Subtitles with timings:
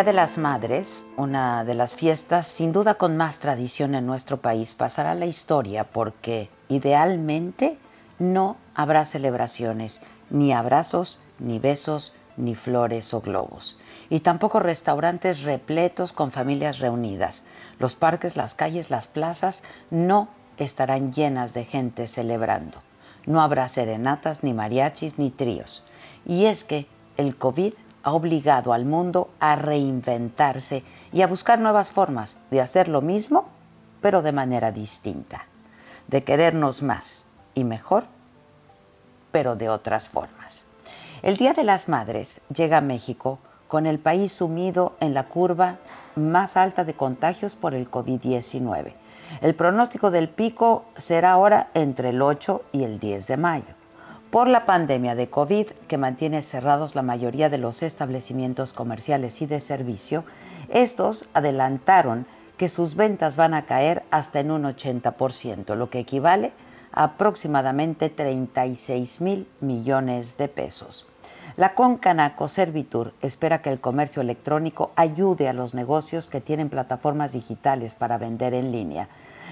[0.00, 4.38] Día de las Madres, una de las fiestas sin duda con más tradición en nuestro
[4.38, 7.76] país, pasará a la historia porque idealmente
[8.18, 13.78] no habrá celebraciones, ni abrazos, ni besos, ni flores o globos.
[14.08, 17.44] Y tampoco restaurantes repletos con familias reunidas.
[17.78, 22.78] Los parques, las calles, las plazas no estarán llenas de gente celebrando.
[23.26, 25.84] No habrá serenatas, ni mariachis, ni tríos.
[26.24, 26.86] Y es que
[27.18, 32.88] el COVID ha obligado al mundo a reinventarse y a buscar nuevas formas de hacer
[32.88, 33.48] lo mismo,
[34.00, 35.46] pero de manera distinta.
[36.08, 38.04] De querernos más y mejor,
[39.32, 40.64] pero de otras formas.
[41.22, 45.76] El Día de las Madres llega a México con el país sumido en la curva
[46.16, 48.92] más alta de contagios por el COVID-19.
[49.42, 53.79] El pronóstico del pico será ahora entre el 8 y el 10 de mayo.
[54.30, 59.46] Por la pandemia de COVID, que mantiene cerrados la mayoría de los establecimientos comerciales y
[59.46, 60.22] de servicio,
[60.68, 62.26] estos adelantaron
[62.56, 66.52] que sus ventas van a caer hasta en un 80%, lo que equivale
[66.92, 71.08] a aproximadamente 36 mil millones de pesos.
[71.56, 77.32] La Concanaco Servitur espera que el comercio electrónico ayude a los negocios que tienen plataformas
[77.32, 79.08] digitales para vender en línea.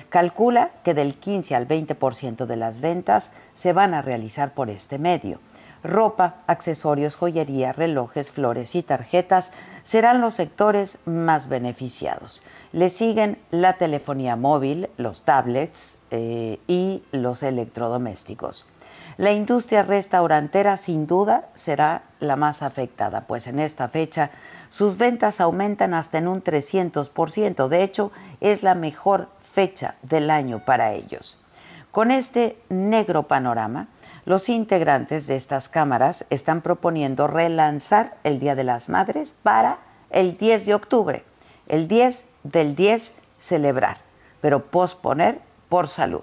[0.09, 4.99] Calcula que del 15 al 20% de las ventas se van a realizar por este
[4.99, 5.41] medio.
[5.85, 9.53] Ropa, accesorios, joyería, relojes, flores y tarjetas
[9.85, 12.43] serán los sectores más beneficiados.
[12.73, 18.67] Le siguen la telefonía móvil, los tablets eh, y los electrodomésticos.
[19.19, 24.31] La industria restaurantera sin duda será la más afectada, pues en esta fecha
[24.71, 27.69] sus ventas aumentan hasta en un 300%.
[27.69, 29.29] De hecho, es la mejor
[29.59, 31.37] fecha del año para ellos.
[31.91, 33.89] Con este negro panorama,
[34.25, 39.79] los integrantes de estas cámaras están proponiendo relanzar el Día de las Madres para
[40.11, 41.25] el 10 de octubre.
[41.67, 43.97] El 10 del 10 celebrar,
[44.41, 46.23] pero posponer por salud.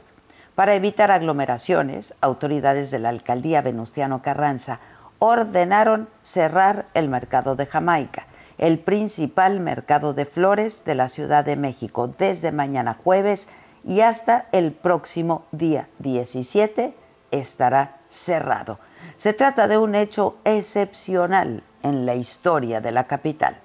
[0.55, 4.79] Para evitar aglomeraciones, autoridades de la alcaldía Venustiano Carranza
[5.19, 11.55] ordenaron cerrar el mercado de Jamaica, el principal mercado de flores de la Ciudad de
[11.55, 13.49] México, desde mañana jueves
[13.83, 16.93] y hasta el próximo día 17
[17.31, 18.79] estará cerrado.
[19.17, 23.57] Se trata de un hecho excepcional en la historia de la capital.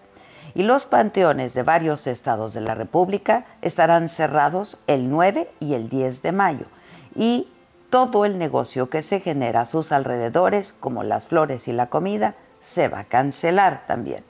[0.54, 5.88] Y los panteones de varios estados de la República estarán cerrados el 9 y el
[5.88, 6.66] 10 de mayo.
[7.14, 7.48] Y
[7.88, 12.34] todo el negocio que se genera a sus alrededores, como las flores y la comida,
[12.60, 14.24] se va a cancelar también.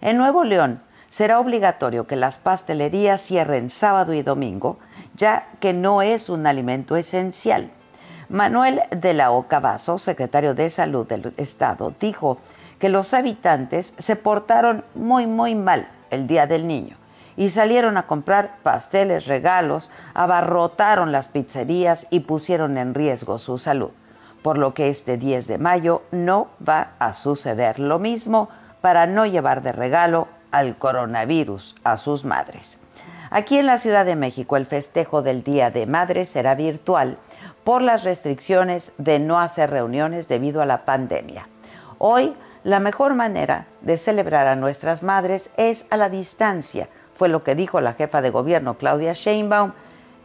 [0.00, 4.78] En Nuevo León será obligatorio que las pastelerías cierren sábado y domingo,
[5.16, 7.70] ya que no es un alimento esencial.
[8.28, 12.38] Manuel de la Oca Vaso, secretario de Salud del Estado, dijo
[12.78, 16.96] que los habitantes se portaron muy, muy mal el Día del Niño
[17.36, 23.90] y salieron a comprar pasteles, regalos, abarrotaron las pizzerías y pusieron en riesgo su salud.
[24.42, 28.48] Por lo que este 10 de mayo no va a suceder lo mismo
[28.80, 32.78] para no llevar de regalo al coronavirus a sus madres.
[33.30, 37.16] Aquí en la Ciudad de México el festejo del Día de Madres será virtual
[37.64, 41.48] por las restricciones de no hacer reuniones debido a la pandemia.
[41.98, 42.34] Hoy
[42.64, 47.54] la mejor manera de celebrar a nuestras madres es a la distancia, fue lo que
[47.54, 49.72] dijo la jefa de gobierno Claudia Sheinbaum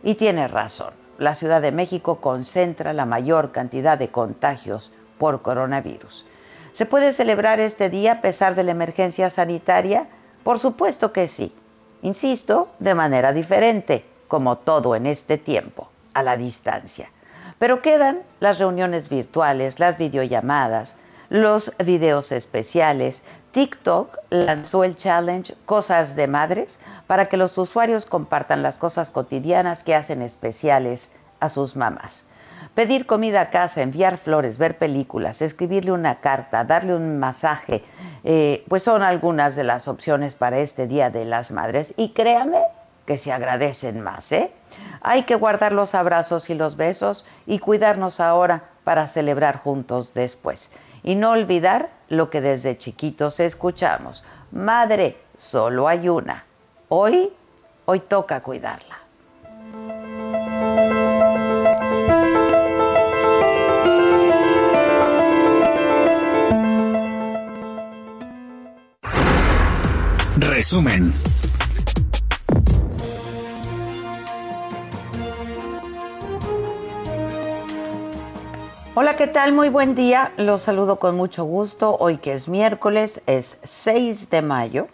[0.03, 0.93] y tiene razón.
[1.17, 6.25] La Ciudad de México concentra la mayor cantidad de contagios por coronavirus.
[6.75, 10.07] ¿Se puede celebrar este día a pesar de la emergencia sanitaria?
[10.43, 11.55] Por supuesto que sí.
[12.01, 17.09] Insisto, de manera diferente, como todo en este tiempo, a la distancia.
[17.59, 20.97] Pero quedan las reuniones virtuales, las videollamadas,
[21.29, 23.23] los videos especiales.
[23.53, 29.83] TikTok lanzó el challenge Cosas de Madres para que los usuarios compartan las cosas cotidianas
[29.83, 32.25] que hacen especiales a sus mamás.
[32.73, 37.83] Pedir comida a casa, enviar flores, ver películas, escribirle una carta, darle un masaje,
[38.23, 41.93] eh, pues son algunas de las opciones para este Día de las Madres.
[41.95, 42.61] Y créame
[43.05, 44.51] que se agradecen más, ¿eh?
[45.01, 50.71] Hay que guardar los abrazos y los besos y cuidarnos ahora para celebrar juntos después.
[51.03, 54.25] Y no olvidar lo que desde chiquitos escuchamos.
[54.51, 56.43] Madre, solo hay una.
[56.89, 57.31] Hoy,
[57.85, 59.04] hoy toca cuidarla.
[70.37, 71.13] Resumen.
[78.95, 79.53] Hola, ¿qué tal?
[79.53, 80.33] Muy buen día.
[80.35, 81.95] Los saludo con mucho gusto.
[81.97, 84.87] Hoy que es miércoles, es 6 de mayo.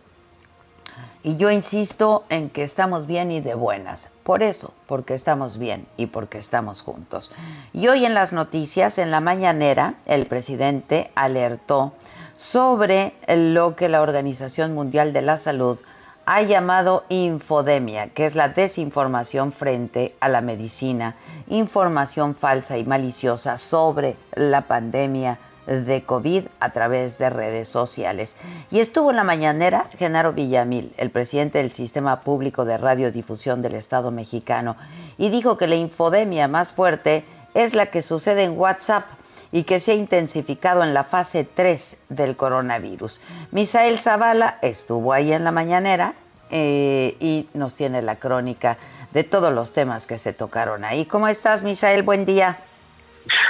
[1.23, 4.11] Y yo insisto en que estamos bien y de buenas.
[4.23, 7.33] Por eso, porque estamos bien y porque estamos juntos.
[7.73, 11.93] Y hoy en las noticias, en la mañanera, el presidente alertó
[12.41, 15.77] sobre lo que la Organización Mundial de la Salud
[16.25, 21.15] ha llamado infodemia, que es la desinformación frente a la medicina,
[21.49, 28.35] información falsa y maliciosa sobre la pandemia de COVID a través de redes sociales.
[28.71, 33.75] Y estuvo en la mañanera Genaro Villamil, el presidente del Sistema Público de Radiodifusión del
[33.75, 34.77] Estado mexicano,
[35.19, 37.23] y dijo que la infodemia más fuerte
[37.53, 39.05] es la que sucede en WhatsApp
[39.51, 43.21] y que se ha intensificado en la fase 3 del coronavirus.
[43.51, 46.13] Misael Zavala estuvo ahí en la mañanera
[46.49, 48.77] eh, y nos tiene la crónica
[49.11, 51.05] de todos los temas que se tocaron ahí.
[51.05, 52.03] ¿Cómo estás, Misael?
[52.03, 52.59] Buen día.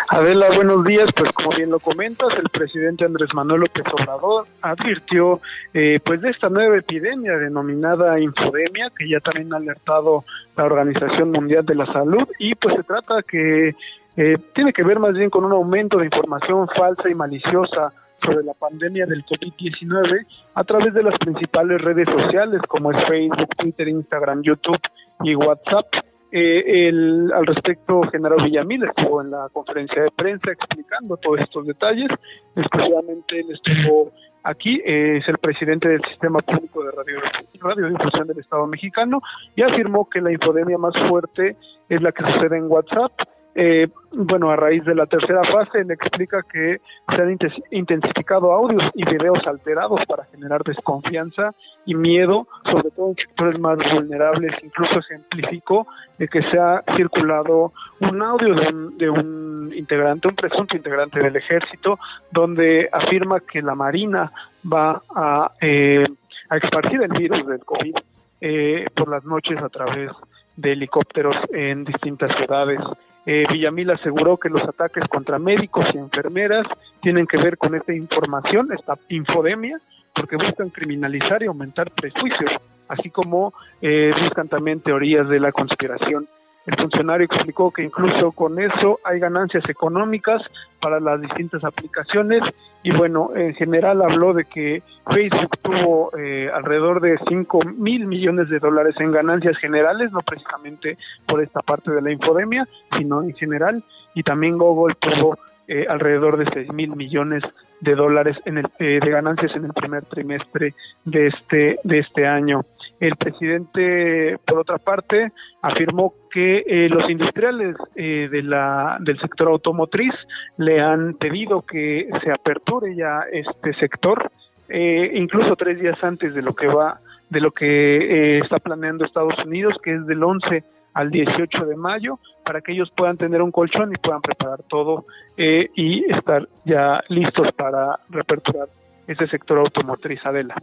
[0.10, 1.06] Adela, buenos días.
[1.16, 5.40] Pues como bien lo comentas, el presidente Andrés Manuel López Obrador advirtió
[5.74, 10.26] eh, pues de esta nueva epidemia denominada infodemia que ya también ha alertado
[10.58, 13.76] la Organización Mundial de la Salud y pues se trata que
[14.18, 17.94] eh, tiene que ver más bien con un aumento de información falsa y maliciosa
[18.24, 23.50] sobre la pandemia del COVID-19 a través de las principales redes sociales como es Facebook,
[23.58, 24.82] Twitter, Instagram, YouTube
[25.24, 25.88] y WhatsApp.
[26.32, 31.66] Eh, el, al respecto, General Villamil estuvo en la conferencia de prensa explicando todos estos
[31.66, 32.10] detalles.
[32.56, 34.12] Exclusivamente él estuvo
[34.44, 37.20] aquí, eh, es el presidente del Sistema Público de Radio,
[37.60, 39.22] Radiodifusión del Estado mexicano
[39.56, 41.56] y afirmó que la infodemia más fuerte
[41.90, 43.12] es la que sucede en WhatsApp
[43.54, 46.80] eh, bueno, a raíz de la tercera fase, le explica que
[47.14, 47.38] se han
[47.72, 51.54] intensificado audios y videos alterados para generar desconfianza
[51.86, 54.54] y miedo, sobre todo en sectores más vulnerables.
[54.64, 55.88] Incluso ejemplificó
[56.18, 58.56] de que se ha circulado un audio
[58.98, 62.00] de un, integrante, un presunto integrante del ejército,
[62.32, 64.32] donde afirma que la Marina
[64.72, 66.08] va a, eh,
[66.50, 67.96] a esparcir el virus del COVID
[68.40, 70.12] eh, por las noches a través
[70.56, 72.80] de helicópteros en distintas ciudades
[73.26, 76.66] eh, Villamil aseguró que los ataques contra médicos y enfermeras
[77.02, 79.80] tienen que ver con esta información, esta infodemia,
[80.16, 82.52] porque buscan criminalizar y aumentar prejuicios,
[82.88, 86.28] así como eh, buscan también teorías de la conspiración.
[86.66, 90.42] El funcionario explicó que incluso con eso hay ganancias económicas
[90.80, 92.44] para las distintas aplicaciones
[92.84, 98.50] y bueno, en general habló de que Facebook tuvo eh, alrededor de 5 mil millones
[98.50, 103.34] de dólares en ganancias generales, no precisamente por esta parte de la infodemia, sino en
[103.36, 105.38] general, y también Google tuvo
[105.68, 107.44] eh, alrededor de 6 mil millones
[107.82, 110.74] de dólares en el, eh, de ganancias en el primer trimestre
[111.06, 112.66] de este, de este año.
[113.02, 115.32] El presidente, por otra parte,
[115.64, 120.14] afirmó que eh, los industriales eh, de la, del sector automotriz
[120.58, 124.32] le han pedido que se aperture ya este sector,
[124.70, 127.00] eh, incluso tres días antes de lo que va,
[127.32, 132.20] de lo que está planeando Estados Unidos, que es del 11 al 18 de mayo,
[132.46, 135.06] para que ellos puedan tener un colchón y puedan preparar todo
[135.38, 138.68] y estar ya listos para reaperturar
[139.08, 140.54] ese sector automotriz, Adela.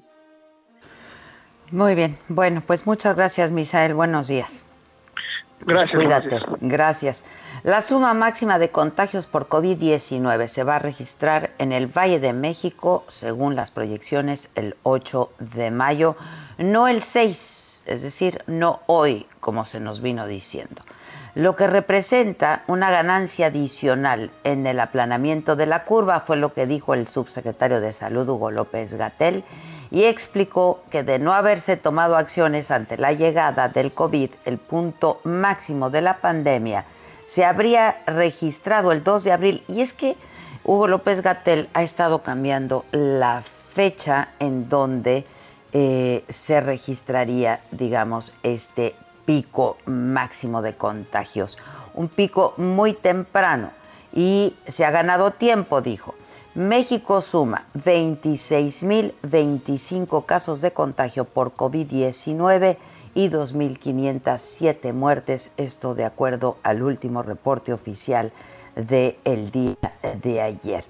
[1.70, 2.16] Muy bien.
[2.28, 3.94] Bueno, pues muchas gracias, Misael.
[3.94, 4.58] Buenos días.
[5.60, 5.96] Gracias.
[5.96, 6.40] Cuídate.
[6.60, 7.24] Gracias.
[7.64, 12.32] La suma máxima de contagios por COVID-19 se va a registrar en el Valle de
[12.32, 16.16] México, según las proyecciones, el 8 de mayo,
[16.56, 20.82] no el 6, es decir, no hoy, como se nos vino diciendo.
[21.38, 26.66] Lo que representa una ganancia adicional en el aplanamiento de la curva, fue lo que
[26.66, 29.44] dijo el subsecretario de Salud Hugo López Gatel,
[29.92, 35.20] y explicó que de no haberse tomado acciones ante la llegada del COVID, el punto
[35.22, 36.86] máximo de la pandemia,
[37.28, 39.62] se habría registrado el 2 de abril.
[39.68, 40.16] Y es que
[40.64, 43.44] Hugo López Gatel ha estado cambiando la
[43.76, 45.24] fecha en donde
[45.72, 48.96] eh, se registraría, digamos, este
[49.28, 51.58] pico máximo de contagios.
[51.92, 53.72] Un pico muy temprano
[54.14, 56.14] y se ha ganado tiempo, dijo.
[56.54, 62.78] México suma 26.025 casos de contagio por COVID-19
[63.14, 68.32] y 2.507 muertes, esto de acuerdo al último reporte oficial
[68.76, 69.76] del día
[70.22, 70.84] de ayer.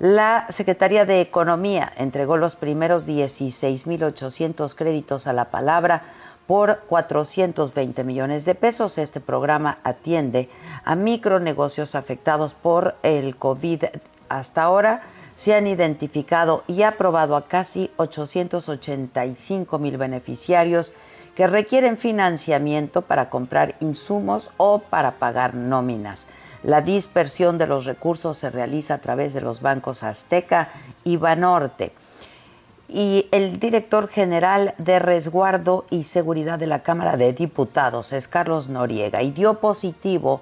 [0.00, 6.02] La Secretaría de Economía entregó los primeros 16.800 créditos a la palabra
[6.46, 8.98] por 420 millones de pesos.
[8.98, 10.48] Este programa atiende
[10.84, 13.84] a micronegocios afectados por el COVID.
[14.28, 15.02] Hasta ahora
[15.34, 20.92] se han identificado y aprobado a casi 885 mil beneficiarios
[21.34, 26.28] que requieren financiamiento para comprar insumos o para pagar nóminas.
[26.62, 30.68] La dispersión de los recursos se realiza a través de los bancos Azteca
[31.02, 31.92] y Banorte
[32.88, 38.68] y el director general de resguardo y seguridad de la Cámara de Diputados es Carlos
[38.68, 40.40] Noriega y dio positivo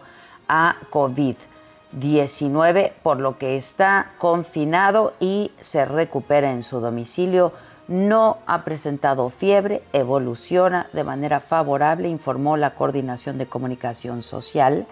[0.48, 7.52] a COVID-19, por lo que está confinado y se recupera en su domicilio.
[7.88, 14.86] No ha presentado fiebre, evoluciona de manera favorable, informó la Coordinación de Comunicación Social.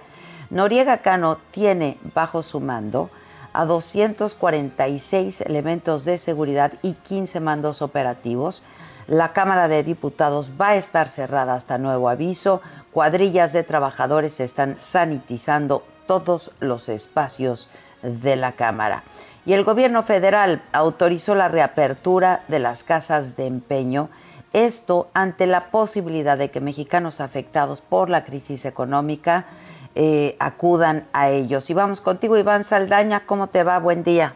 [0.50, 3.11] Noriega Cano tiene bajo su mando
[3.52, 8.62] a 246 elementos de seguridad y 15 mandos operativos.
[9.07, 12.62] La Cámara de Diputados va a estar cerrada hasta nuevo aviso.
[12.92, 17.69] Cuadrillas de trabajadores están sanitizando todos los espacios
[18.02, 19.02] de la Cámara.
[19.47, 24.11] Y el gobierno federal autorizó la reapertura de las casas de empeño,
[24.52, 29.47] esto ante la posibilidad de que mexicanos afectados por la crisis económica
[29.94, 31.68] eh, acudan a ellos.
[31.70, 33.78] Y vamos contigo, Iván Saldaña, ¿cómo te va?
[33.78, 34.35] Buen día.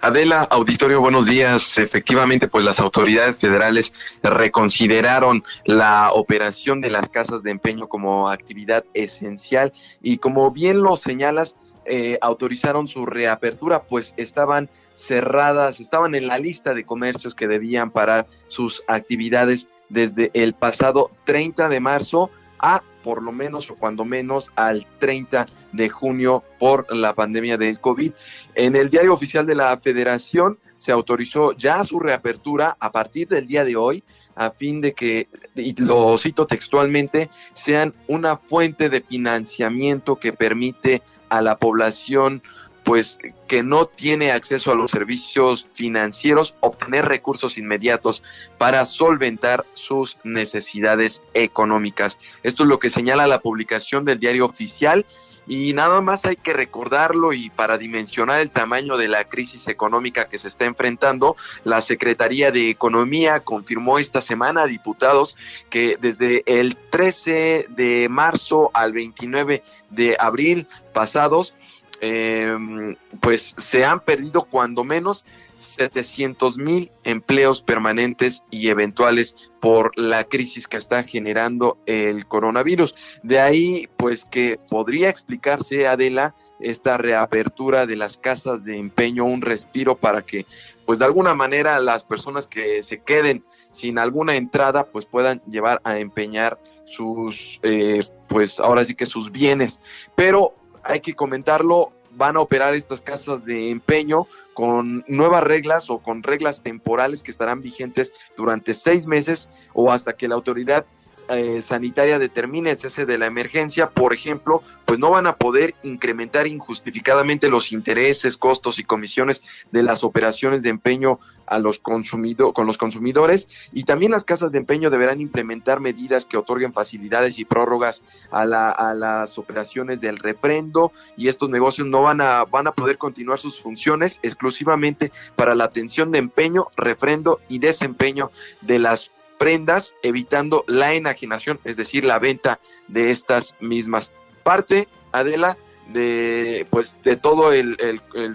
[0.00, 1.78] Adela, auditorio, buenos días.
[1.78, 8.84] Efectivamente, pues las autoridades federales reconsideraron la operación de las casas de empeño como actividad
[8.94, 9.72] esencial
[10.02, 16.38] y como bien lo señalas, eh, autorizaron su reapertura, pues estaban cerradas, estaban en la
[16.38, 22.30] lista de comercios que debían parar sus actividades desde el pasado 30 de marzo
[22.62, 27.80] a por lo menos o cuando menos al 30 de junio por la pandemia del
[27.80, 28.12] COVID.
[28.54, 33.46] En el diario oficial de la Federación se autorizó ya su reapertura a partir del
[33.46, 34.02] día de hoy
[34.34, 41.02] a fin de que, y lo cito textualmente, sean una fuente de financiamiento que permite
[41.28, 42.42] a la población
[42.84, 48.22] pues que no tiene acceso a los servicios financieros, obtener recursos inmediatos
[48.58, 52.18] para solventar sus necesidades económicas.
[52.42, 55.06] Esto es lo que señala la publicación del diario oficial
[55.46, 60.28] y nada más hay que recordarlo y para dimensionar el tamaño de la crisis económica
[60.28, 65.36] que se está enfrentando, la Secretaría de Economía confirmó esta semana a diputados
[65.68, 71.54] que desde el 13 de marzo al 29 de abril pasados
[72.04, 75.24] eh, pues se han perdido cuando menos
[75.58, 82.96] 700 mil empleos permanentes y eventuales por la crisis que está generando el coronavirus.
[83.22, 89.40] De ahí, pues que podría explicarse, Adela, esta reapertura de las casas de empeño, un
[89.40, 90.44] respiro para que,
[90.84, 95.80] pues de alguna manera, las personas que se queden sin alguna entrada, pues puedan llevar
[95.84, 99.80] a empeñar sus, eh, pues ahora sí que sus bienes.
[100.16, 105.98] Pero hay que comentarlo, van a operar estas casas de empeño con nuevas reglas o
[105.98, 110.84] con reglas temporales que estarán vigentes durante seis meses o hasta que la autoridad
[111.28, 115.74] eh, sanitaria determine el cese de la emergencia, por ejemplo, pues no van a poder
[115.82, 122.52] incrementar injustificadamente los intereses, costos y comisiones de las operaciones de empeño a los consumido,
[122.52, 127.38] con los consumidores y también las casas de empeño deberán implementar medidas que otorguen facilidades
[127.38, 132.44] y prórrogas a, la, a las operaciones del reprendo y estos negocios no van a,
[132.44, 138.30] van a poder continuar sus funciones exclusivamente para la atención de empeño, refrendo y desempeño
[138.60, 139.10] de las
[139.42, 144.12] prendas, evitando la enajenación, es decir, la venta de estas mismas.
[144.44, 145.58] Parte, Adela,
[145.88, 147.76] de pues de todo el,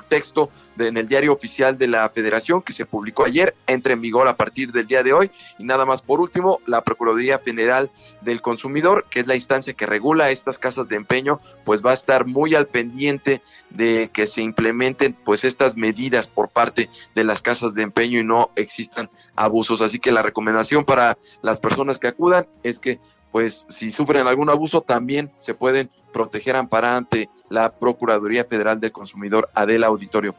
[0.09, 4.27] texto en el diario oficial de la Federación que se publicó ayer, entra en vigor
[4.27, 7.89] a partir del día de hoy y nada más por último la Procuraduría General
[8.21, 11.95] del Consumidor, que es la instancia que regula estas casas de empeño, pues va a
[11.95, 17.41] estar muy al pendiente de que se implementen pues estas medidas por parte de las
[17.41, 19.81] casas de empeño y no existan abusos.
[19.81, 22.99] Así que la recomendación para las personas que acudan es que
[23.31, 28.91] pues si sufren algún abuso también se pueden proteger amparar ante la Procuraduría Federal del
[28.91, 30.35] Consumidor Adela Auditorio.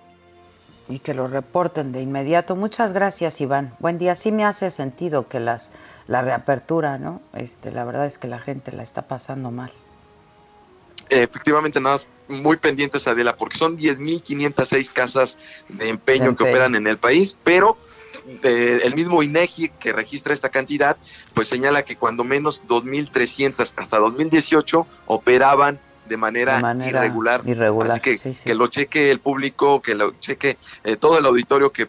[0.89, 2.57] Y que lo reporten de inmediato.
[2.57, 3.75] Muchas gracias, Iván.
[3.79, 4.15] Buen día.
[4.15, 5.71] Sí me hace sentido que las
[6.09, 7.21] la reapertura, ¿no?
[7.35, 9.71] Este, la verdad es que la gente la está pasando mal.
[11.11, 16.87] Efectivamente, nada más muy pendientes, Adela, porque son 10.506 casas de empeño que operan en
[16.87, 17.79] el país, pero
[18.43, 20.97] el mismo INEGI que registra esta cantidad,
[21.35, 27.43] pues señala que cuando menos 2.300 hasta 2018 operaban de manera, irregular.
[27.45, 28.01] irregular.
[28.01, 31.89] Así que, que lo cheque el público, que lo cheque eh, todo el auditorio que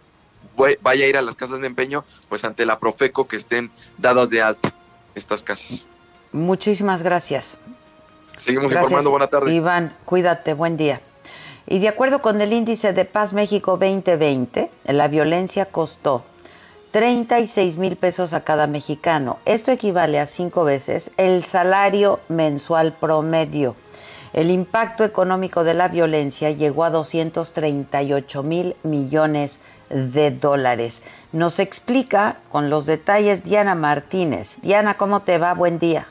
[0.82, 4.30] vaya a ir a las casas de empeño, pues ante la Profeco que estén dadas
[4.30, 4.74] de alta
[5.16, 5.88] estas casas.
[6.32, 7.60] Muchísimas gracias.
[8.38, 9.10] Seguimos informando.
[9.10, 9.54] Buenas tardes.
[9.54, 10.54] Iván, cuídate.
[10.54, 11.02] Buen día.
[11.72, 16.24] Y de acuerdo con el índice de Paz México 2020, la violencia costó
[16.90, 19.38] 36 mil pesos a cada mexicano.
[19.46, 23.76] Esto equivale a cinco veces el salario mensual promedio.
[24.34, 29.60] El impacto económico de la violencia llegó a 238 mil millones
[29.92, 31.04] de dólares.
[31.34, 34.58] Nos explica con los detalles Diana Martínez.
[34.64, 35.54] Diana, ¿cómo te va?
[35.54, 36.08] Buen día.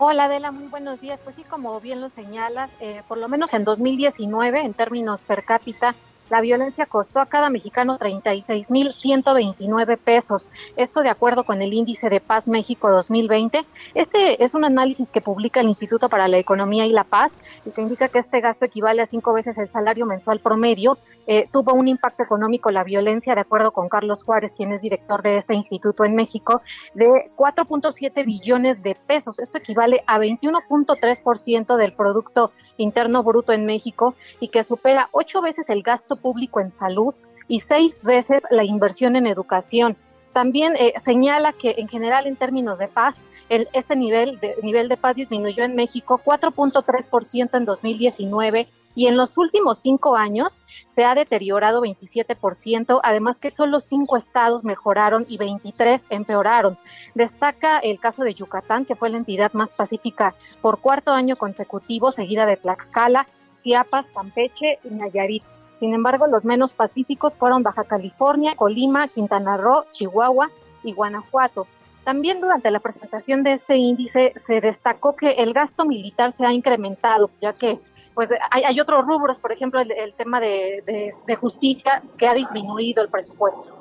[0.00, 1.20] Hola Adela, muy buenos días.
[1.24, 5.44] Pues sí, como bien lo señalas, eh, por lo menos en 2019, en términos per
[5.44, 5.96] cápita,
[6.30, 10.48] la violencia costó a cada mexicano 36.129 pesos.
[10.76, 13.64] Esto de acuerdo con el índice de Paz México 2020.
[13.94, 17.32] Este es un análisis que publica el Instituto para la Economía y la Paz
[17.64, 20.98] y que indica que este gasto equivale a cinco veces el salario mensual promedio.
[21.30, 25.22] Eh, tuvo un impacto económico la violencia, de acuerdo con Carlos Juárez, quien es director
[25.22, 26.62] de este instituto en México,
[26.94, 29.38] de 4.7 billones de pesos.
[29.38, 35.68] Esto equivale a 21.3% del Producto Interno Bruto en México y que supera ocho veces
[35.68, 37.14] el gasto público en salud
[37.48, 39.96] y seis veces la inversión en educación.
[40.32, 44.96] También eh, señala que en general en términos de paz, este nivel de, nivel de
[44.96, 51.14] paz disminuyó en México 4.3% en 2019 y en los últimos cinco años se ha
[51.14, 56.78] deteriorado 27%, además que solo cinco estados mejoraron y 23 empeoraron.
[57.14, 62.10] Destaca el caso de Yucatán, que fue la entidad más pacífica por cuarto año consecutivo,
[62.10, 63.26] seguida de Tlaxcala,
[63.62, 65.44] Chiapas, Campeche y Nayarit.
[65.78, 70.50] Sin embargo, los menos pacíficos fueron Baja California, Colima, Quintana Roo, Chihuahua
[70.82, 71.66] y Guanajuato.
[72.04, 76.52] También durante la presentación de este índice se destacó que el gasto militar se ha
[76.52, 77.78] incrementado, ya que
[78.14, 83.76] pues hay, otros rubros, por ejemplo, el, tema de, justicia, que ha disminuido el presupuesto.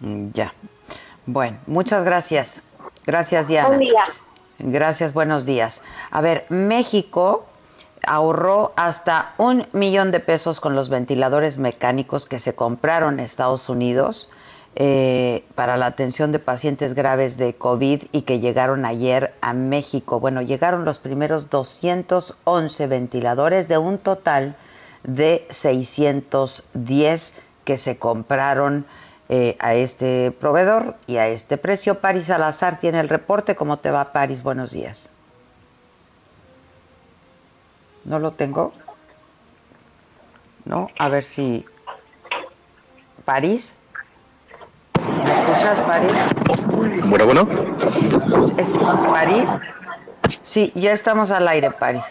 [0.00, 0.54] Mm, ya.
[1.26, 2.62] Bueno, muchas gracias.
[3.04, 3.68] Gracias, Diana.
[3.68, 4.04] Buen día.
[4.58, 5.82] Gracias, buenos días.
[6.10, 7.44] A ver, México
[8.06, 13.68] ahorró hasta un millón de pesos con los ventiladores mecánicos que se compraron en Estados
[13.68, 14.30] Unidos
[14.74, 20.18] eh, para la atención de pacientes graves de COVID y que llegaron ayer a México.
[20.18, 24.56] Bueno, llegaron los primeros 211 ventiladores de un total
[25.04, 27.34] de 610
[27.64, 28.86] que se compraron
[29.28, 32.00] eh, a este proveedor y a este precio.
[32.00, 33.54] Paris Salazar tiene el reporte.
[33.54, 34.42] ¿Cómo te va, Paris?
[34.42, 35.11] Buenos días.
[38.04, 38.72] ¿No lo tengo?
[40.64, 40.88] ¿No?
[40.98, 41.64] A ver si...
[43.24, 43.78] ¿París?
[45.24, 46.12] ¿Me escuchas, París?
[47.06, 47.48] Bueno, bueno.
[48.56, 49.50] ¿Es París?
[50.42, 52.02] Sí, ya estamos al aire, París.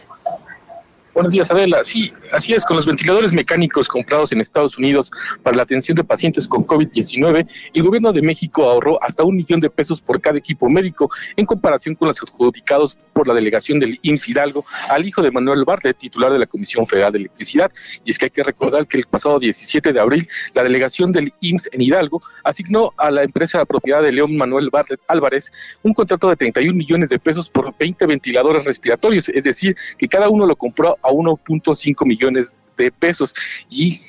[1.14, 1.84] Buenos días, Adela.
[1.84, 5.12] Sí, así es, con los ventiladores mecánicos comprados en Estados Unidos
[5.44, 9.60] para la atención de pacientes con COVID-19, el gobierno de México ahorró hasta un millón
[9.60, 14.00] de pesos por cada equipo médico en comparación con los adjudicados por la delegación del
[14.02, 17.70] IMSS Hidalgo al hijo de Manuel Bartlett, titular de la Comisión Federal de Electricidad.
[18.06, 21.34] Y es que hay que recordar que el pasado 17 de abril, la delegación del
[21.42, 25.52] IMSS en Hidalgo asignó a la empresa de propiedad de León Manuel Bartlett Álvarez
[25.84, 30.30] un contrato de 31 millones de pesos por 20 ventiladores respiratorios, es decir, que cada
[30.30, 33.34] uno lo compró a 1.5 millones de pesos.
[33.70, 34.02] Y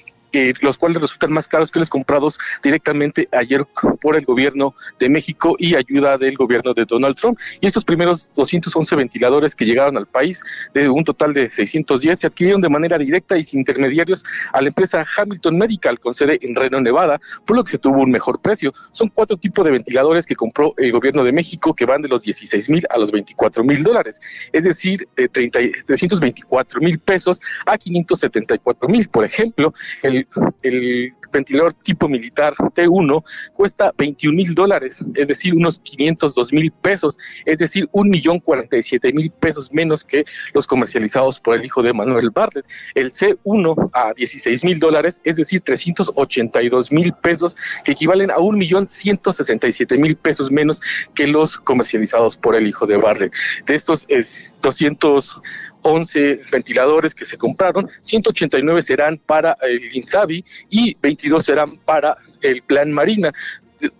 [0.61, 3.66] los cuales resultan más caros que los comprados directamente ayer
[4.01, 7.38] por el gobierno de México y ayuda del gobierno de Donald Trump.
[7.61, 10.42] Y estos primeros 211 ventiladores que llegaron al país,
[10.75, 14.68] de un total de 610, se adquirieron de manera directa y sin intermediarios a la
[14.68, 18.40] empresa Hamilton Medical, con sede en Reno, Nevada, por lo que se tuvo un mejor
[18.40, 18.73] precio.
[18.92, 22.23] Son cuatro tipos de ventiladores que compró el gobierno de México que van de los
[22.23, 24.21] 16 mil a los 24 mil dólares,
[24.53, 29.09] es decir, de 30, 324 mil pesos a 574 mil.
[29.09, 30.22] Por ejemplo, el,
[30.63, 37.17] el ventilador tipo militar T1 cuesta 21 mil dólares, es decir, unos 502 mil pesos,
[37.47, 41.93] es decir, un millón 47 mil pesos menos que los comercializados por el hijo de
[41.93, 42.67] Manuel Bartlett.
[42.95, 48.59] El C1 a 16 mil dólares, es decir, 382 mil pesos, que equivalen a un
[48.59, 50.81] millón 167 mil pesos menos
[51.15, 53.33] que los comercializados por el hijo de Bartlett.
[53.67, 55.41] De estos es 200
[55.83, 62.62] 11 ventiladores que se compraron, 189 serán para el INSABI y 22 serán para el
[62.62, 63.33] Plan Marina.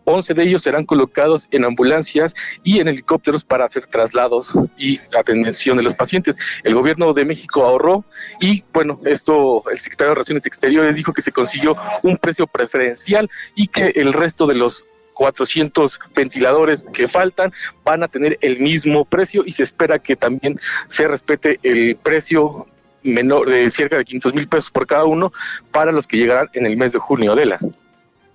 [0.05, 5.77] 11 de ellos serán colocados en ambulancias y en helicópteros para hacer traslados y atención
[5.77, 6.37] de los pacientes.
[6.63, 8.05] El gobierno de México ahorró
[8.41, 13.31] y, bueno, esto el secretario de Relaciones Exteriores dijo que se consiguió un precio preferencial
[13.55, 14.85] y que el resto de los
[15.23, 17.53] 400 ventiladores que faltan
[17.85, 20.59] van a tener el mismo precio y se espera que también
[20.89, 22.67] se respete el precio
[23.05, 25.33] menor de cerca de 500 mil pesos por cada uno
[25.71, 27.61] para los que llegarán en el mes de junio de la.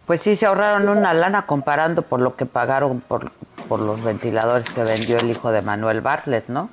[0.05, 3.31] Pues sí, se ahorraron una lana comparando por lo que pagaron por,
[3.67, 6.69] por los ventiladores que vendió el hijo de Manuel Bartlett, ¿no?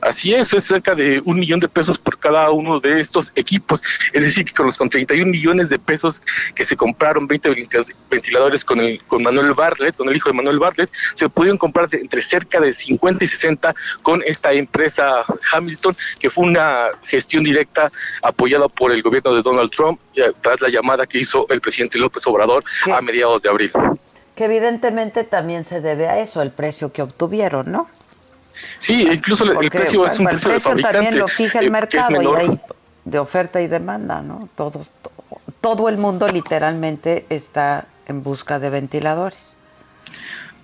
[0.00, 3.82] Así es, es cerca de un millón de pesos por cada uno de estos equipos.
[4.12, 6.22] Es decir, que con los con 31 millones de pesos
[6.54, 7.68] que se compraron 20
[8.10, 11.88] ventiladores con, el, con Manuel Bartlett, con el hijo de Manuel Bartlett, se pudieron comprar
[11.92, 17.90] entre cerca de 50 y 60 con esta empresa Hamilton, que fue una gestión directa
[18.22, 20.00] apoyada por el gobierno de Donald Trump
[20.40, 23.70] tras la llamada que hizo el presidente López Obrador a mediados de abril.
[24.34, 27.88] Que evidentemente también se debe a eso, el precio que obtuvieron, ¿no?
[28.78, 30.98] Sí, incluso el precio es un precio, de fabricante.
[30.98, 32.60] también lo fija el eh, mercado y hay
[33.04, 34.48] de oferta y demanda, ¿no?
[34.54, 34.82] Todo,
[35.60, 39.56] todo el mundo literalmente está en busca de ventiladores.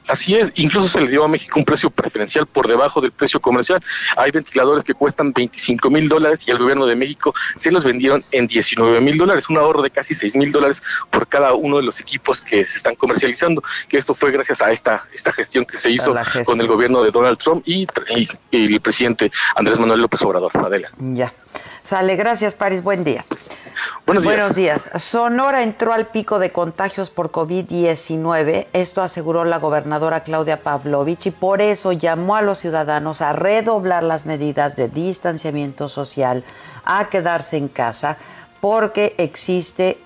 [0.08, 3.40] Así es, incluso se le dio a México un precio preferencial por debajo del precio
[3.40, 3.82] comercial.
[4.16, 8.24] Hay ventiladores que cuestan 25 mil dólares y el gobierno de México se los vendieron
[8.30, 11.82] en 19 mil dólares, un ahorro de casi 6 mil dólares por cada uno de
[11.82, 15.76] los equipos que se están comercializando, que esto fue gracias a esta, esta gestión que
[15.76, 16.14] se hizo
[16.44, 20.52] con el gobierno de Donald Trump y, y, el presidente Andrés Manuel López Obrador.
[20.54, 20.90] Adela.
[20.98, 21.32] Ya.
[21.82, 23.24] Sale, gracias Paris, buen día.
[24.06, 24.88] Buenos días.
[24.94, 28.68] Sonora entró al pico de contagios por COVID-19.
[28.72, 34.04] Esto aseguró la gobernadora Claudia Pavlovich y por eso llamó a los ciudadanos a redoblar
[34.04, 36.44] las medidas de distanciamiento social,
[36.84, 38.16] a quedarse en casa,
[38.60, 39.98] porque existe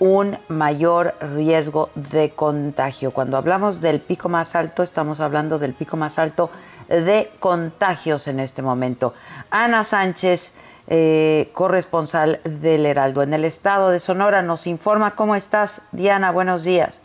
[0.00, 3.12] un mayor riesgo de contagio.
[3.12, 6.50] Cuando hablamos del pico más alto, estamos hablando del pico más alto
[6.88, 9.14] de contagios en este momento.
[9.50, 10.52] Ana Sánchez
[10.88, 14.42] eh, corresponsal del Heraldo en el estado de Sonora.
[14.42, 16.30] Nos informa cómo estás, Diana.
[16.30, 17.00] Buenos días.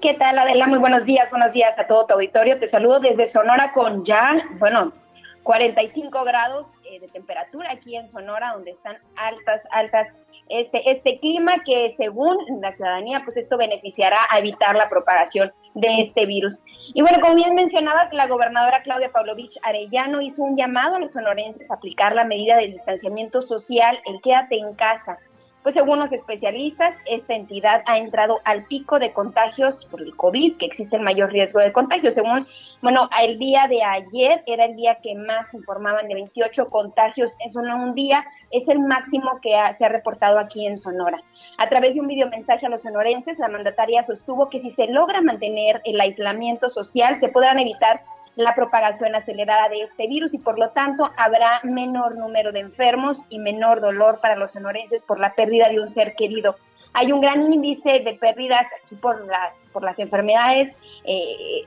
[0.00, 0.66] ¿Qué tal, Adela?
[0.66, 2.58] Muy buenos días, buenos días a todo tu auditorio.
[2.58, 4.92] Te saludo desde Sonora con ya, bueno,
[5.42, 10.08] 45 grados eh, de temperatura aquí en Sonora, donde están altas, altas
[10.48, 16.00] este, este clima que según la ciudadanía, pues esto beneficiará a evitar la propagación de
[16.00, 16.62] este virus.
[16.94, 21.12] Y bueno, como bien mencionaba, la gobernadora Claudia Pavlovich Arellano hizo un llamado a los
[21.12, 25.18] sonorenses a aplicar la medida de distanciamiento social, el quédate en casa,
[25.66, 30.58] pues según los especialistas, esta entidad ha entrado al pico de contagios por el COVID,
[30.58, 32.12] que existe el mayor riesgo de contagio.
[32.12, 32.46] Según,
[32.82, 37.50] bueno, el día de ayer era el día que más informaban de 28 contagios en
[37.50, 41.20] solo un día, es el máximo que se ha reportado aquí en Sonora.
[41.58, 45.20] A través de un videomensaje a los sonorenses, la mandataria sostuvo que si se logra
[45.20, 48.04] mantener el aislamiento social, se podrán evitar
[48.36, 53.24] la propagación acelerada de este virus y por lo tanto habrá menor número de enfermos
[53.30, 56.56] y menor dolor para los sonorenses por la pérdida de un ser querido.
[56.92, 61.62] Hay un gran índice de pérdidas aquí por las, por las enfermedades eh,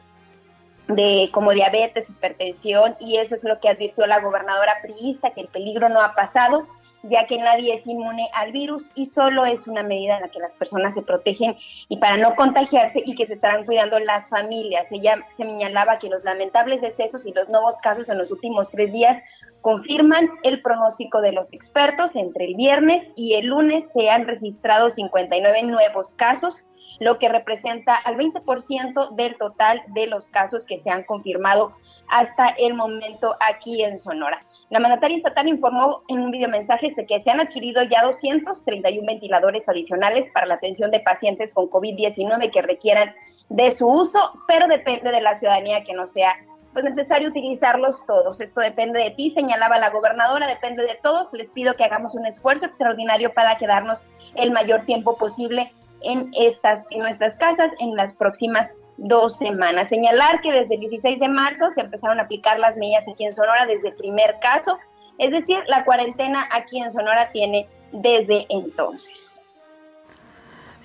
[0.87, 5.47] de como diabetes, hipertensión y eso es lo que advirtió la gobernadora priista, que el
[5.47, 6.67] peligro no ha pasado
[7.03, 10.39] ya que nadie es inmune al virus y solo es una medida en la que
[10.39, 11.55] las personas se protegen
[11.87, 14.91] y para no contagiarse y que se estarán cuidando las familias.
[14.91, 19.21] Ella señalaba que los lamentables decesos y los nuevos casos en los últimos tres días
[19.61, 22.15] confirman el pronóstico de los expertos.
[22.15, 26.65] Entre el viernes y el lunes se han registrado 59 nuevos casos
[26.99, 31.73] lo que representa al 20% del total de los casos que se han confirmado
[32.07, 34.39] hasta el momento aquí en Sonora.
[34.69, 39.67] La mandataria estatal informó en un videomensaje de que se han adquirido ya 231 ventiladores
[39.67, 43.13] adicionales para la atención de pacientes con COVID-19 que requieran
[43.49, 46.35] de su uso, pero depende de la ciudadanía que no sea
[46.73, 48.39] pues necesario utilizarlos todos.
[48.41, 51.33] Esto depende de ti, señalaba la gobernadora, depende de todos.
[51.33, 54.03] Les pido que hagamos un esfuerzo extraordinario para quedarnos
[54.35, 59.89] el mayor tiempo posible en estas, en nuestras casas en las próximas dos semanas.
[59.89, 63.33] Señalar que desde el 16 de marzo se empezaron a aplicar las medidas aquí en
[63.33, 64.77] Sonora desde el primer caso,
[65.17, 69.43] es decir, la cuarentena aquí en Sonora tiene desde entonces.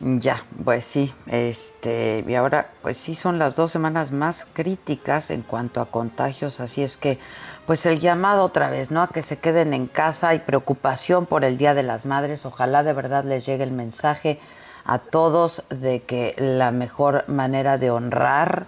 [0.00, 5.42] Ya, pues sí, este, y ahora, pues sí son las dos semanas más críticas en
[5.42, 7.18] cuanto a contagios, así es que,
[7.64, 9.02] pues el llamado otra vez, ¿no?
[9.02, 12.82] A que se queden en casa, hay preocupación por el Día de las Madres, ojalá
[12.82, 14.40] de verdad les llegue el mensaje
[14.84, 18.66] a todos de que la mejor manera de honrar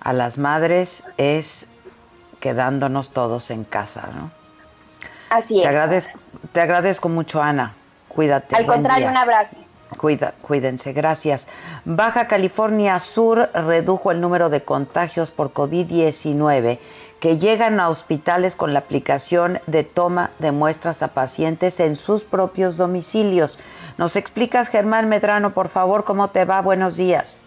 [0.00, 1.68] a las madres es
[2.40, 4.30] quedándonos todos en casa, ¿no?
[5.30, 5.62] Así es.
[5.62, 6.18] Te agradezco,
[6.52, 7.74] te agradezco mucho, Ana.
[8.08, 8.56] Cuídate.
[8.56, 9.56] Al contrario, un abrazo.
[9.96, 11.48] Cuida, cuídense, gracias.
[11.84, 16.78] Baja California Sur redujo el número de contagios por COVID-19
[17.20, 22.22] que llegan a hospitales con la aplicación de toma de muestras a pacientes en sus
[22.22, 23.58] propios domicilios.
[23.98, 26.60] Nos explicas, Germán Medrano, por favor, cómo te va.
[26.60, 27.40] Buenos días.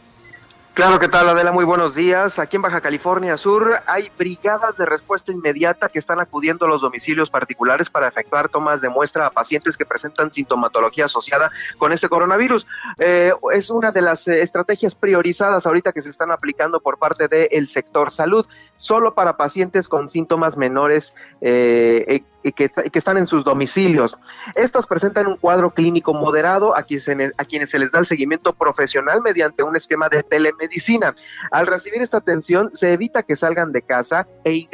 [0.74, 1.52] Claro, ¿qué tal Adela?
[1.52, 2.40] Muy buenos días.
[2.40, 6.82] Aquí en Baja California Sur hay brigadas de respuesta inmediata que están acudiendo a los
[6.82, 12.08] domicilios particulares para efectuar tomas de muestra a pacientes que presentan sintomatología asociada con este
[12.08, 12.66] coronavirus.
[13.00, 17.28] Eh, es una de las eh, estrategias priorizadas ahorita que se están aplicando por parte
[17.28, 18.46] del sector salud,
[18.78, 24.18] solo para pacientes con síntomas menores eh, y que, están en sus domicilios.
[24.56, 28.54] Estos presentan un cuadro clínico moderado a quienes, a quienes se les da el seguimiento
[28.54, 31.16] profesional mediante un esquema de telemedicina.
[31.52, 34.68] Al recibir esta atención, se evita que salgan de casa e,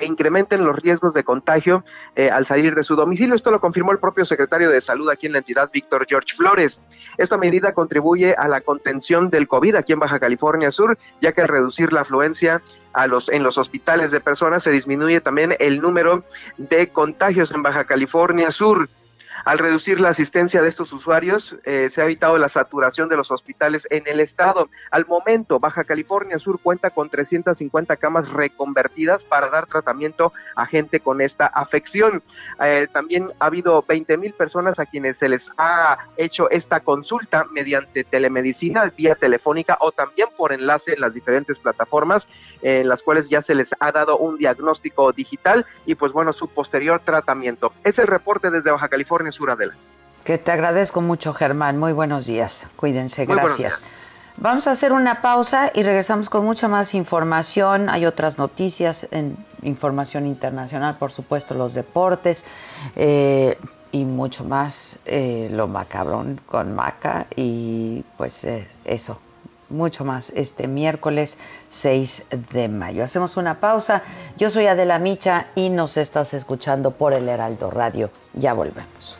[0.00, 1.84] incrementen los riesgos de contagio
[2.16, 3.34] eh, al salir de su domicilio.
[3.34, 6.80] Esto lo confirmó el propio secretario de Salud aquí en la entidad, Víctor George Flores.
[7.18, 11.42] Esta medida contribuye a la contención del COVID aquí en Baja California Sur, ya que
[11.42, 15.80] al reducir la afluencia a los, en los hospitales de personas, se disminuye también el
[15.80, 16.24] número
[16.56, 18.88] de contagios en Baja California Sur.
[19.44, 23.30] Al reducir la asistencia de estos usuarios, eh, se ha evitado la saturación de los
[23.30, 24.68] hospitales en el estado.
[24.90, 31.00] Al momento, Baja California Sur cuenta con 350 camas reconvertidas para dar tratamiento a gente
[31.00, 32.22] con esta afección.
[32.62, 37.46] Eh, también ha habido 20 mil personas a quienes se les ha hecho esta consulta
[37.52, 42.28] mediante telemedicina, vía telefónica o también por enlace en las diferentes plataformas
[42.62, 46.48] en las cuales ya se les ha dado un diagnóstico digital y pues bueno, su
[46.48, 47.72] posterior tratamiento.
[47.84, 49.74] Es el reporte desde Baja California Suradela.
[50.24, 51.78] Que te agradezco mucho, Germán.
[51.78, 52.66] Muy buenos días.
[52.76, 53.82] Cuídense, gracias.
[54.36, 57.90] Vamos a hacer una pausa y regresamos con mucha más información.
[57.90, 62.44] Hay otras noticias, en información internacional, por supuesto, los deportes
[62.96, 63.58] eh,
[63.92, 69.18] y mucho más, eh, lo macabrón con Maca y pues eh, eso,
[69.68, 71.36] mucho más este miércoles
[71.68, 73.04] 6 de mayo.
[73.04, 74.02] Hacemos una pausa.
[74.38, 78.10] Yo soy Adela Micha y nos estás escuchando por el Heraldo Radio.
[78.32, 79.19] Ya volvemos.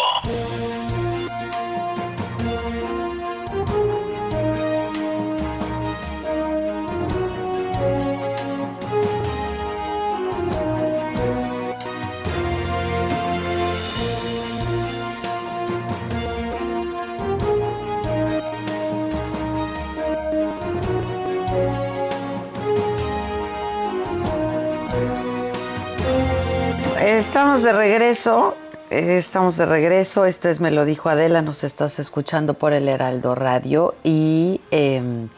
[27.21, 28.55] Estamos de regreso,
[28.89, 32.89] eh, estamos de regreso, esto es Me lo dijo Adela, nos estás escuchando por el
[32.89, 33.93] Heraldo Radio.
[34.03, 35.29] Y em,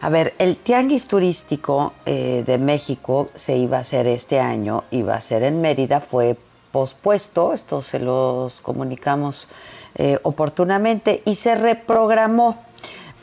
[0.00, 5.14] a ver, el tianguis turístico eh, de México se iba a hacer este año, iba
[5.14, 6.36] a ser en Mérida, fue
[6.72, 9.48] pospuesto, esto se los comunicamos
[9.94, 12.58] eh, oportunamente y se reprogramó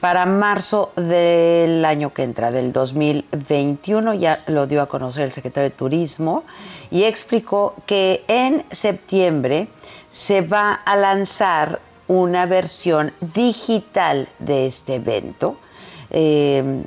[0.05, 5.71] para marzo del año que entra, del 2021, ya lo dio a conocer el secretario
[5.71, 6.43] de Turismo
[6.91, 9.67] y explicó que en septiembre
[10.09, 15.57] se va a lanzar una versión digital de este evento.
[16.11, 16.83] Eh,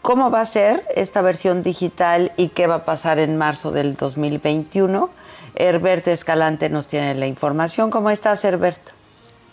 [0.00, 3.96] cómo va a ser esta versión digital y qué va a pasar en marzo del
[3.96, 5.10] 2021.
[5.56, 7.90] Herbert Escalante nos tiene la información.
[7.90, 8.90] ¿Cómo estás, Herbert?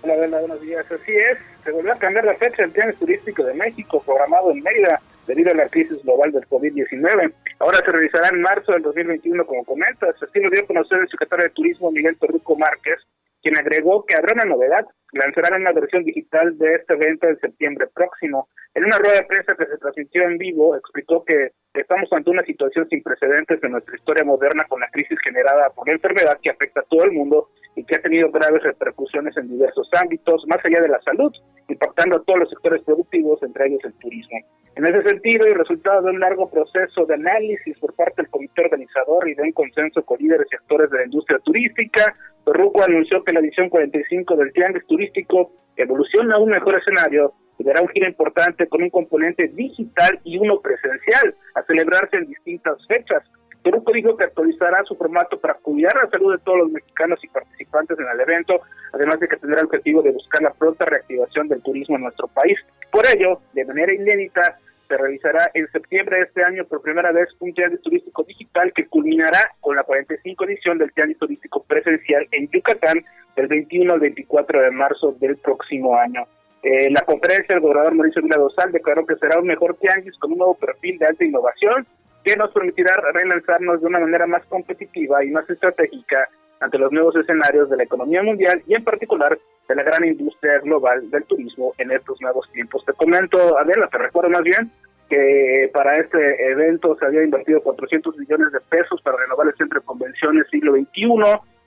[0.04, 0.86] Hola, buenos días.
[0.86, 4.62] Así es, se volvió a cambiar la fecha del Tianguis Turístico de México, programado en
[4.62, 7.34] Mérida, debido a la crisis global del COVID-19.
[7.60, 10.16] Ahora se realizará en marzo del 2021, como comentas.
[10.22, 13.00] Así lo dio a conocer el secretario de Turismo, Miguel Torruco Márquez,
[13.42, 17.88] quien agregó que habrá una novedad, lanzarán una versión digital de este evento en septiembre
[17.94, 18.48] próximo.
[18.74, 22.44] En una rueda de prensa que se transmitió en vivo, explicó que estamos ante una
[22.44, 26.52] situación sin precedentes en nuestra historia moderna con la crisis generada por la enfermedad que
[26.52, 30.64] afecta a todo el mundo y que ha tenido graves repercusiones en diversos ámbitos, más
[30.64, 31.32] allá de la salud,
[31.68, 34.40] impactando a todos los sectores productivos, entre ellos el turismo.
[34.76, 38.62] En ese sentido, y resultado de un largo proceso de análisis por parte del comité
[38.62, 42.16] organizador y de un consenso con líderes y actores de la industria turística,
[42.52, 47.64] Torruco anunció que la edición 45 del Tianguis Turístico evoluciona a un mejor escenario y
[47.64, 52.76] dará un giro importante con un componente digital y uno presencial a celebrarse en distintas
[52.88, 53.24] fechas.
[53.64, 57.30] Torruco dijo que actualizará su formato para cuidar la salud de todos los mexicanos y
[57.30, 58.60] participantes en el evento,
[58.92, 62.28] además de que tendrá el objetivo de buscar la pronta reactivación del turismo en nuestro
[62.28, 62.60] país.
[62.92, 64.60] Por ello, de manera inédita,
[64.92, 68.88] se realizará en septiembre de este año por primera vez un tianguis turístico digital que
[68.88, 73.02] culminará con la 45 edición del tianguis turístico presencial en Yucatán
[73.38, 76.28] del 21 al 24 de marzo del próximo año.
[76.64, 80.18] En eh, la conferencia, el gobernador Mauricio Vila Dosal declaró que será un mejor tianguis
[80.20, 81.88] con un nuevo perfil de alta innovación
[82.26, 86.28] que nos permitirá relanzarnos de una manera más competitiva y más estratégica
[86.62, 90.60] ante los nuevos escenarios de la economía mundial y en particular de la gran industria
[90.60, 92.86] global del turismo en estos nuevos tiempos.
[92.86, 94.72] Te comento, Adela, te recuerdo más bien
[95.10, 99.82] que para este evento se había invertido 400 millones de pesos para renovar el centro
[99.82, 101.10] de convenciones siglo XXI,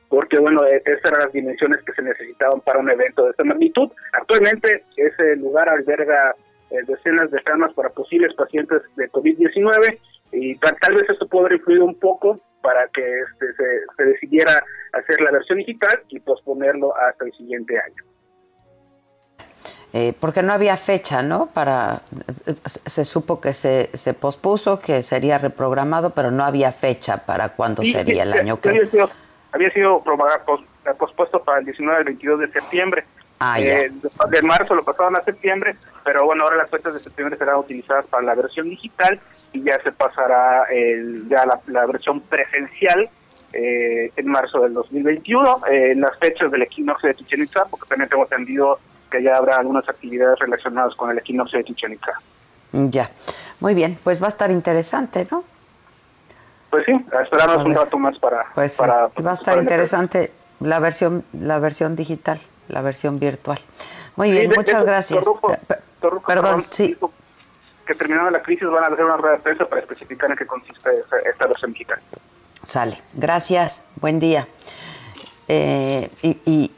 [0.08, 3.44] porque bueno, e-, esas eran las dimensiones que se necesitaban para un evento de esta
[3.44, 3.90] magnitud.
[4.12, 6.34] Actualmente ese lugar alberga
[6.70, 9.98] eh, decenas de camas para posibles pacientes de COVID-19
[10.32, 13.46] y tal, vez esto puede haber influido un poco para que este,
[13.94, 18.02] se, decidiera hacer la versión digital y posponerlo hasta el siguiente año.
[19.92, 21.46] Eh, porque no había fecha, ¿no?
[21.52, 22.00] Para
[22.64, 27.84] se supo que se, se pospuso, que sería reprogramado, pero no había fecha para cuándo
[27.84, 29.10] sería el año que había sido,
[29.52, 30.02] había sido
[30.98, 33.04] pospuesto para el 19 al 22 de septiembre.
[33.38, 33.90] Ah, eh,
[34.30, 38.06] de marzo lo pasaron a septiembre, pero bueno, ahora las fechas de septiembre serán utilizadas
[38.06, 39.20] para la versión digital
[39.54, 43.08] y ya se pasará el, ya la, versión presencial
[43.52, 47.88] eh, en marzo del 2021, eh, en las fechas del equinoccio de Chichen Itza, porque
[47.88, 52.12] también tengo entendido que ya habrá algunas actividades relacionadas con el equinoccio de Chichen Itza.
[52.72, 53.10] Ya,
[53.60, 55.44] muy bien, pues va a estar interesante, ¿no?
[56.70, 58.46] Pues sí, esperamos un rato más para...
[58.54, 63.60] Pues va a estar interesante la versión, la versión digital, la versión virtual.
[64.16, 65.24] Muy bien, muchas gracias.
[66.26, 66.96] Perdón, sí
[67.86, 70.46] que terminando la crisis van a hacer una rueda de prensa para especificar en qué
[70.46, 70.90] consiste
[71.28, 71.98] esta, versión digital.
[72.64, 73.00] Sale.
[73.14, 73.82] Gracias.
[73.96, 74.48] Buen día.
[75.48, 76.70] Eh, y,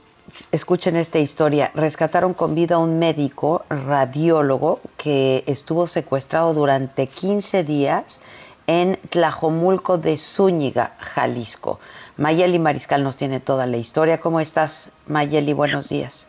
[0.53, 1.71] escuchen esta historia.
[1.75, 8.21] Rescataron con vida a un médico radiólogo que estuvo secuestrado durante 15 días
[8.67, 11.79] en Tlajomulco de Zúñiga, Jalisco.
[12.17, 14.19] Mayeli Mariscal nos tiene toda la historia.
[14.21, 15.53] ¿Cómo estás, Mayeli?
[15.53, 16.27] Buenos días.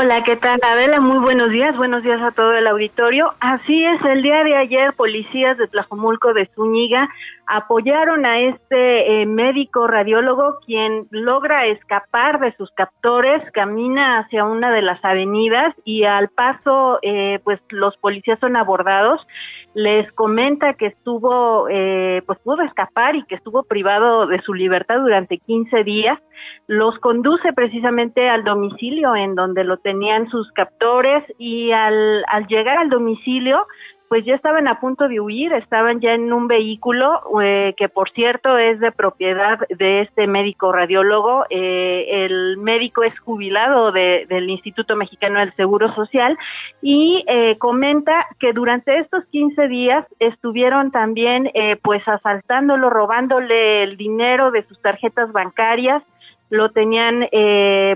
[0.00, 1.00] Hola, ¿qué tal Adela?
[1.00, 3.34] Muy buenos días, buenos días a todo el auditorio.
[3.40, 7.08] Así es, el día de ayer policías de Tlajomulco de Zúñiga
[7.48, 14.70] apoyaron a este eh, médico radiólogo quien logra escapar de sus captores, camina hacia una
[14.70, 19.20] de las avenidas y al paso eh, pues los policías son abordados
[19.74, 24.98] les comenta que estuvo, eh, pues pudo escapar y que estuvo privado de su libertad
[24.98, 26.18] durante 15 días.
[26.66, 32.78] Los conduce precisamente al domicilio en donde lo tenían sus captores y al, al llegar
[32.78, 33.66] al domicilio
[34.08, 38.10] pues ya estaban a punto de huir, estaban ya en un vehículo eh, que por
[38.10, 41.44] cierto es de propiedad de este médico radiólogo.
[41.50, 46.38] Eh, el médico es jubilado del Instituto Mexicano del Seguro Social
[46.80, 51.50] y eh, comenta que durante estos 15 días estuvieron también
[51.82, 56.02] pues asaltándolo, robándole el dinero de sus tarjetas bancarias,
[56.50, 57.28] lo tenían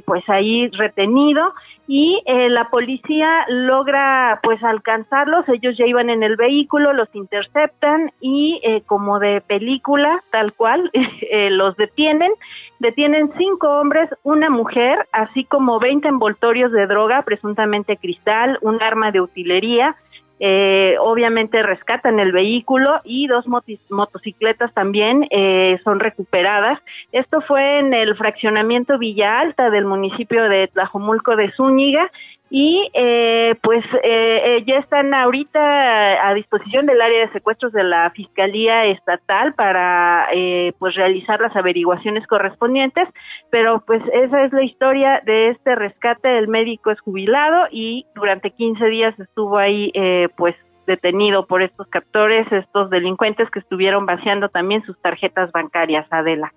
[0.04, 1.52] pues ahí retenido
[1.94, 8.12] y eh, la policía logra pues alcanzarlos, ellos ya iban en el vehículo, los interceptan
[8.20, 12.32] y eh, como de película tal cual eh, los detienen,
[12.78, 19.10] detienen cinco hombres, una mujer, así como 20 envoltorios de droga, presuntamente cristal, un arma
[19.10, 19.96] de utilería,
[20.44, 23.46] eh, obviamente rescatan el vehículo y dos
[23.90, 26.80] motocicletas también eh, son recuperadas.
[27.12, 32.10] Esto fue en el fraccionamiento Villa Alta del municipio de Tlajomulco de Zúñiga
[32.54, 37.82] y eh, pues eh, eh, ya están ahorita a disposición del área de secuestros de
[37.82, 43.08] la Fiscalía Estatal para eh, pues realizar las averiguaciones correspondientes,
[43.48, 48.50] pero pues esa es la historia de este rescate, el médico es jubilado y durante
[48.50, 50.54] 15 días estuvo ahí eh, pues
[50.86, 56.52] detenido por estos captores, estos delincuentes que estuvieron vaciando también sus tarjetas bancarias, Adela.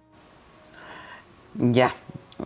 [1.54, 1.92] Ya,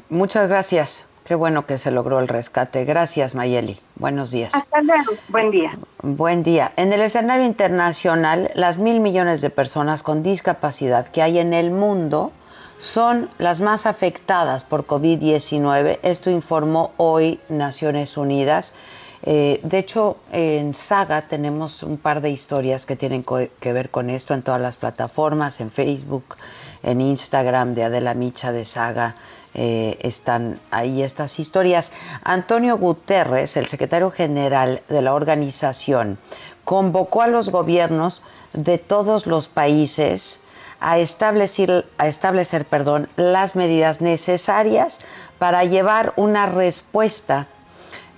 [0.07, 1.08] muchas gracias.
[1.29, 2.85] Qué bueno que se logró el rescate.
[2.85, 3.77] Gracias, Mayeli.
[3.97, 4.51] Buenos días.
[4.55, 5.13] Hasta luego.
[5.27, 5.77] Buen día.
[6.01, 6.71] Buen día.
[6.75, 11.69] En el escenario internacional, las mil millones de personas con discapacidad que hay en el
[11.69, 12.31] mundo
[12.79, 15.99] son las más afectadas por COVID-19.
[16.01, 18.73] Esto informó hoy Naciones Unidas.
[19.21, 24.09] Eh, de hecho, en Saga tenemos un par de historias que tienen que ver con
[24.09, 26.37] esto en todas las plataformas, en Facebook,
[26.81, 29.13] en Instagram de Adela Micha de Saga
[29.61, 31.91] eh, están ahí estas historias.
[32.23, 36.17] Antonio Guterres, el secretario general de la organización,
[36.63, 40.39] convocó a los gobiernos de todos los países
[40.79, 45.01] a establecer, a establecer perdón, las medidas necesarias
[45.39, 47.47] para llevar una respuesta,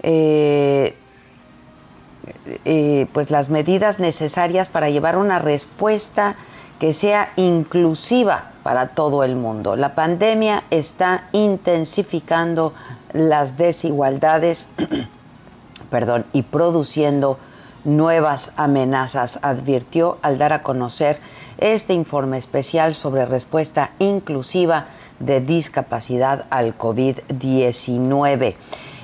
[0.03, 0.95] eh,
[2.65, 6.35] eh, pues las medidas necesarias para llevar una respuesta
[6.81, 9.75] que sea inclusiva para todo el mundo.
[9.75, 12.73] La pandemia está intensificando
[13.13, 14.67] las desigualdades
[16.33, 17.37] y produciendo
[17.83, 21.19] nuevas amenazas, advirtió al dar a conocer
[21.59, 24.87] este informe especial sobre respuesta inclusiva
[25.19, 28.55] de discapacidad al COVID-19.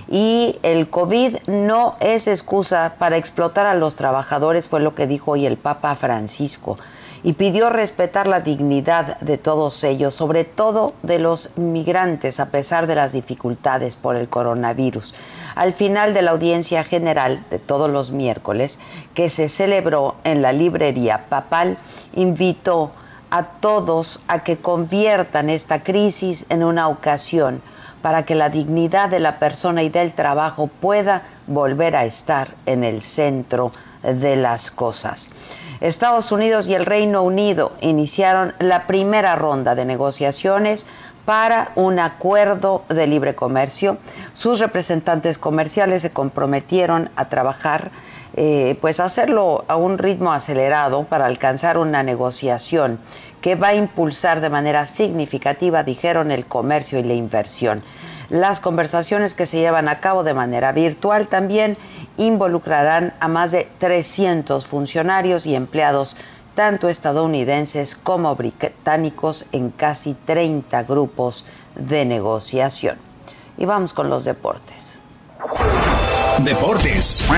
[0.10, 5.32] Y el COVID no es excusa para explotar a los trabajadores, fue lo que dijo
[5.32, 6.78] hoy el Papa Francisco
[7.24, 12.88] y pidió respetar la dignidad de todos ellos, sobre todo de los migrantes, a pesar
[12.88, 15.16] de las dificultades por el coronavirus.
[15.56, 18.80] Al final de la audiencia general de todos los miércoles,
[19.14, 21.78] que se celebró en la librería papal,
[22.16, 22.92] invitó
[23.30, 27.62] a todos a que conviertan esta crisis en una ocasión
[28.02, 32.84] para que la dignidad de la persona y del trabajo pueda volver a estar en
[32.84, 33.72] el centro
[34.04, 35.30] de las cosas.
[35.80, 40.88] Estados Unidos y el Reino Unido iniciaron la primera ronda de negociaciones
[41.26, 43.98] para un acuerdo de libre comercio.
[44.34, 47.92] Sus representantes comerciales se comprometieron a trabajar,
[48.36, 53.00] eh, pues hacerlo a un ritmo acelerado para alcanzar una negociación
[53.42, 57.84] que va a impulsar de manera significativa, dijeron, el comercio y la inversión.
[58.30, 61.78] Las conversaciones que se llevan a cabo de manera virtual también
[62.18, 66.18] involucrarán a más de 300 funcionarios y empleados,
[66.54, 72.98] tanto estadounidenses como británicos, en casi 30 grupos de negociación.
[73.58, 75.00] Y vamos con los deportes.
[76.40, 77.30] Deportes.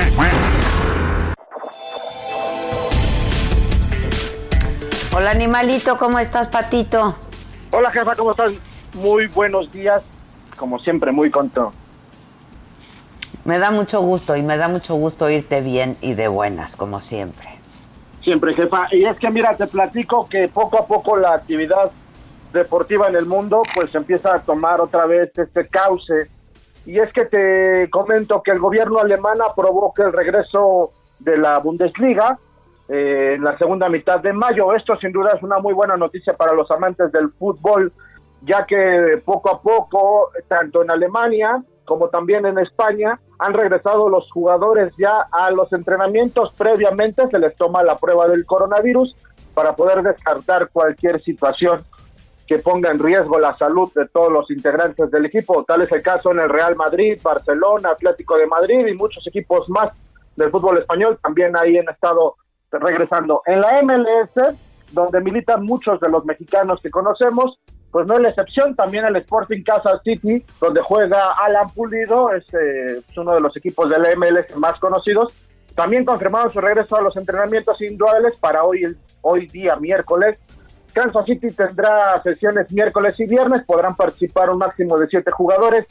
[5.16, 7.16] Hola animalito, ¿cómo estás, Patito?
[7.72, 8.54] Hola jefa, ¿cómo estás?
[8.96, 10.02] Muy buenos días,
[10.60, 11.72] como siempre, muy contento.
[13.46, 17.02] Me da mucho gusto y me da mucho gusto irte bien y de buenas, como
[17.02, 17.48] siempre.
[18.22, 18.88] Siempre, jefa.
[18.92, 21.92] Y es que mira, te platico que poco a poco la actividad
[22.52, 26.30] deportiva en el mundo pues empieza a tomar otra vez este cauce.
[26.86, 31.60] Y es que te comento que el gobierno alemán aprobó que el regreso de la
[31.60, 32.38] Bundesliga
[32.88, 34.74] eh, en la segunda mitad de mayo.
[34.74, 37.94] Esto sin duda es una muy buena noticia para los amantes del fútbol,
[38.42, 44.30] ya que poco a poco, tanto en Alemania como también en España, han regresado los
[44.32, 46.54] jugadores ya a los entrenamientos.
[46.56, 49.16] Previamente se les toma la prueba del coronavirus
[49.56, 51.84] para poder descartar cualquier situación
[52.46, 55.64] que ponga en riesgo la salud de todos los integrantes del equipo.
[55.64, 59.68] Tal es el caso en el Real Madrid, Barcelona, Atlético de Madrid y muchos equipos
[59.70, 59.90] más
[60.36, 62.36] del fútbol español también ahí han estado
[62.72, 63.42] regresando.
[63.46, 64.56] En la MLS,
[64.94, 67.60] donde militan muchos de los mexicanos que conocemos,
[67.92, 72.46] pues no es la excepción, también el Sporting Casa City, donde juega Alan Pulido, es,
[72.54, 75.34] eh, uno de los equipos del MLS más conocidos,
[75.76, 80.38] también confirmaron su regreso a los entrenamientos individuales para hoy, hoy día miércoles.
[80.94, 85.86] Kansas City tendrá sesiones miércoles y viernes, podrán participar un máximo de siete jugadores,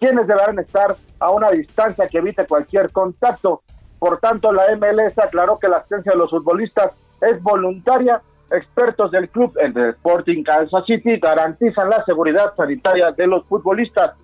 [0.00, 3.62] quienes deberán estar a una distancia que evite cualquier contacto.
[3.98, 8.20] Por tanto, la MLS aclaró que la asistencia de los futbolistas es voluntaria
[8.50, 14.14] Expertos del club, de Sporting Kansas City, garantizan la seguridad sanitaria de los futbolistas.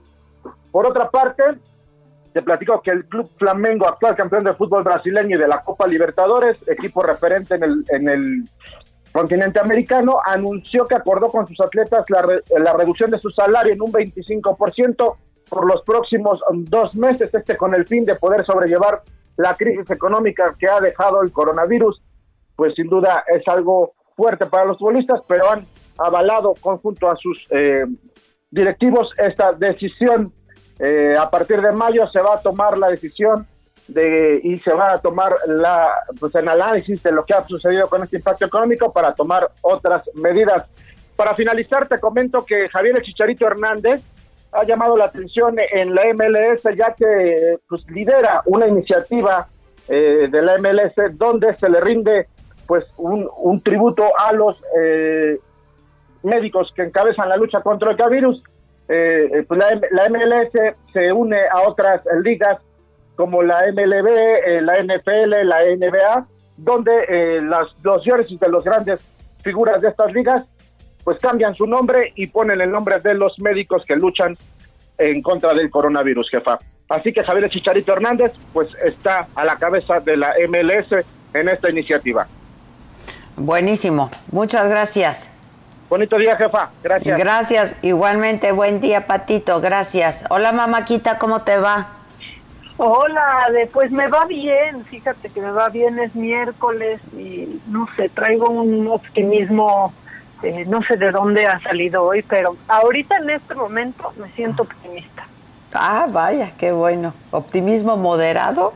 [0.70, 1.42] Por otra parte,
[2.32, 5.86] te platico que el Club Flamengo, actual campeón de fútbol brasileño y de la Copa
[5.86, 8.48] Libertadores, equipo referente en el, en el
[9.12, 12.26] continente americano, anunció que acordó con sus atletas la,
[12.58, 15.14] la reducción de su salario en un 25%
[15.48, 19.02] por los próximos dos meses, este con el fin de poder sobrellevar
[19.36, 22.02] la crisis económica que ha dejado el coronavirus,
[22.56, 25.64] pues sin duda es algo fuerte para los futbolistas, pero han
[25.98, 27.84] avalado conjunto a sus eh,
[28.50, 30.32] directivos esta decisión.
[30.78, 33.46] Eh, a partir de mayo se va a tomar la decisión
[33.88, 35.88] de y se va a tomar la
[36.18, 40.02] pues el análisis de lo que ha sucedido con este impacto económico para tomar otras
[40.14, 40.66] medidas.
[41.16, 44.02] Para finalizar te comento que Javier Chicharito Hernández
[44.52, 49.46] ha llamado la atención en la MLS ya que pues lidera una iniciativa
[49.88, 52.28] eh, de la MLS donde se le rinde
[52.66, 55.38] pues un, un tributo a los eh,
[56.22, 58.42] médicos que encabezan la lucha contra el virus.
[58.88, 62.58] Eh, eh, pues la, la, MLS se une a otras ligas
[63.16, 68.64] como la MLB, eh, la NFL, la NBA, donde eh, las, los jerseys de los
[68.64, 69.00] grandes
[69.42, 70.44] figuras de estas ligas
[71.04, 74.36] pues cambian su nombre y ponen el nombre de los médicos que luchan
[74.96, 76.58] en contra del coronavirus, jefa.
[76.88, 81.04] Así que Javier Chicharito Hernández pues está a la cabeza de la MLS
[81.34, 82.26] en esta iniciativa.
[83.36, 85.30] Buenísimo, muchas gracias.
[85.88, 86.70] Bonito día, jefa.
[86.82, 87.18] Gracias.
[87.18, 87.76] Gracias.
[87.82, 89.60] Igualmente, buen día, Patito.
[89.60, 90.24] Gracias.
[90.30, 91.88] Hola, mamáquita, ¿cómo te va?
[92.78, 94.84] Hola, pues me va bien.
[94.86, 95.98] Fíjate que me va bien.
[95.98, 99.92] Es miércoles y no sé, traigo un optimismo.
[100.42, 104.64] Eh, no sé de dónde ha salido hoy, pero ahorita en este momento me siento
[104.64, 105.26] optimista.
[105.72, 107.14] Ah, vaya, qué bueno.
[107.30, 108.74] ¿Optimismo moderado?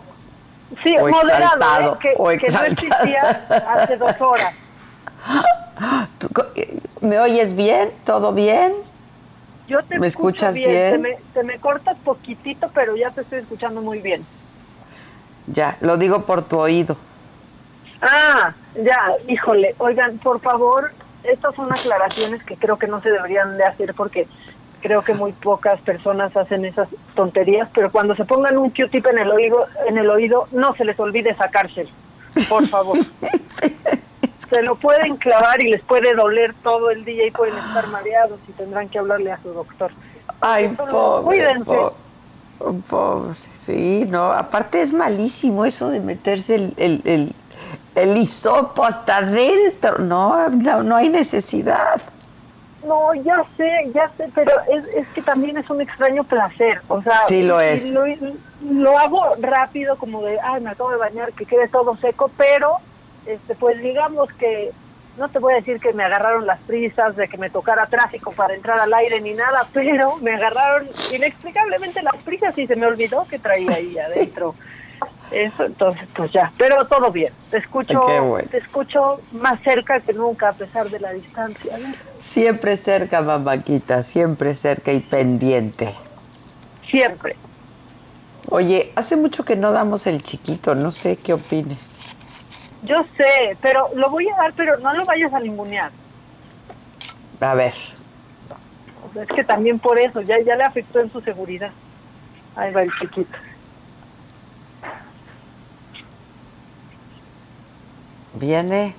[0.82, 1.98] Sí, moderado, ¿eh?
[2.00, 3.22] que, que no existía
[3.68, 4.54] hace dos horas.
[7.00, 7.92] ¿Me oyes bien?
[8.04, 8.72] ¿Todo bien?
[9.66, 10.92] Yo te ¿Me escuchas bien?
[10.92, 14.24] Se, me, se me corta poquitito, pero ya te estoy escuchando muy bien.
[15.46, 16.96] Ya, lo digo por tu oído.
[18.02, 19.74] Ah, ya, híjole.
[19.78, 20.92] Oigan, por favor,
[21.22, 24.26] estas son aclaraciones que creo que no se deberían de hacer porque
[24.80, 29.18] creo que muy pocas personas hacen esas tonterías, pero cuando se pongan un Q-tip en
[29.18, 31.90] el oído, en el oído, no se les olvide sacárselo,
[32.48, 32.96] por favor.
[34.50, 38.40] se lo pueden clavar y les puede doler todo el día y pueden estar mareados
[38.48, 39.92] y tendrán que hablarle a su doctor.
[40.40, 41.78] Ay, pobre, cuídense.
[42.88, 47.32] Pobre, sí, no, aparte es malísimo eso de meterse el, el, el,
[47.94, 52.00] el hisopo hasta adentro, no, no, no hay necesidad.
[52.84, 57.02] No, ya sé, ya sé, pero es, es que también es un extraño placer, o
[57.02, 57.90] sea, sí lo es.
[57.90, 58.04] Lo,
[58.70, 62.76] lo hago rápido como de, ay, me acabo de bañar, que quede todo seco, pero
[63.26, 64.70] este, pues digamos que
[65.18, 68.30] no te voy a decir que me agarraron las prisas de que me tocara tráfico
[68.30, 72.86] para entrar al aire ni nada, pero me agarraron inexplicablemente las prisas y se me
[72.86, 74.54] olvidó que traía ahí adentro.
[75.30, 77.32] Eso, entonces, pues ya, pero todo bien.
[77.50, 78.00] Te escucho,
[78.50, 81.78] te escucho más cerca que nunca a pesar de la distancia.
[82.18, 85.94] Siempre cerca, mamaquita, siempre cerca y pendiente.
[86.90, 87.36] Siempre.
[88.50, 91.94] Oye, hace mucho que no damos el chiquito, no sé qué opines.
[92.82, 95.90] Yo sé, pero lo voy a dar, pero no lo vayas a ningunear.
[97.40, 97.74] A ver.
[99.14, 101.72] es que también por eso, ya, ya le afectó en su seguridad.
[102.56, 103.36] Ahí va el chiquito.
[108.38, 108.94] Viene.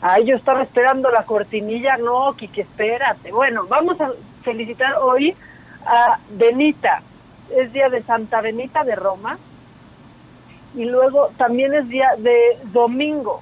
[0.00, 3.32] Ay, yo estaba esperando la cortinilla, no, Kiki, espérate.
[3.32, 4.10] Bueno, vamos a
[4.42, 5.34] felicitar hoy
[5.86, 7.02] a Benita.
[7.50, 9.38] Es día de Santa Benita de Roma
[10.74, 13.40] y luego también es día de domingo.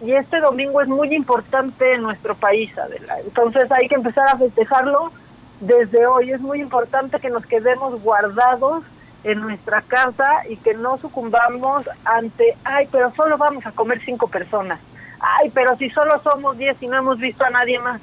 [0.00, 3.20] Y este domingo es muy importante en nuestro país, Adela.
[3.20, 5.12] Entonces hay que empezar a festejarlo
[5.60, 6.32] desde hoy.
[6.32, 8.82] Es muy importante que nos quedemos guardados
[9.24, 14.28] en nuestra casa y que no sucumbamos ante, ay, pero solo vamos a comer cinco
[14.28, 14.78] personas.
[15.18, 18.00] Ay, pero si solo somos diez y no hemos visto a nadie más.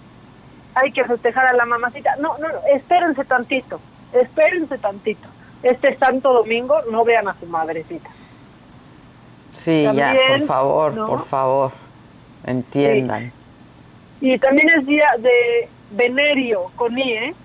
[0.74, 2.15] Hay que festejar a la mamacita.
[2.17, 3.80] No, no, espérense tantito,
[4.13, 5.28] espérense tantito.
[5.61, 8.09] Este santo domingo no vean a su madrecita.
[9.53, 11.72] Sí, ya, por favor, por favor,
[12.45, 13.32] entiendan.
[14.22, 17.36] Y también es día de Venerio, con I, ¿eh?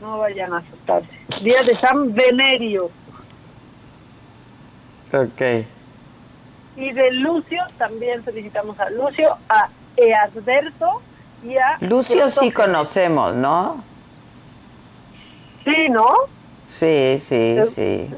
[0.00, 1.08] No vayan a asustarse.
[1.42, 2.90] Día de San Venerio.
[5.12, 5.66] Ok.
[6.76, 11.02] Y de Lucio, también felicitamos a Lucio, a Easberto
[11.42, 11.76] y a...
[11.80, 13.82] Lucio sí conocemos, ¿no?
[15.64, 16.12] Sí, ¿no?
[16.68, 18.14] Sí, sí, sí.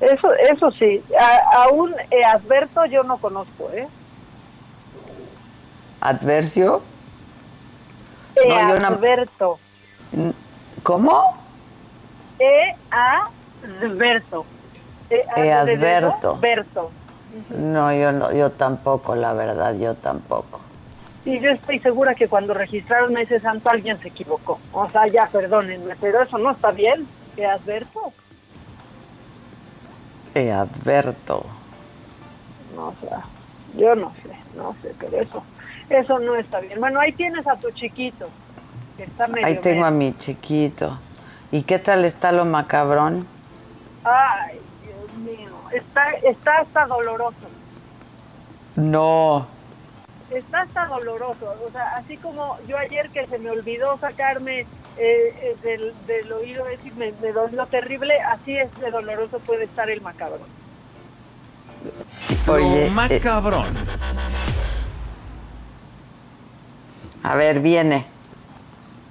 [0.00, 1.02] Eso, eso sí.
[1.18, 3.86] A, aún eh, Adverto yo no conozco, ¿eh?
[6.00, 6.82] ¿Adversio?
[8.34, 9.58] E no, Adverto.
[10.82, 11.40] ¿Cómo?
[15.10, 16.40] E Adverto.
[17.50, 20.62] No, yo no, yo tampoco, la verdad, yo tampoco.
[21.24, 24.60] Y yo estoy segura que cuando registraron ese santo alguien se equivocó.
[24.72, 27.08] O sea, ya perdónenme, pero eso no está bien.
[27.34, 28.14] Te adverto.
[30.32, 31.44] Te adverto.
[32.74, 33.26] No, o sea,
[33.74, 35.44] yo no sé, no sé, pero eso,
[35.88, 36.80] eso no está bien.
[36.80, 38.32] Bueno, ahí tienes a tu chiquito,
[38.96, 41.00] que está medio Ahí tengo a mi chiquito.
[41.50, 43.26] ¿Y qué tal está lo macabrón?
[44.04, 44.69] Ay,
[45.72, 47.36] está, está hasta doloroso.
[48.76, 49.46] No.
[50.30, 51.54] Está hasta doloroso.
[51.66, 54.66] O sea, así como yo ayer que se me olvidó sacarme eh,
[54.96, 59.64] eh, del, del oído ese y me, me dolió terrible, así es de doloroso puede
[59.64, 60.40] estar el macabro.
[62.46, 63.74] Oye, eh, macabrón.
[67.22, 68.06] A ver, viene.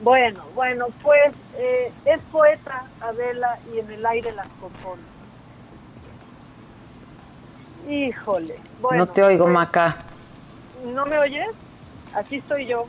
[0.01, 5.01] Bueno, bueno, pues eh, es poeta Adela y en el aire las compone.
[7.87, 8.55] Híjole.
[8.81, 9.97] Bueno, no te oigo, pues, Maca.
[10.93, 11.47] ¿No me oyes?
[12.13, 12.85] Aquí estoy yo.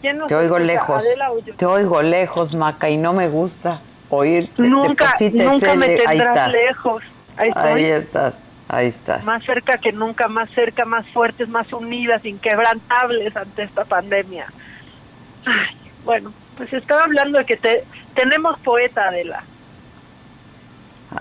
[0.00, 1.02] ¿Quién nos Te oigo escucha, lejos.
[1.02, 1.30] Adela?
[1.56, 3.80] Te oigo lejos, Maca, y no me gusta
[4.10, 4.50] oír.
[4.56, 6.52] Nunca, nunca me ahí tendrás estás.
[6.52, 7.02] lejos.
[7.36, 7.50] Ahí.
[7.54, 8.34] Ahí estás,
[8.68, 9.24] ahí estás.
[9.24, 14.46] Más cerca que nunca, más cerca, más fuertes, más unidas, inquebrantables ante esta pandemia.
[15.44, 17.84] Ay, bueno, pues estaba hablando de que te,
[18.14, 19.42] tenemos poeta, Adela.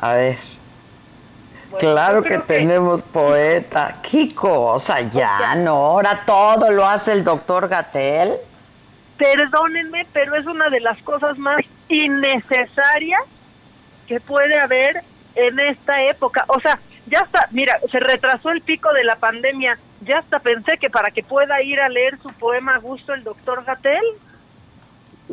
[0.01, 0.37] A ver.
[1.75, 3.97] Bueno, claro que- tenemos poeta.
[4.09, 5.71] Qué cosa, ya, no.
[5.75, 8.33] Ahora todo lo hace el doctor Gatel.
[9.17, 13.21] Perdónenme, pero es una de las cosas más innecesarias
[14.07, 15.01] que puede haber
[15.35, 16.45] en esta época.
[16.47, 19.77] O sea, ya está, mira, se retrasó el pico de la pandemia.
[20.01, 23.23] Ya hasta pensé que para que pueda ir a leer su poema a gusto el
[23.23, 24.03] doctor Gatel.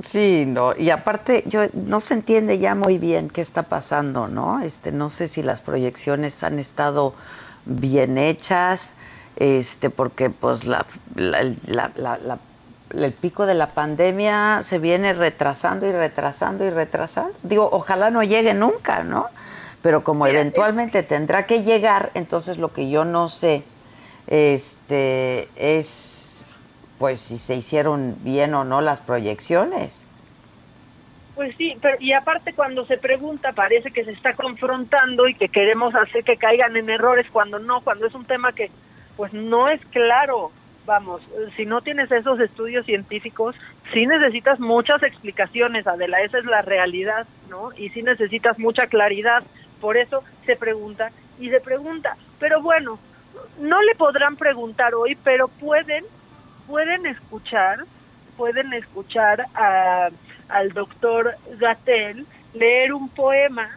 [0.04, 4.62] Sí, no, y aparte yo no se entiende ya muy bien qué está pasando, ¿no?
[4.62, 7.14] Este, no sé si las proyecciones han estado
[7.66, 8.96] bien hechas,
[9.36, 11.42] este, porque pues la, la-
[11.96, 12.40] la- la-
[12.90, 17.34] el pico de la pandemia se viene retrasando y retrasando y retrasando.
[17.42, 19.26] Digo, ojalá no llegue nunca, ¿no?
[19.82, 23.64] Pero como eventualmente tendrá que llegar, entonces lo que yo no sé,
[24.26, 26.21] este, es
[27.02, 30.06] pues si se hicieron bien o no las proyecciones.
[31.34, 35.48] Pues sí, pero y aparte cuando se pregunta parece que se está confrontando y que
[35.48, 38.70] queremos hacer que caigan en errores cuando no, cuando es un tema que
[39.16, 40.52] pues no es claro.
[40.86, 41.22] Vamos,
[41.56, 43.56] si no tienes esos estudios científicos,
[43.92, 47.72] sí necesitas muchas explicaciones, Adela, esa es la realidad, ¿no?
[47.76, 49.42] Y sí necesitas mucha claridad,
[49.80, 52.16] por eso se pregunta y se pregunta.
[52.38, 53.00] Pero bueno,
[53.58, 56.04] no le podrán preguntar hoy, pero pueden
[56.66, 57.84] pueden escuchar,
[58.36, 60.08] pueden escuchar a,
[60.48, 63.70] al doctor Gatel leer un poema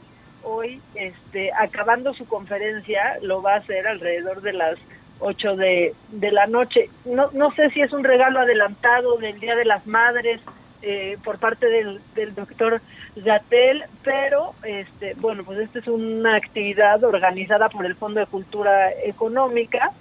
[0.44, 4.78] hoy, este, acabando su conferencia, lo va a hacer alrededor de las
[5.20, 6.90] 8 de, de la noche.
[7.06, 10.42] No, no sé si es un regalo adelantado del Día de las Madres
[10.82, 12.82] eh, por parte del, del doctor
[13.16, 18.92] Gatel, pero este, bueno, pues esta es una actividad organizada por el Fondo de Cultura
[18.92, 19.94] Económica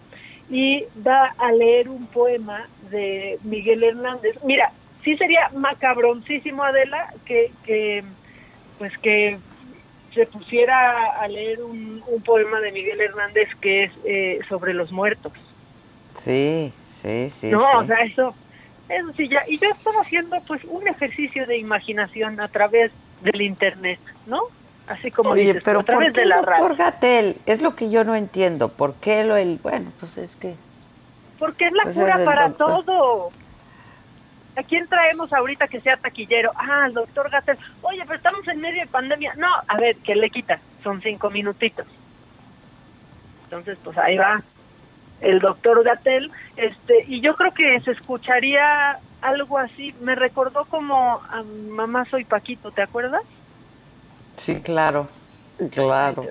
[0.50, 4.36] y va a leer un poema de Miguel Hernández.
[4.44, 4.72] Mira,
[5.02, 8.04] sí sería macabroncísimo, Adela, que, que
[8.78, 9.38] pues que
[10.12, 14.92] se pusiera a leer un, un poema de Miguel Hernández que es eh, sobre los
[14.92, 15.32] muertos.
[16.18, 16.72] Sí,
[17.02, 17.50] sí, sí.
[17.50, 17.76] no, sí.
[17.76, 18.34] o sea, eso,
[18.88, 19.42] eso sí ya.
[19.48, 22.92] Y yo estaba haciendo pues un ejercicio de imaginación a través
[23.22, 24.40] del internet, ¿no?
[24.86, 26.76] Así como Oye, dices, pero a través ¿por qué de el la doctor.
[26.76, 27.36] Gatel?
[27.46, 28.68] Es lo que yo no entiendo.
[28.68, 30.54] ¿Por qué lo el bueno, pues es que
[31.38, 32.84] Porque es la Pues cura es para doctor.
[32.84, 33.30] todo.
[34.56, 36.52] ¿A quién traemos ahorita que sea taquillero?
[36.56, 37.58] Ah, el doctor Gatel.
[37.80, 39.34] Oye, pero estamos en medio de pandemia.
[39.36, 40.60] No, a ver, ¿qué le quita?
[40.82, 41.86] Son cinco minutitos.
[43.44, 44.42] Entonces, pues ahí va
[45.20, 46.30] el doctor Gatel.
[46.56, 49.94] Este, y yo creo que se escucharía algo así.
[50.00, 53.22] Me recordó como a Mamá Soy Paquito, ¿te acuerdas?
[54.36, 55.08] Sí, claro.
[55.70, 56.24] Claro.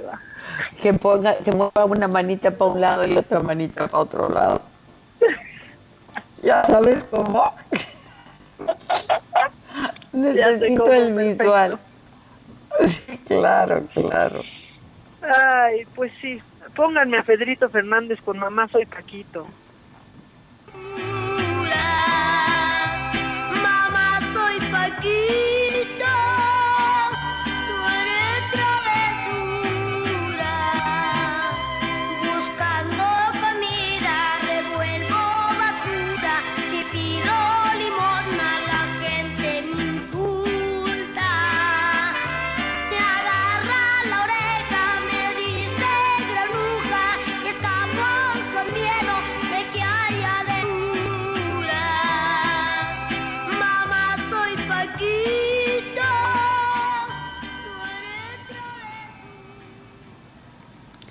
[0.82, 4.62] Que ponga que mueva una manita para un lado y otra manita para otro lado.
[6.44, 7.56] Ya sabes cómo.
[10.12, 11.80] Necesito cómo, el visual.
[12.86, 14.42] Sí, claro, claro.
[15.22, 16.42] Ay, pues sí.
[16.76, 19.48] Pónganme a Pedrito Fernández con Mamá Soy Paquito.
[23.62, 25.63] Mamá, soy Paquito,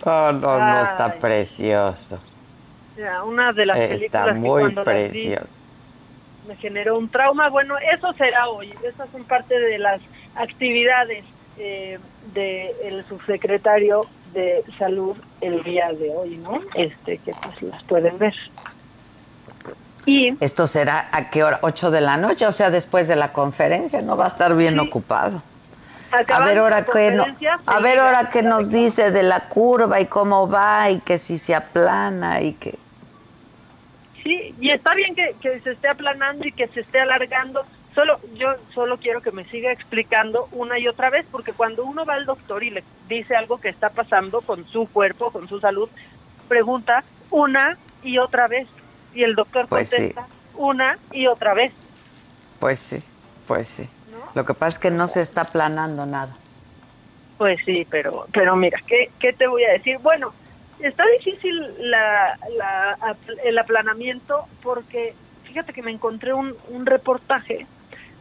[0.05, 2.21] Oh, no, no, está precioso.
[2.97, 5.55] Ya, una de las Está películas que muy vi precioso.
[6.47, 7.49] me generó un trauma.
[7.49, 8.75] Bueno, eso será hoy.
[8.85, 10.01] Esas son parte de las
[10.35, 11.25] actividades
[11.59, 11.99] eh,
[12.35, 16.61] del subsecretario de Salud el día de hoy, ¿no?
[16.75, 18.35] Este, que pues las pueden ver.
[20.05, 21.61] Y ¿Esto será a qué hora?
[21.61, 22.47] ¿8 de la noche?
[22.47, 25.43] O sea, después de la conferencia, no va a estar bien ocupado.
[26.13, 30.07] A ver, ahora no, conferencia, a ver ahora qué nos dice de la curva y
[30.07, 32.79] cómo va y que si se aplana y que
[34.23, 37.65] Sí, y está bien que, que se esté aplanando y que se esté alargando.
[37.95, 42.05] Solo yo solo quiero que me siga explicando una y otra vez, porque cuando uno
[42.05, 45.59] va al doctor y le dice algo que está pasando con su cuerpo, con su
[45.61, 45.89] salud,
[46.49, 48.69] pregunta una y otra vez
[49.13, 49.97] y el doctor Pues sí.
[49.97, 51.73] contesta una y otra vez.
[52.59, 53.03] pues sí,
[53.47, 53.89] pues sí.
[54.35, 56.39] Lo que pasa es que no se está aplanando nada.
[57.37, 59.99] Pues sí, pero pero mira, ¿qué, qué te voy a decir?
[60.01, 60.37] Bueno,
[60.79, 61.53] está difícil
[61.91, 62.99] la, la-
[63.45, 67.69] el aplanamiento porque fíjate que me encontré un, un reportaje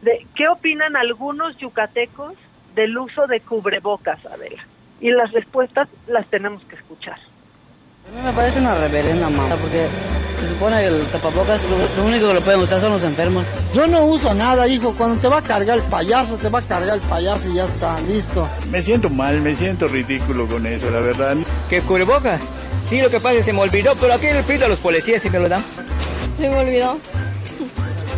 [0.00, 2.34] de qué opinan algunos yucatecos
[2.66, 4.62] del uso de cubrebocas, Adela.
[4.98, 7.18] Y las respuestas las tenemos que escuchar.
[8.08, 9.86] A mí me parece una reverenda mamá, porque
[10.40, 13.46] se supone que el tapabocas lo, lo único que lo pueden usar son los enfermos.
[13.72, 14.94] Yo no uso nada, hijo.
[14.96, 17.64] Cuando te va a cargar el payaso, te va a cargar el payaso y ya
[17.64, 18.48] está, listo.
[18.70, 21.36] Me siento mal, me siento ridículo con eso, la verdad.
[21.68, 22.38] ¿Qué cubreboca?
[22.90, 24.78] Sí, lo que pasa es que se me olvidó, pero aquí le pido a los
[24.78, 25.64] policías si me lo dan.
[26.36, 26.98] Se me olvidó.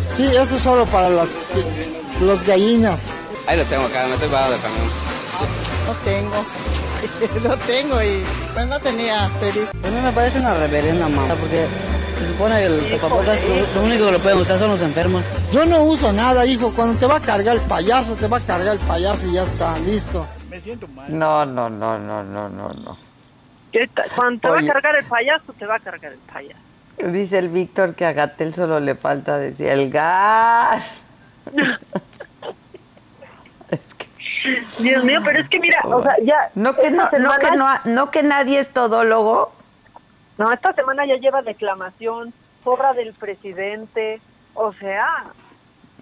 [0.09, 1.29] Sí, eso es solo para las
[2.21, 3.11] los gallinas.
[3.47, 4.87] Ahí lo tengo acá, me estoy bajando del camión.
[5.85, 6.45] No tengo.
[7.43, 8.23] no tengo y
[8.53, 9.69] pues no tenía feliz.
[9.83, 11.67] A mí me parece una reverenda mamá, porque
[12.19, 15.23] se supone que el tapabocas lo, lo único que lo pueden usar son los enfermos.
[15.51, 16.71] Yo no uso nada, hijo.
[16.73, 19.43] Cuando te va a cargar el payaso, te va a cargar el payaso y ya
[19.43, 20.25] está, listo.
[20.49, 21.05] Me siento mal.
[21.17, 22.97] No, no, no, no, no, no, no.
[24.15, 26.59] Cuando te va a cargar el payaso, te va a cargar el payaso.
[26.97, 30.85] Dice el Víctor que a Gatel solo le falta decir el gas.
[34.79, 36.49] Dios mío, pero es que mira, o sea, ya...
[36.55, 39.51] No que no, no que no, no que nadie es todólogo.
[40.37, 42.33] No, esta semana ya lleva declamación,
[42.63, 44.19] porra del presidente,
[44.53, 45.07] o sea,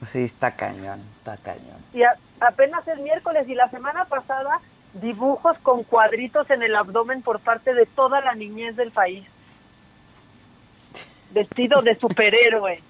[0.06, 1.78] Sí, está cañón, está cañón.
[1.94, 4.60] y a- apenas es miércoles y la semana pasada
[4.94, 9.26] dibujos con cuadritos en el abdomen por parte de toda la niñez del país.
[11.32, 12.82] Vestido de superhéroe,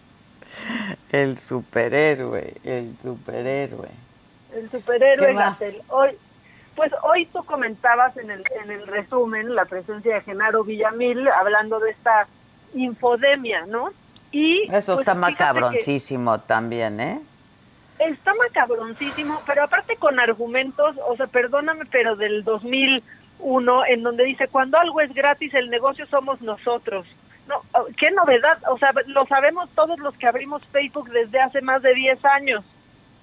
[1.11, 3.89] El superhéroe, el superhéroe.
[4.55, 5.33] El superhéroe.
[5.33, 5.81] Gatell.
[5.89, 6.11] Hoy,
[6.75, 11.79] pues hoy tú comentabas en el, en el resumen la presencia de Genaro Villamil hablando
[11.79, 12.27] de esta
[12.73, 13.91] infodemia, ¿no?
[14.31, 17.21] Y Eso pues, está macabroncísimo también, ¿eh?
[17.99, 24.47] Está macabroncísimo, pero aparte con argumentos, o sea, perdóname, pero del 2001, en donde dice,
[24.47, 27.05] cuando algo es gratis, el negocio somos nosotros.
[27.47, 31.61] No, oh, qué novedad, o sea, lo sabemos todos los que abrimos Facebook desde hace
[31.61, 32.65] más de 10 años,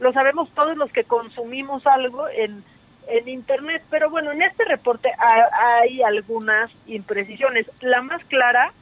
[0.01, 2.63] lo sabemos todos los que consumimos algo en,
[3.09, 7.67] en Internet, pero bueno, en este reporte ha- hay algunas imprecisiones.
[7.81, 8.73] La más clara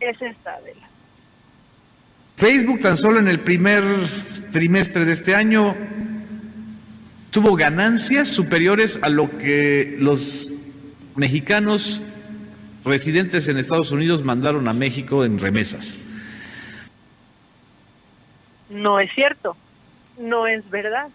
[0.00, 0.88] es esta, Adela.
[2.36, 3.84] Facebook tan solo en el primer
[4.52, 5.76] trimestre de este año
[7.30, 10.48] tuvo ganancias superiores a lo que los
[11.14, 12.02] mexicanos
[12.84, 15.96] residentes en Estados Unidos mandaron a México en remesas.
[18.70, 19.56] No es cierto,
[20.18, 21.08] no es verdad.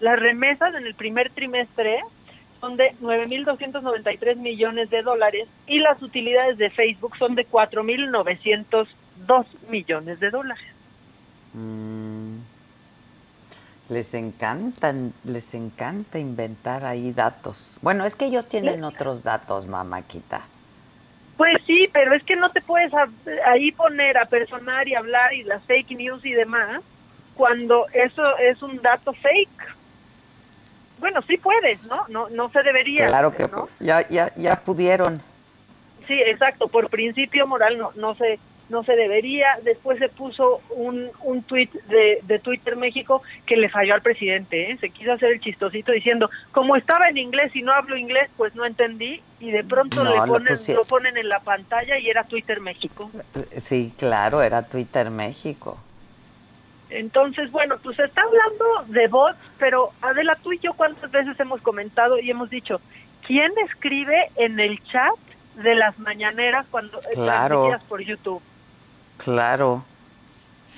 [0.00, 2.00] Las remesas en el primer trimestre
[2.60, 10.20] son de 9.293 millones de dólares y las utilidades de Facebook son de 4.902 millones
[10.20, 10.66] de dólares.
[11.54, 12.36] Mm.
[13.88, 17.74] Les encantan, les encanta inventar ahí datos.
[17.80, 20.42] Bueno, es que ellos tienen otros datos, mamáquita.
[21.38, 22.92] Pues sí, pero es que no te puedes
[23.46, 26.82] ahí poner a personar y hablar y las fake news y demás
[27.38, 29.76] cuando eso es un dato fake.
[30.98, 32.04] Bueno, sí puedes, ¿no?
[32.08, 33.06] No, no se debería.
[33.06, 33.68] Claro que ¿no?
[33.78, 35.22] ya, ya, ya pudieron.
[36.08, 36.66] Sí, exacto.
[36.66, 39.46] Por principio moral no, no se no se debería.
[39.62, 44.72] Después se puso un, un tweet de, de Twitter México que le falló al presidente.
[44.72, 44.76] ¿eh?
[44.80, 48.56] Se quiso hacer el chistosito diciendo, como estaba en inglés y no hablo inglés, pues
[48.56, 49.22] no entendí.
[49.38, 53.12] Y de pronto No, le ponen, lo ponen en la pantalla y era Twitter México.
[53.58, 55.78] Sí, claro, era Twitter México.
[56.90, 61.38] Entonces, bueno, pues se está hablando de bots, pero Adela, tú y yo cuántas veces
[61.40, 62.80] hemos comentado y hemos dicho,
[63.26, 65.12] ¿quién escribe en el chat
[65.54, 67.48] de las mañaneras cuando eh, Claro.
[67.48, 68.42] transmitidas por YouTube?
[69.18, 69.84] Claro.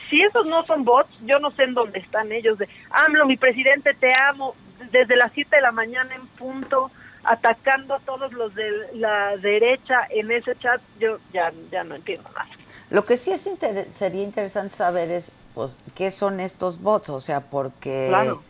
[0.09, 2.59] Si esos no son bots, yo no sé en dónde están ellos.
[2.59, 4.57] De, AMLO, mi presidente, te amo,
[4.91, 6.91] desde las 7 de la mañana en punto.
[7.23, 12.27] atacando a todos los de la derecha en ese chat, yo ya, ya no entiendo
[12.35, 12.49] nada.
[12.89, 17.21] Lo que sí es inter- sería interesante saber es, pues, qué son estos bots, o
[17.21, 18.43] sea, porque Claro.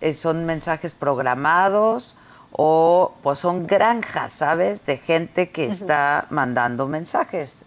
[0.00, 2.16] eh, son mensajes programados
[2.50, 4.84] o pues son granjas, ¿sabes?
[4.86, 7.64] De gente que está mandando mensajes.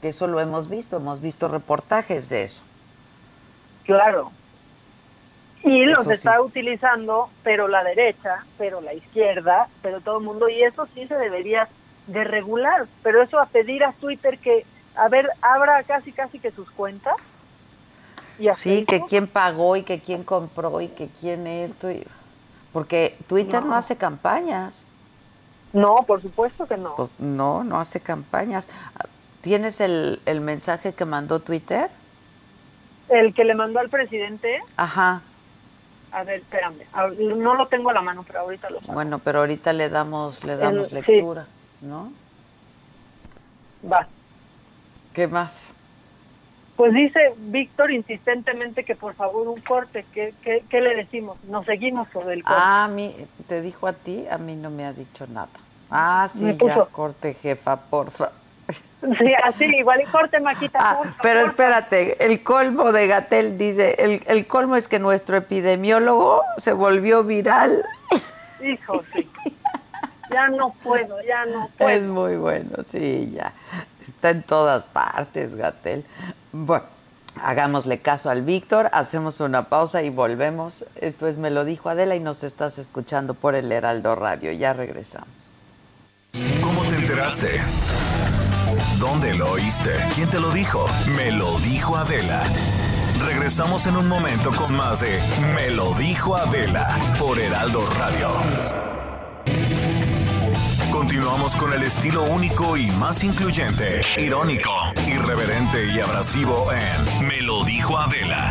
[0.00, 2.62] Que eso lo hemos visto, hemos visto reportajes de eso.
[3.84, 4.32] Claro.
[5.62, 6.14] Y los Eso sí.
[6.14, 11.06] está utilizando, pero la derecha, pero la izquierda, pero todo el mundo, y eso sí
[11.06, 11.68] se debería
[12.06, 12.86] de regular.
[13.02, 17.14] Pero eso a pedir a Twitter que, a ver, abra casi casi que sus cuentas.
[18.38, 21.90] Y Sí, que quién pagó y que quién compró y que quién esto.
[21.90, 22.06] y-
[22.72, 23.70] Porque Twitter no.
[23.70, 23.76] No.
[23.76, 24.86] hace campañas.
[25.72, 26.94] No, por supuesto que no.
[26.96, 28.68] Pues, no, no hace campañas.
[29.40, 31.90] ¿Tienes el, el mensaje que mandó Twitter?
[33.08, 35.22] El que le mandó al presidente, Ajá.
[36.10, 36.86] a ver, espérame,
[37.18, 38.94] no lo tengo a la mano, pero ahorita lo saco.
[38.94, 41.12] Bueno, pero ahorita le damos, le damos El- sí.
[41.12, 41.46] lectura,
[41.82, 42.12] ¿no?
[43.82, 44.08] Va.
[45.12, 45.73] ¿Qué más?
[46.76, 50.04] Pues dice Víctor insistentemente que por favor un corte.
[50.12, 51.36] ¿Qué, qué, qué le decimos?
[51.44, 52.60] Nos seguimos sobre el corte.
[52.60, 53.14] Ah, a mí,
[53.46, 55.48] te dijo a ti, a mí no me ha dicho nada.
[55.90, 58.32] Ah, sí, Me ya, corte, jefa, porfa.
[59.18, 60.78] Sí, así, igual y corte, Maquita.
[60.80, 61.50] Ah, porfa, pero porfa.
[61.50, 67.22] espérate, el colmo de Gatel dice, el, el colmo es que nuestro epidemiólogo se volvió
[67.22, 67.84] viral.
[68.64, 69.30] Hijo, sí.
[70.30, 71.90] Ya no puedo, ya no puedo.
[71.90, 73.52] Es muy bueno, sí, ya.
[74.24, 76.02] Está en todas partes, Gatel.
[76.50, 76.86] Bueno,
[77.42, 80.86] hagámosle caso al Víctor, hacemos una pausa y volvemos.
[80.98, 84.50] Esto es Me lo dijo Adela y nos estás escuchando por el Heraldo Radio.
[84.52, 85.28] Ya regresamos.
[86.62, 87.60] ¿Cómo te enteraste?
[88.98, 89.90] ¿Dónde lo oíste?
[90.14, 90.86] ¿Quién te lo dijo?
[91.18, 92.44] Me lo dijo Adela.
[93.26, 95.20] Regresamos en un momento con más de
[95.54, 98.30] Me lo dijo Adela por Heraldo Radio.
[101.04, 104.70] Continuamos con el estilo único y más incluyente, irónico,
[105.06, 108.50] irreverente y abrasivo en Me lo dijo Adela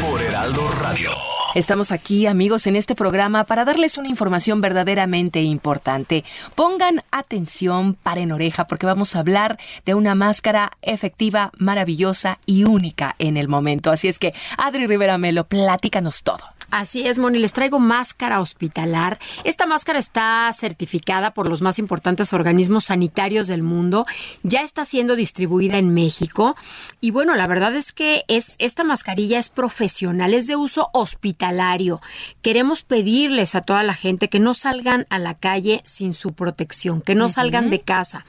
[0.00, 1.10] por Heraldo Radio.
[1.54, 6.24] Estamos aquí, amigos, en este programa para darles una información verdaderamente importante.
[6.54, 13.16] Pongan atención, paren oreja, porque vamos a hablar de una máscara efectiva, maravillosa y única
[13.18, 13.90] en el momento.
[13.90, 16.51] Así es que, Adri Rivera Melo, platícanos todo.
[16.72, 19.18] Así es, Moni, les traigo máscara hospitalar.
[19.44, 24.06] Esta máscara está certificada por los más importantes organismos sanitarios del mundo.
[24.42, 26.56] Ya está siendo distribuida en México.
[27.02, 32.00] Y bueno, la verdad es que es, esta mascarilla es profesional, es de uso hospitalario.
[32.40, 37.02] Queremos pedirles a toda la gente que no salgan a la calle sin su protección,
[37.02, 38.24] que no salgan de casa.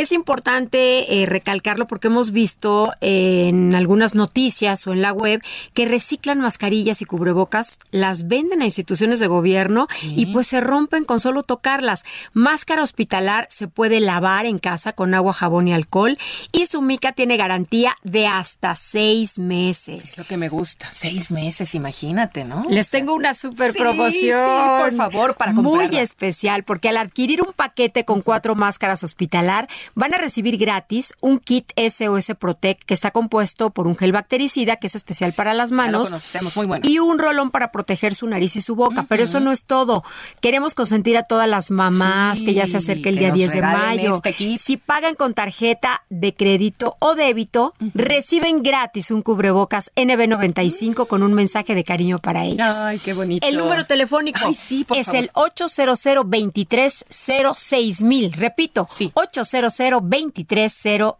[0.00, 5.42] Es importante eh, recalcarlo porque hemos visto eh, en algunas noticias o en la web
[5.74, 11.04] que reciclan mascarillas y cubrebocas, las venden a instituciones de gobierno y pues se rompen
[11.04, 12.04] con solo tocarlas.
[12.32, 16.16] Máscara hospitalar se puede lavar en casa con agua, jabón y alcohol
[16.52, 20.10] y su mica tiene garantía de hasta seis meses.
[20.12, 20.88] Es lo que me gusta.
[20.92, 22.64] Seis meses, imagínate, ¿no?
[22.70, 24.46] Les tengo una super Sí, promoción.
[24.48, 26.00] sí, por favor, para Muy comprarla.
[26.02, 31.38] especial, porque al adquirir un paquete con cuatro máscaras hospitalar, van a recibir gratis un
[31.38, 35.70] kit SOS Protect que está compuesto por un gel bactericida que es especial para las
[35.70, 36.08] lo manos.
[36.08, 36.88] conocemos, muy bueno.
[36.88, 39.06] Y un rolón para proteger su nariz y su boca.
[39.08, 40.02] Pero eso no es todo.
[40.40, 43.52] Queremos consentir a todas las mamás Sí, que ya se acerca el día nos 10
[43.52, 44.16] de mayo.
[44.16, 44.58] este kit.
[44.60, 51.34] Si pagan con tarjeta de crédito o débito, reciben gratis un cubrebocas NB95 con un
[51.34, 52.76] mensaje de cariño para ellas.
[52.84, 53.46] Ay, qué bonito.
[53.46, 55.20] El número telefónico Ay, sí, por es favor.
[55.22, 58.32] el 800 230 mil.
[58.32, 59.10] Repito, Sí.
[59.14, 61.16] 800 230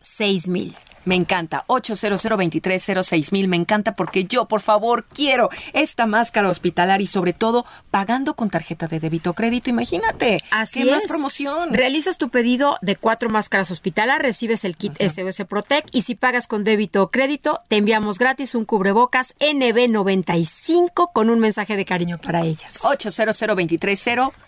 [0.50, 0.74] mil.
[1.08, 1.64] Me encanta.
[1.68, 3.48] 800 mil.
[3.48, 8.50] Me encanta porque yo, por favor, quiero esta máscara hospitalar y sobre todo pagando con
[8.50, 9.70] tarjeta de débito o crédito.
[9.70, 10.38] Imagínate.
[10.50, 10.94] Así ¿Qué es.
[10.94, 11.72] más promoción?
[11.72, 16.46] Realizas tu pedido de cuatro máscaras hospitalar, recibes el kit SOS Protect y si pagas
[16.46, 22.18] con débito o crédito, te enviamos gratis un cubrebocas NB95 con un mensaje de cariño
[22.18, 22.80] para ellas.
[22.82, 23.34] 800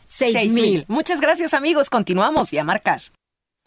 [0.05, 0.85] Seis mil.
[0.89, 1.89] Muchas gracias, amigos.
[1.89, 3.01] Continuamos y a marcar.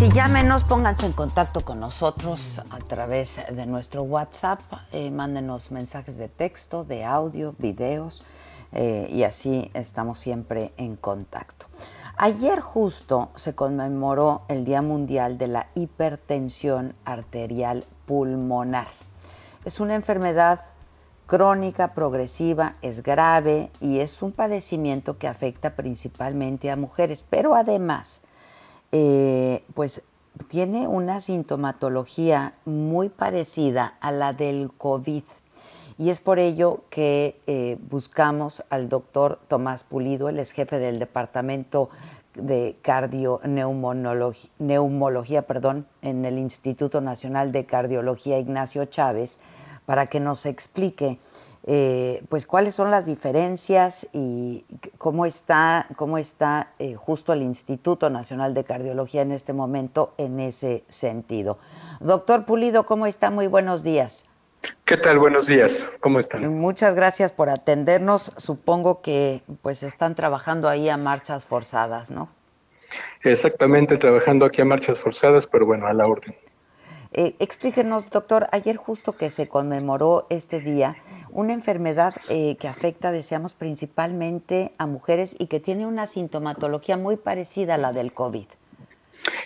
[0.00, 4.58] Si llámenos, pónganse en contacto con nosotros a través de nuestro WhatsApp,
[4.92, 8.22] eh, mándenos mensajes de texto, de audio, videos.
[8.72, 11.66] eh, y así estamos siempre en contacto.
[12.16, 18.88] Ayer justo se conmemoró el Día Mundial de la Hipertensión Arterial Pulmonar.
[19.66, 20.62] Es una enfermedad
[21.26, 28.22] crónica, progresiva, es grave y es un padecimiento que afecta principalmente a mujeres, pero además,
[28.92, 30.02] eh, pues
[30.48, 35.22] tiene una sintomatología muy parecida a la del COVID.
[35.98, 40.98] Y es por ello que eh, buscamos al doctor Tomás Pulido, él es jefe del
[40.98, 41.90] Departamento
[42.34, 49.40] de Cardioneumología Neumología, perdón, en el Instituto Nacional de Cardiología Ignacio Chávez,
[49.84, 51.18] para que nos explique
[51.66, 54.64] eh, pues cuáles son las diferencias y
[54.96, 60.40] cómo está, cómo está eh, justo el Instituto Nacional de Cardiología en este momento en
[60.40, 61.58] ese sentido.
[62.00, 63.30] Doctor Pulido, ¿cómo está?
[63.30, 64.24] Muy buenos días.
[64.84, 65.18] ¿Qué tal?
[65.18, 65.86] Buenos días.
[66.00, 66.46] ¿Cómo están?
[66.58, 68.32] Muchas gracias por atendernos.
[68.36, 72.28] Supongo que pues están trabajando ahí a marchas forzadas, ¿no?
[73.22, 76.34] Exactamente, trabajando aquí a marchas forzadas, pero bueno, a la orden.
[77.12, 80.94] Eh, explíquenos, doctor, ayer justo que se conmemoró este día,
[81.30, 87.16] una enfermedad eh, que afecta, deseamos, principalmente a mujeres y que tiene una sintomatología muy
[87.16, 88.46] parecida a la del COVID.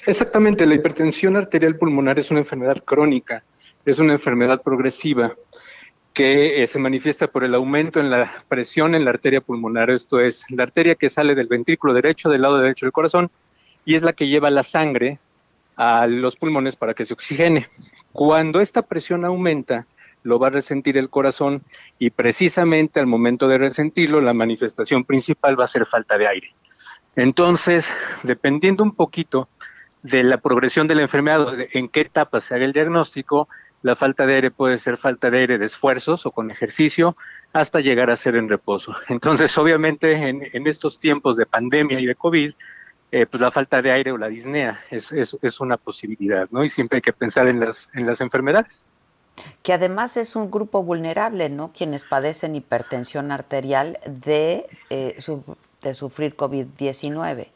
[0.06, 3.42] Exactamente, la hipertensión arterial pulmonar es una enfermedad crónica,
[3.86, 5.34] es una enfermedad progresiva
[6.12, 10.20] que eh, se manifiesta por el aumento en la presión en la arteria pulmonar, esto
[10.20, 13.30] es la arteria que sale del ventrículo derecho, del lado derecho del corazón,
[13.86, 15.18] y es la que lleva la sangre
[15.76, 17.68] a los pulmones para que se oxigene.
[18.12, 19.86] Cuando esta presión aumenta,
[20.22, 21.62] lo va a resentir el corazón
[21.98, 26.54] y precisamente al momento de resentirlo, la manifestación principal va a ser falta de aire.
[27.16, 27.88] Entonces,
[28.22, 29.48] dependiendo un poquito
[30.02, 33.48] de la progresión de la enfermedad, en qué etapa se haga el diagnóstico,
[33.82, 37.16] la falta de aire puede ser falta de aire de esfuerzos o con ejercicio,
[37.52, 38.96] hasta llegar a ser en reposo.
[39.08, 42.52] Entonces, obviamente, en, en estos tiempos de pandemia y de COVID,
[43.14, 46.64] eh, pues la falta de aire o la disnea es, es, una posibilidad, ¿no?
[46.64, 48.84] Y siempre hay que pensar en las, en las enfermedades.
[49.62, 51.70] Que además es un grupo vulnerable, ¿no?
[51.72, 55.44] Quienes padecen hipertensión arterial de, eh, su,
[55.80, 57.46] de sufrir COVID-19.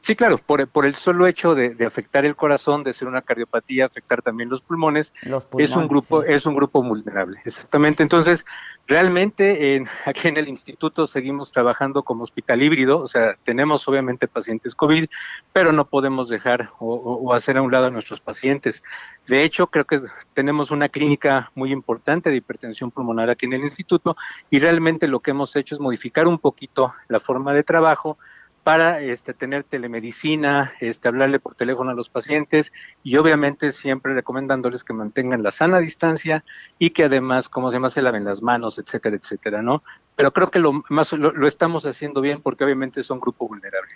[0.00, 3.20] Sí, claro, por, por el solo hecho de, de, afectar el corazón, de ser una
[3.20, 6.28] cardiopatía, afectar también los pulmones, los pulmones es un grupo, sí.
[6.30, 8.02] es un grupo vulnerable, exactamente.
[8.02, 8.46] Entonces,
[8.86, 14.26] realmente en, aquí en el instituto seguimos trabajando como hospital híbrido, o sea, tenemos obviamente
[14.26, 15.04] pacientes COVID,
[15.52, 18.82] pero no podemos dejar o, o hacer a un lado a nuestros pacientes.
[19.26, 20.00] De hecho, creo que
[20.32, 24.16] tenemos una clínica muy importante de hipertensión pulmonar aquí en el instituto
[24.48, 28.16] y realmente lo que hemos hecho es modificar un poquito la forma de trabajo
[28.62, 34.84] para este, tener telemedicina, este, hablarle por teléfono a los pacientes y obviamente siempre recomendándoles
[34.84, 36.44] que mantengan la sana distancia
[36.78, 39.82] y que además, como se llama, se laven las manos, etcétera, etcétera, ¿no?
[40.14, 43.94] Pero creo que lo más lo, estamos haciendo bien porque obviamente son grupo vulnerable.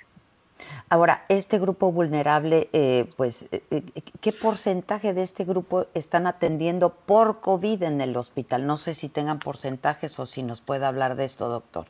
[0.88, 3.82] Ahora, este grupo vulnerable, eh, pues, eh,
[4.20, 8.66] ¿qué porcentaje de este grupo están atendiendo por COVID en el hospital?
[8.66, 11.86] No sé si tengan porcentajes o si nos puede hablar de esto, doctor.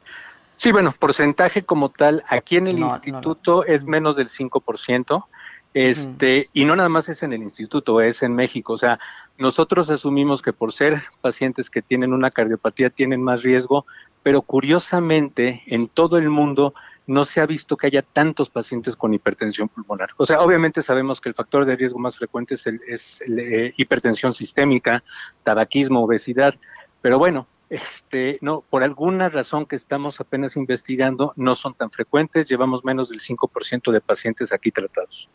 [0.64, 3.62] Sí, bueno, porcentaje como tal, aquí en el no, instituto no, no.
[3.64, 5.26] es menos del 5%,
[5.74, 8.98] este, y no nada más es en el instituto, es en México, o sea,
[9.36, 13.84] nosotros asumimos que por ser pacientes que tienen una cardiopatía tienen más riesgo,
[14.22, 16.72] pero curiosamente en todo el mundo
[17.06, 20.12] no se ha visto que haya tantos pacientes con hipertensión pulmonar.
[20.16, 23.38] O sea, obviamente sabemos que el factor de riesgo más frecuente es, el, es el,
[23.38, 25.04] eh, hipertensión sistémica,
[25.42, 26.54] tabaquismo, obesidad,
[27.02, 32.48] pero bueno, este, no, por alguna razón que estamos apenas investigando, no son tan frecuentes,
[32.48, 35.28] llevamos menos del 5% de pacientes aquí tratados.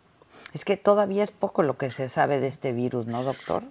[0.54, 3.64] Es que todavía es poco lo que se sabe de este virus, ¿no, doctor?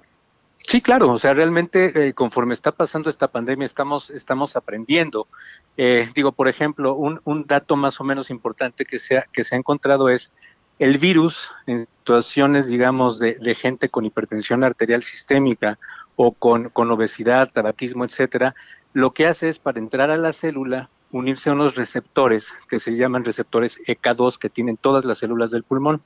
[0.59, 5.29] Sí, claro, o sea, realmente eh, conforme está pasando esta pandemia estamos, estamos aprendiendo.
[5.77, 9.45] Eh, digo, por ejemplo, un, un dato más o menos importante que se ha, que
[9.45, 10.31] se ha encontrado es
[10.79, 15.79] el virus en situaciones, digamos, de, de gente con hipertensión arterial sistémica
[16.21, 18.57] o con, con obesidad, tabaquismo, etcétera,
[18.93, 22.97] lo que hace es para entrar a la célula unirse a unos receptores que se
[22.97, 26.03] llaman receptores EK2 que tienen todas las células del pulmón.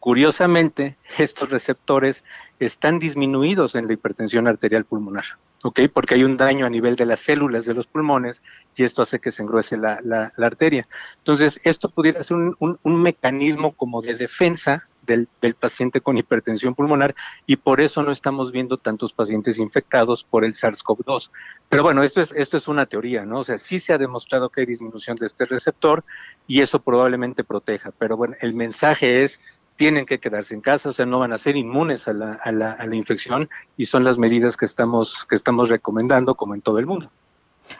[0.00, 2.24] Curiosamente, estos receptores
[2.58, 5.24] están disminuidos en la hipertensión arterial pulmonar,
[5.62, 5.82] ¿ok?
[5.94, 8.42] Porque hay un daño a nivel de las células de los pulmones
[8.74, 10.88] y esto hace que se engruese la, la, la arteria.
[11.18, 16.16] Entonces, esto pudiera ser un, un, un mecanismo como de defensa del, del, paciente con
[16.16, 17.14] hipertensión pulmonar
[17.46, 21.30] y por eso no estamos viendo tantos pacientes infectados por el SARS-CoV-2.
[21.68, 23.40] Pero bueno, esto es, esto es una teoría, ¿no?
[23.40, 26.04] O sea, sí se ha demostrado que hay disminución de este receptor
[26.46, 27.90] y eso probablemente proteja.
[27.98, 29.40] Pero bueno, el mensaje es
[29.76, 32.52] tienen que quedarse en casa, o sea, no van a ser inmunes a la, a
[32.52, 36.60] la, a la infección y son las medidas que estamos, que estamos recomendando como en
[36.60, 37.10] todo el mundo.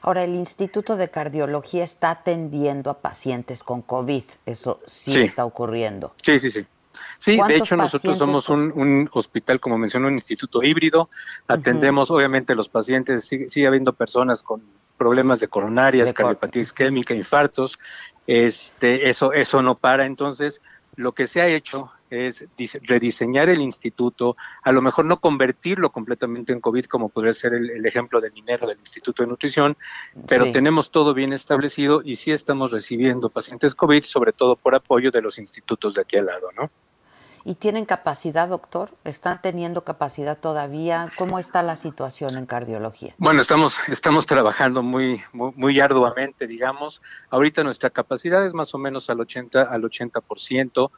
[0.02, 4.22] Ahora, el Instituto de Cardiología está atendiendo a pacientes con COVID.
[4.46, 5.20] Eso sí, Sí.
[5.22, 6.14] está ocurriendo.
[6.22, 6.64] Sí, sí, sí.
[7.18, 11.08] Sí, de ¿Cuántos hecho nosotros somos un, un hospital, como mencionó, un instituto híbrido.
[11.48, 14.62] Atendemos, obviamente, los pacientes, sigue, sigue habiendo personas con
[14.96, 17.78] problemas de coronarias, cardiopatía isquémica, infartos.
[18.26, 20.04] Este, eso, eso no para.
[20.06, 20.60] Entonces,
[20.96, 25.90] lo que se ha hecho es dise- rediseñar el instituto, a lo mejor no convertirlo
[25.92, 29.76] completamente en COVID, como podría ser el, el ejemplo del dinero del Instituto de Nutrición,
[30.26, 30.52] pero Sí.
[30.52, 35.22] tenemos todo bien establecido y sí estamos recibiendo pacientes COVID, sobre todo por apoyo de
[35.22, 36.68] los institutos de aquí al lado, ¿no?
[37.44, 38.90] ¿Y tienen capacidad, doctor?
[39.04, 41.10] ¿Están teniendo capacidad todavía?
[41.16, 43.14] ¿Cómo está la situación en cardiología?
[43.18, 47.00] Bueno, estamos, estamos trabajando muy, muy, arduamente, digamos.
[47.30, 50.90] Ahorita nuestra capacidad es más o menos al 80, al 80%.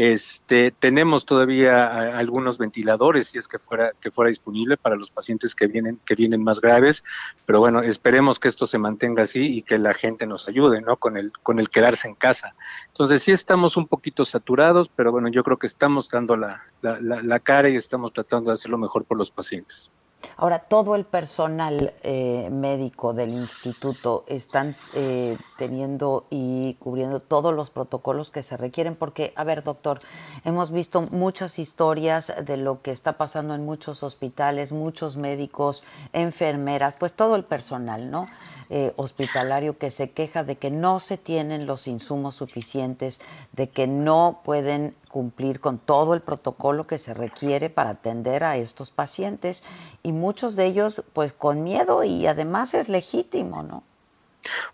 [0.00, 5.56] Este, tenemos todavía algunos ventiladores, si es que fuera, que fuera disponible para los pacientes
[5.56, 7.02] que vienen, que vienen más graves,
[7.46, 10.98] pero bueno, esperemos que esto se mantenga así y que la gente nos ayude, ¿no?
[10.98, 12.54] Con el, con el quedarse en casa.
[12.86, 17.00] Entonces sí estamos un poquito saturados, pero bueno, yo creo que estamos dando la, la,
[17.00, 19.90] la- la cara y estamos tratando de hacer lo mejor por los pacientes.
[20.36, 27.70] Ahora, todo el personal eh, médico del instituto están eh, teniendo y cubriendo todos los
[27.70, 30.00] protocolos que se requieren, porque, a ver, doctor,
[30.44, 36.94] hemos visto muchas historias de lo que está pasando en muchos hospitales, muchos médicos, enfermeras,
[36.98, 38.26] pues todo el personal, ¿no?
[38.70, 43.18] Eh, hospitalario que se queja de que no se tienen los insumos suficientes,
[43.52, 48.58] de que no pueden cumplir con todo el protocolo que se requiere para atender a
[48.58, 49.64] estos pacientes
[50.02, 53.84] y muchos de ellos pues con miedo y además es legítimo, ¿no?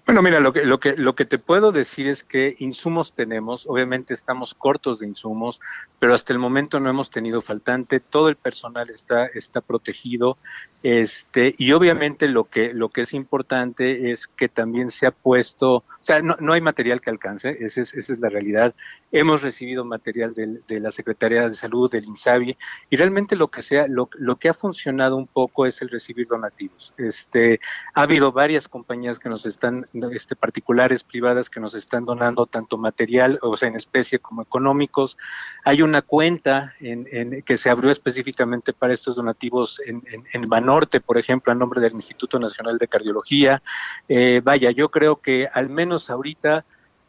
[0.06, 3.66] Bueno, mira, lo que, lo que, lo que te puedo decir es que insumos tenemos,
[3.66, 5.60] obviamente estamos cortos de insumos,
[5.98, 10.36] pero hasta el momento no hemos tenido faltante, todo el personal está, está protegido,
[10.82, 15.76] este, y obviamente lo que, lo que es importante es que también se ha puesto,
[15.76, 18.74] o sea, no, no hay material que alcance, esa es, esa es la realidad.
[19.16, 22.56] Hemos recibido material de la Secretaría de Salud, del INSABI,
[22.90, 26.26] y realmente lo que sea, lo, lo que ha funcionado un poco es el recibir
[26.26, 26.92] donativos.
[26.96, 27.60] Este,
[27.94, 32.76] ha habido varias compañías que nos están, este, particulares, privadas, que nos están donando tanto
[32.76, 35.16] material, o sea, en especie como económicos.
[35.62, 40.48] Hay una cuenta en, en- que se abrió específicamente para estos donativos en, en, en
[40.48, 43.62] Banorte, por ejemplo, a nombre del Instituto Nacional de Cardiología.
[44.08, 46.64] Eh, vaya, yo creo que al menos ahorita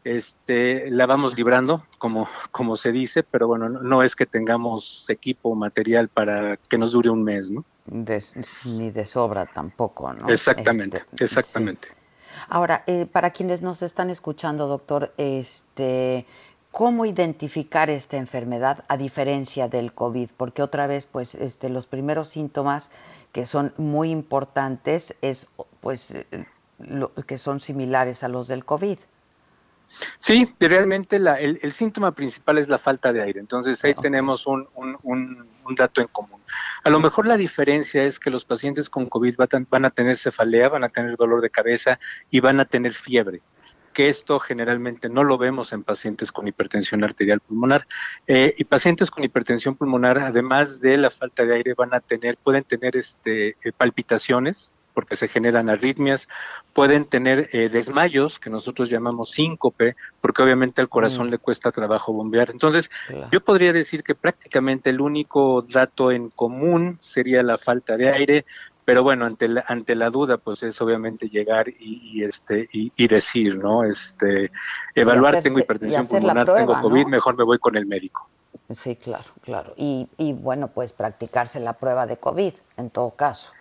[0.06, 5.04] este, la vamos librando, como, como se dice, pero bueno, no, no es que tengamos
[5.08, 7.64] equipo o material para que nos dure un mes, ¿no?
[7.86, 8.22] De-
[8.64, 10.28] ni de sobra tampoco, ¿no?
[10.28, 11.88] Exactamente, Este, exactamente.
[12.48, 16.26] Ahora, eh, para quienes nos están escuchando, doctor, este,
[16.70, 20.30] ¿cómo identificar esta enfermedad a diferencia del COVID?
[20.36, 22.90] Porque otra vez, pues, este, los primeros síntomas
[23.32, 25.48] que son muy importantes es,
[25.80, 26.26] pues, eh,
[26.78, 28.98] lo- que son similares a los del COVID.
[30.18, 33.40] Sí, realmente la- el, el síntoma principal es la falta de aire.
[33.40, 36.40] Entonces ahí tenemos un, un- un- un dato en común.
[36.84, 39.90] A lo mejor la diferencia es que los pacientes con COVID van a- van a
[39.90, 41.98] tener cefalea, van a tener dolor de cabeza
[42.30, 43.40] y van a tener fiebre
[43.94, 47.86] que esto generalmente no lo vemos en pacientes con hipertensión arterial pulmonar.
[48.26, 52.36] Eh, y pacientes con hipertensión pulmonar, además de la falta de aire, van a tener,
[52.36, 56.26] pueden tener este, eh, palpitaciones, porque se generan arritmias,
[56.72, 61.32] pueden tener eh, desmayos, que nosotros llamamos síncope, porque obviamente al corazón Mm.
[61.32, 62.50] le cuesta trabajo bombear.
[62.50, 62.88] Entonces,
[63.30, 68.46] yo podría decir que prácticamente el único dato en común sería la falta de aire,
[68.86, 72.90] pero bueno, ante la, ante la duda, pues es obviamente llegar y, y, este y,
[72.96, 73.84] y decir, ¿no?
[73.84, 74.50] Este,
[74.94, 77.08] evaluar, hacerse- tengo hipertensión pulmonar, prueba, tengo COVID, ¿no?
[77.10, 78.30] mejor me voy con el médico.
[78.74, 79.74] Sí, claro, claro.
[79.76, 83.52] Y, y bueno, pues practicarse la prueba de COVID, en todo caso.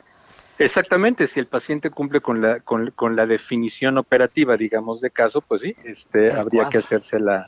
[0.58, 5.42] Exactamente, si el paciente cumple con la con, con la definición operativa, digamos, de caso,
[5.42, 7.46] pues sí, este habría que hacerse la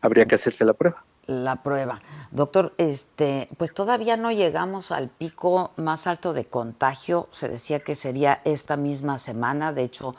[0.00, 1.04] habría que hacerse la prueba.
[1.26, 2.00] la prueba.
[2.30, 7.28] Doctor, este, pues todavía no llegamos al pico más alto de contagio.
[7.32, 9.72] Se decía que sería esta misma semana.
[9.72, 10.14] De hecho,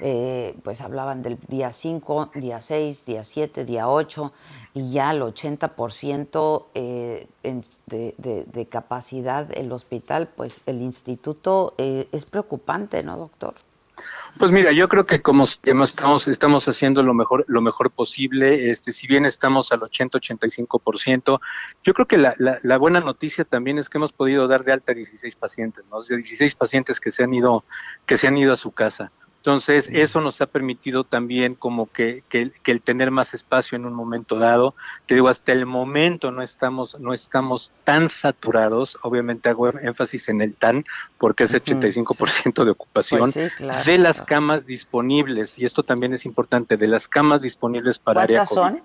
[0.00, 4.32] eh, pues hablaban del día 5, día 6, día 7, día 8
[4.74, 8.14] y ya el 80% eh, de,
[8.46, 13.54] de- capacidad el hospital, pues el instituto eh, es preocupante, ¿no, doctor?
[14.38, 18.92] Pues mira, yo creo que como estamos estamos haciendo lo mejor lo mejor posible, este
[18.92, 21.40] si bien estamos al 80-85%,
[21.84, 24.72] yo creo que la, la, la buena noticia también es que hemos podido dar de
[24.72, 25.96] alta a 16 pacientes, ¿no?
[25.98, 27.64] O sea, 16 pacientes que se han ido
[28.06, 29.10] que se han ido a su casa.
[29.40, 33.86] Entonces, eso nos ha permitido también como que, que, que el tener más espacio en
[33.86, 34.74] un momento dado.
[35.06, 38.98] Te digo, hasta el momento no estamos, no estamos tan saturados.
[39.00, 40.84] Obviamente hago énfasis en el tan,
[41.16, 45.58] porque es 85% de ocupación Pues sí, claro, de las camas disponibles.
[45.58, 48.78] Y esto también es importante, de las camas disponibles para área ¿Cuántas COVID.
[48.78, 48.84] son?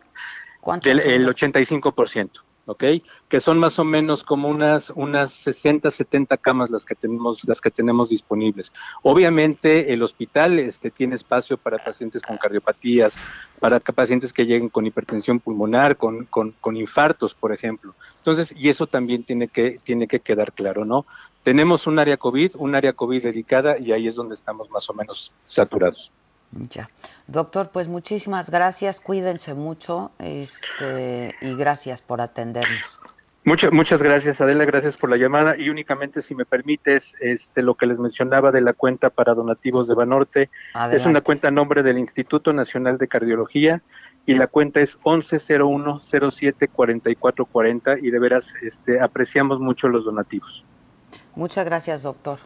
[0.61, 2.29] ¿Cuántas Del, el 85%,
[2.65, 2.83] ¿ok?
[3.29, 7.61] Que son más o menos como unas unas 60, 70 camas las que tenemos las
[7.61, 8.71] que tenemos disponibles.
[9.03, 13.15] Obviamente el hospital este tiene espacio para pacientes con cardiopatías,
[13.59, 17.95] para pacientes que lleguen con hipertensión pulmonar, con, con, con infartos, por ejemplo.
[18.17, 21.05] Entonces, y eso también tiene que tiene que quedar claro, ¿no?
[21.43, 24.93] Tenemos un área COVID, un área COVID dedicada y ahí es donde estamos más o
[24.93, 26.11] menos saturados.
[26.51, 26.89] Ya.
[27.27, 32.99] Doctor, pues muchísimas gracias, cuídense mucho este, y gracias por atendernos.
[33.47, 35.55] Muchas, muchas gracias, Adela, gracias por la llamada.
[35.55, 39.87] Y únicamente, si me permites, este, lo que les mencionaba de la cuenta para donativos
[39.87, 40.49] de Banorte,
[40.91, 43.83] es una cuenta a nombre del Instituto Nacional de Cardiología
[44.25, 50.63] y la cuenta es 1101074440 y de veras este, apreciamos mucho los donativos.
[51.35, 52.39] Muchas gracias, doctor.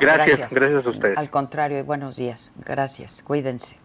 [0.00, 1.18] Gracias, gracias, a ustedes.
[1.18, 2.50] Al contrario, y buenos días.
[2.64, 3.76] Gracias, cuídense.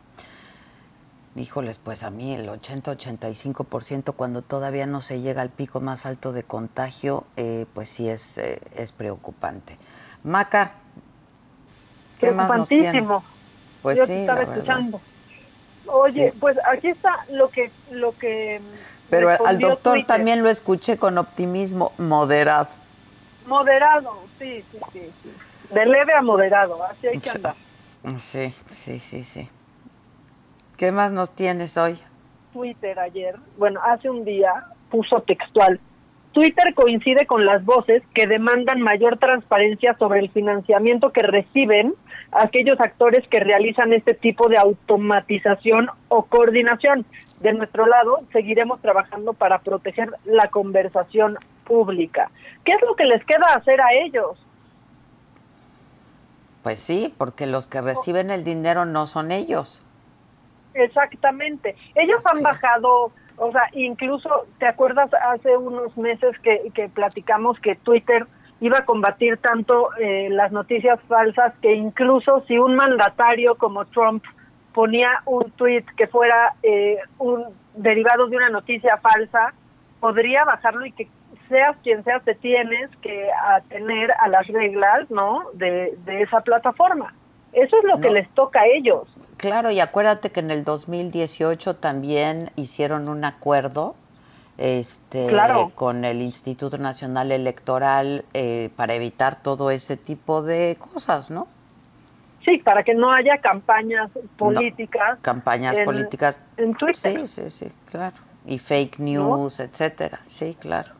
[1.35, 6.31] Híjoles, pues a mí el 80-85% cuando todavía no se llega al pico más alto
[6.31, 9.77] de contagio, eh, pues sí es, eh, es preocupante.
[10.23, 10.71] Maca,
[12.19, 12.69] ¿qué más nos?
[12.69, 13.23] Preocupantísimo.
[13.81, 15.01] Pues Yo sí, estaba escuchando.
[15.87, 16.39] Oye, Sí.
[16.39, 18.61] pues aquí está lo que lo que
[19.09, 20.07] Pero al doctor Twitter.
[20.07, 22.69] también lo escuché con optimismo moderado.
[23.45, 25.29] moderado, sí, sí, sí, sí.
[25.71, 27.55] De leve a moderado, así hay que andar.
[28.19, 29.49] Sí, sí, sí, sí.
[30.77, 31.97] ¿Qué más nos tienes hoy?
[32.53, 34.51] Twitter ayer, bueno, hace un día
[34.89, 35.79] puso textual.
[36.31, 41.93] Twitter coincide con las voces que demandan mayor transparencia sobre el financiamiento que reciben
[42.31, 47.05] aquellos actores que realizan este tipo de automatización o coordinación.
[47.39, 52.29] De nuestro lado, seguiremos trabajando para proteger la conversación pública.
[52.65, 54.37] ¿Qué es lo que les queda hacer a ellos?
[56.65, 59.79] Pues sí, porque los que reciben el dinero no son ellos.
[60.73, 61.75] Exactamente.
[61.93, 67.75] Ellos han bajado, o sea, incluso, ¿te acuerdas hace unos meses que, que platicamos que
[67.75, 68.25] Twitter
[68.61, 74.23] iba a combatir tanto eh, las noticias falsas que incluso si un mandatario como Trump
[74.73, 79.53] ponía un tweet que fuera eh, un derivado de una noticia falsa,
[79.99, 81.07] podría bajarlo y que
[81.47, 85.43] seas quien seas te tienes que atener a las reglas, ¿no?
[85.53, 87.13] De, de esa plataforma.
[87.53, 89.07] Eso es lo que les toca a ellos.
[89.37, 93.95] Claro, y acuérdate que en el 2018 también hicieron un acuerdo
[94.57, 95.71] este, Claro.
[95.75, 101.47] con el Instituto Nacional Electoral eh, para evitar todo ese tipo de cosas, ¿no?
[102.45, 105.17] Sí, para que no haya campañas políticas.
[105.21, 106.41] Campañas en- políticas.
[106.57, 107.25] En Twitter.
[107.25, 108.15] Sí, sí, sí, claro.
[108.45, 110.19] Y fake news, etcétera.
[110.27, 110.91] Sí, claro.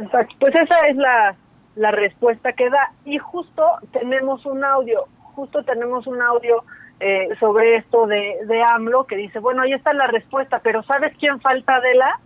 [0.00, 0.34] Exacto.
[0.38, 1.36] Pues esa es la,
[1.76, 2.92] la respuesta que da.
[3.04, 3.62] Y justo
[3.92, 6.64] tenemos un audio, justo tenemos un audio
[7.00, 11.14] eh, sobre esto de, de AMLO que dice, bueno, ahí está la respuesta, pero ¿sabes
[11.18, 12.20] quién falta de la?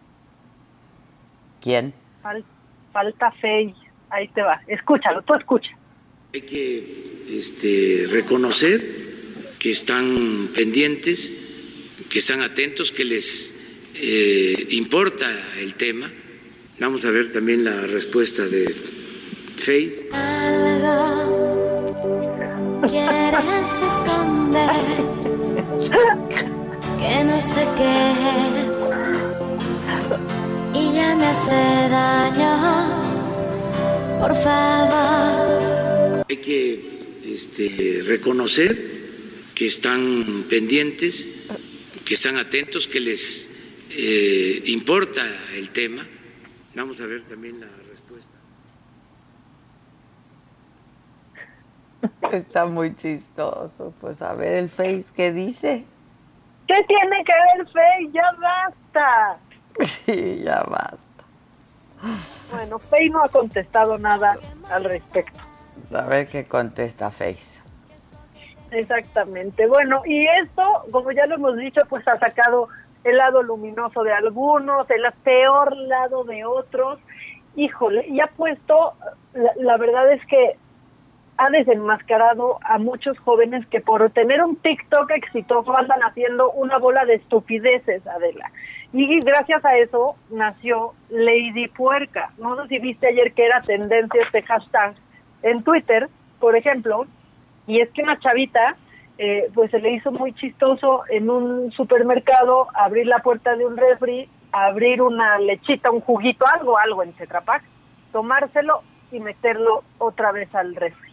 [1.60, 1.92] ¿Quién?
[2.22, 2.44] Fal-
[2.92, 3.74] falta Fey.
[4.10, 4.60] Ahí te va.
[4.66, 5.70] Escúchalo, tú escucha.
[6.34, 8.80] Hay que este, reconocer
[9.58, 11.32] que están pendientes,
[12.10, 15.26] que están atentos, que les eh, importa
[15.58, 16.10] el tema.
[16.80, 18.74] Vamos a ver también la respuesta de
[19.58, 20.08] Faye.
[22.88, 24.70] Quieres esconder
[26.98, 28.12] que no sé qué
[28.64, 28.78] es
[30.72, 32.52] y ya me hace daño.
[34.18, 36.24] Por favor.
[36.30, 36.80] Hay que
[37.26, 39.00] este, reconocer
[39.54, 41.28] que están pendientes,
[42.06, 43.50] que están atentos, que les
[43.90, 46.06] eh, importa el tema.
[46.74, 48.36] Vamos a ver también la respuesta.
[52.32, 53.92] Está muy chistoso.
[54.00, 55.84] Pues a ver el Face, ¿qué dice?
[56.66, 58.10] ¿Qué tiene que ver Fey?
[58.12, 59.38] Ya basta.
[59.80, 61.24] Sí, ya basta.
[62.52, 64.38] Bueno, Fey no ha contestado nada
[64.70, 65.40] al respecto.
[65.92, 67.60] A ver qué contesta Face.
[68.70, 69.66] Exactamente.
[69.66, 72.68] Bueno, y esto, como ya lo hemos dicho, pues ha sacado
[73.04, 76.98] el lado luminoso de algunos, el peor lado de otros.
[77.56, 78.94] Híjole, y ha puesto,
[79.34, 80.56] la, la verdad es que
[81.40, 87.06] ha desenmascarado a muchos jóvenes que por tener un TikTok exitoso andan haciendo una bola
[87.06, 88.50] de estupideces, Adela.
[88.92, 92.32] Y gracias a eso nació Lady Puerca.
[92.36, 94.94] No sé si viste ayer que era tendencia este hashtag
[95.42, 96.10] en Twitter,
[96.40, 97.06] por ejemplo,
[97.66, 98.76] y es que una chavita
[99.22, 103.76] eh, pues se le hizo muy chistoso en un supermercado abrir la puerta de un
[103.76, 107.62] refri, abrir una lechita, un juguito, algo, algo en Tetra Pak,
[108.12, 108.80] tomárselo
[109.12, 111.12] y meterlo otra vez al refri.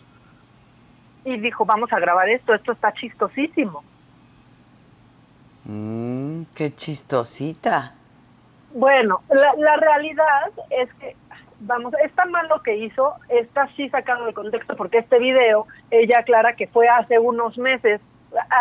[1.25, 3.83] Y dijo, vamos a grabar esto, esto está chistosísimo.
[5.65, 7.93] Mm, qué chistosita.
[8.73, 11.13] Bueno, la, la realidad es que,
[11.59, 16.19] vamos, está mal lo que hizo, está sí sacado de contexto porque este video, ella
[16.19, 18.01] aclara que fue hace unos meses,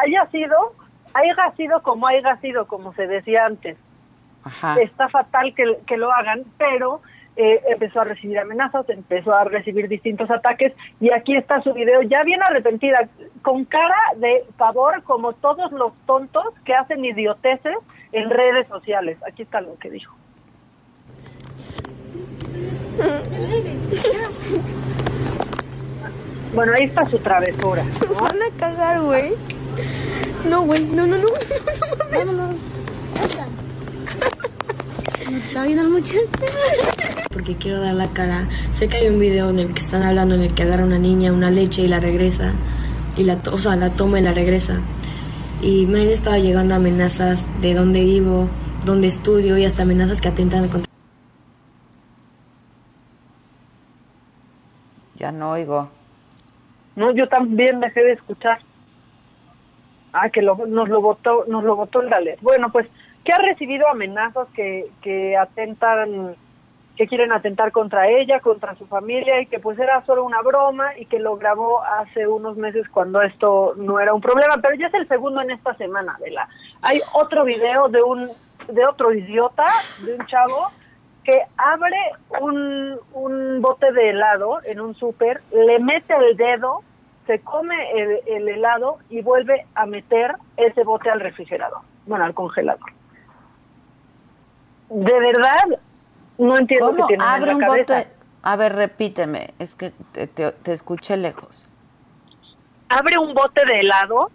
[0.03, 0.75] haya sido,
[1.15, 3.77] haya sido como haya sido, como se decía antes.
[4.45, 4.77] Ajá.
[4.81, 7.01] Está fatal que, que lo hagan, pero
[7.37, 12.01] eh, empezó a recibir amenazas, empezó a recibir distintos ataques y aquí está su video
[12.03, 13.09] ya bien arrepentida,
[13.43, 17.77] con cara de favor como todos los tontos que hacen idioteces
[18.13, 19.19] en redes sociales.
[19.27, 20.17] Aquí está lo que dijo.
[26.55, 27.85] Bueno, ahí está su travesura.
[28.09, 29.35] Nos van a cagar, güey.
[30.49, 30.85] No, güey.
[30.85, 31.29] No, no, no.
[32.13, 32.55] No, no, no.
[35.37, 36.21] Está bien el muchacho.
[37.31, 38.49] Porque quiero dar la cara.
[38.73, 40.99] Sé que hay un video en el que están hablando en el que agarra una
[40.99, 42.53] niña una leche y la regresa.
[43.17, 44.81] Y la, o sea, la toma y la regresa.
[45.61, 48.49] Y me han estado llegando amenazas de dónde vivo,
[48.85, 50.86] dónde estudio y hasta amenazas que atentan contra
[55.33, 55.89] No oigo.
[56.95, 58.59] No, yo también dejé de escuchar.
[60.13, 62.41] Ah, que lo- nos lo votó, nos lo votó el Dalet.
[62.41, 62.87] Bueno, pues
[63.25, 66.37] que ha recibido amenazas que, que atentan,
[66.97, 70.97] que quieren atentar contra ella, contra su familia y que pues era solo una broma
[70.97, 74.87] y que lo grabó hace unos meses cuando esto no era un problema, pero ya
[74.87, 76.49] es el segundo en esta semana, Vela.
[76.81, 78.31] Hay otro video de un
[78.69, 79.67] de otro idiota,
[79.99, 80.73] de un chavo
[81.27, 81.99] que abre
[82.41, 86.83] un, un bote de helado en un súper, le mete el dedo,
[87.27, 92.33] se come el, el helado y vuelve a meter ese bote al refrigerador, bueno, al
[92.35, 92.93] congelador.
[94.89, 95.81] De verdad,
[96.39, 97.99] no entiendo qué ¿Cómo en abre la un cabeza.
[97.99, 98.09] bote?
[98.45, 99.49] A ver, repíteme.
[99.59, 101.67] Es que te, te- te escuché lejos.
[102.89, 104.31] Abre un bote de helado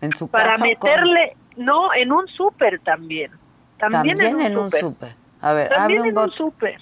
[0.00, 3.30] En su para meterle, no, en un súper también.
[3.78, 5.21] También, También en un súper.
[5.42, 6.36] A ver, También abre un bote.
[6.36, 6.78] súper.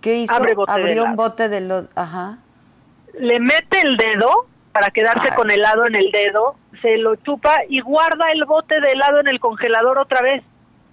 [0.00, 0.32] ¿Qué hizo?
[0.34, 1.88] abre bote Abrió un bote de lo...
[1.94, 2.38] Ajá.
[3.18, 5.36] le mete el dedo para quedarse Ay.
[5.36, 9.26] con helado en el dedo, se lo chupa y guarda el bote de helado en
[9.28, 10.44] el congelador otra vez.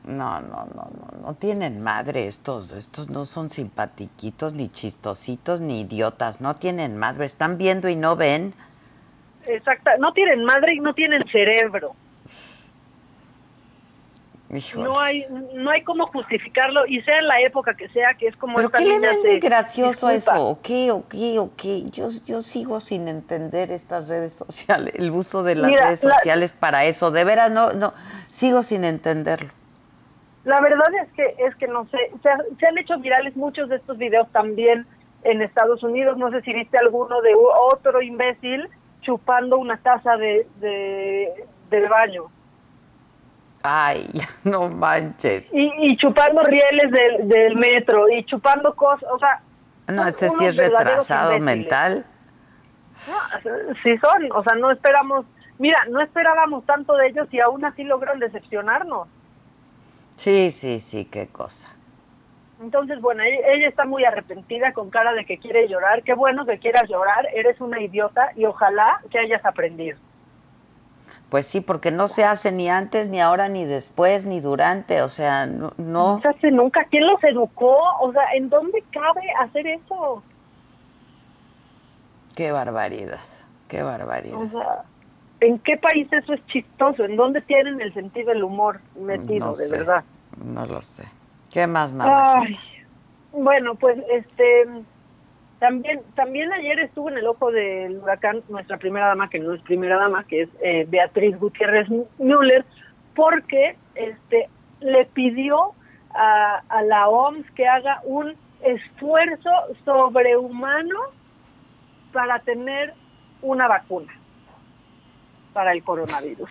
[0.05, 5.81] No, no, no, no, no tienen madre estos, estos no son simpatiquitos, ni chistositos, ni
[5.81, 8.53] idiotas, no tienen madre, están viendo y no ven.
[9.45, 11.93] Exacta, no tienen madre y no tienen cerebro.
[14.55, 14.85] Híjole.
[14.87, 18.35] No hay no hay cómo justificarlo y sea en la época que sea, que es
[18.37, 20.31] como ¿Pero esta qué le ven de gracioso a eso?
[20.35, 21.83] ¿O qué, o qué, o qué?
[21.91, 26.15] Yo, yo sigo sin entender estas redes sociales, el uso de las Mira, redes la-
[26.15, 27.11] sociales para eso.
[27.11, 27.93] De veras, no, no,
[28.29, 29.49] sigo sin entenderlo.
[30.43, 32.29] La verdad es que es que no sé, se,
[32.59, 34.85] se han hecho virales muchos de estos videos también
[35.23, 36.17] en Estados Unidos.
[36.17, 37.33] No sé si viste alguno de
[37.71, 38.69] otro imbécil
[39.01, 41.33] chupando una taza de, de
[41.69, 42.25] del baño
[43.67, 44.07] Ay,
[44.43, 45.49] no manches.
[45.51, 49.41] y, y chupando rieles del, del metro y chupando cosas, o sea,
[49.87, 51.43] No, ese sí es retrasado imbéciles.
[51.57, 52.05] mental.
[53.07, 55.25] No, sí son, o sea, no esperamos,
[55.57, 59.07] mira, no esperábamos tanto de ellos y aún así logran decepcionarnos.
[60.17, 61.69] Sí, sí, sí, qué cosa.
[62.61, 66.03] Entonces, bueno, ella, ella está muy arrepentida con cara de que quiere llorar.
[66.03, 69.97] Qué bueno que quieras llorar, eres una idiota y ojalá que hayas aprendido.
[71.35, 75.09] Pues sí, porque no se hace ni antes, ni ahora, ni después, ni durante, o
[75.09, 75.73] sea, no.
[75.75, 76.21] no.
[76.21, 76.85] Se hace nunca.
[76.89, 77.77] ¿Quién los educó?
[77.99, 80.23] O sea, ¿en dónde cabe hacer eso?
[82.37, 83.19] Qué barbaridad,
[83.67, 84.43] qué barbaridad.
[84.43, 84.83] O sea,
[85.41, 87.03] ¿en qué país eso es chistoso?
[87.03, 90.05] ¿En dónde tienen el sentido del humor metido, No de verdad?
[90.41, 91.03] No lo sé.
[91.51, 92.43] ¿Qué más, mamá?
[92.43, 92.57] Ay,
[93.33, 94.67] bueno, pues este
[95.59, 99.61] también también ayer estuvo en el ojo del huracán nuestra primera dama, que no es
[99.61, 101.87] primera dama, que es eh, Beatriz Gutiérrez
[102.17, 102.65] Müller,
[103.15, 104.49] porque este
[104.81, 105.73] le pidió
[106.13, 109.49] a, a la OMS que haga un esfuerzo
[109.83, 110.99] sobrehumano
[112.11, 112.93] para tener
[113.41, 114.13] una vacuna
[115.53, 116.49] para el coronavirus.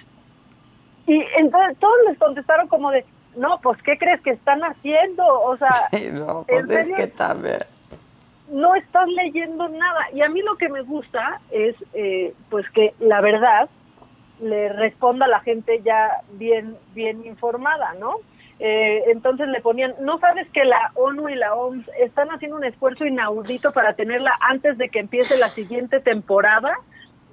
[1.07, 3.05] Y entonces todos les contestaron como de,
[3.37, 5.25] no, pues ¿qué crees que están haciendo?
[5.27, 5.71] O sea,
[6.13, 7.59] no, ¿en pues es que también.
[8.49, 10.11] No estás leyendo nada.
[10.13, 13.69] Y a mí lo que me gusta es, eh, pues que la verdad
[14.41, 18.17] le responda a la gente ya bien, bien informada, ¿no?
[18.61, 22.65] Eh, entonces le ponían, ¿no sabes que la ONU y la OMS están haciendo un
[22.65, 26.77] esfuerzo inaudito para tenerla antes de que empiece la siguiente temporada?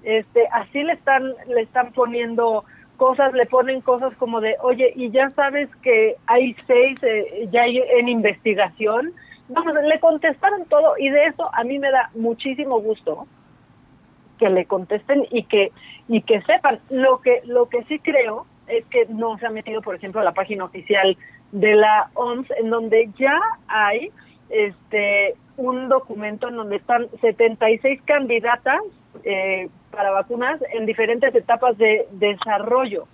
[0.03, 2.63] este, así le están, le están poniendo
[2.97, 7.63] cosas, le ponen cosas como de, oye, y ya sabes que hay seis eh, ya
[7.63, 9.13] hay en investigación.
[9.53, 13.27] Vamos, le contestaron todo y de eso a mí me da muchísimo gusto
[14.39, 15.71] que le contesten y que
[16.07, 16.79] y que sepan.
[16.89, 20.23] Lo que lo que sí creo es que no se ha metido, por ejemplo, a
[20.23, 21.17] la página oficial
[21.51, 23.37] de la OMS, en donde ya
[23.67, 24.11] hay
[24.49, 28.81] este un documento en donde están 76 candidatas
[29.23, 33.05] eh, para vacunas en diferentes etapas de desarrollo.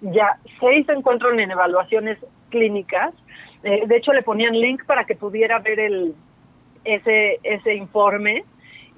[0.00, 3.14] Ya seis se encuentran en evaluaciones clínicas.
[3.62, 6.14] Eh, de hecho, le ponían link para que pudiera ver el
[6.84, 8.44] ese ese informe.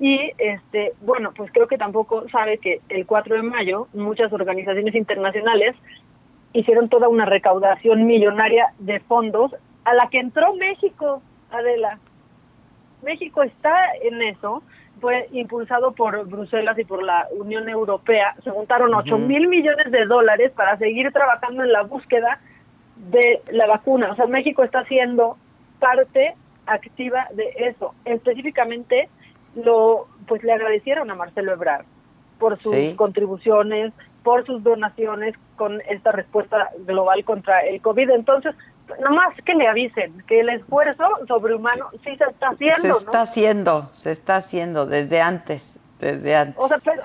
[0.00, 4.94] Y este, bueno, pues creo que tampoco sabe que el 4 de mayo muchas organizaciones
[4.94, 5.74] internacionales
[6.52, 9.54] hicieron toda una recaudación millonaria de fondos
[9.84, 11.98] a la que entró México, Adela.
[13.02, 14.62] México está en eso,
[15.00, 18.34] fue impulsado por Bruselas y por la Unión Europea.
[18.44, 22.40] Se juntaron 8 mil millones de dólares para seguir trabajando en la búsqueda
[23.10, 24.12] de la vacuna.
[24.12, 25.36] O sea, México está siendo
[25.78, 26.34] parte
[26.66, 27.94] activa de eso.
[28.04, 29.08] Específicamente,
[29.54, 31.86] lo pues le agradecieron a Marcelo Ebrard
[32.38, 33.92] por sus contribuciones,
[34.22, 38.10] por sus donaciones con esta respuesta global contra el COVID.
[38.10, 38.54] Entonces,
[39.00, 42.94] nomás que le avisen que el esfuerzo sobrehumano sí se está haciendo.
[42.94, 46.56] Se está haciendo, se está haciendo desde antes, desde antes.
[46.58, 47.02] O sea, pero,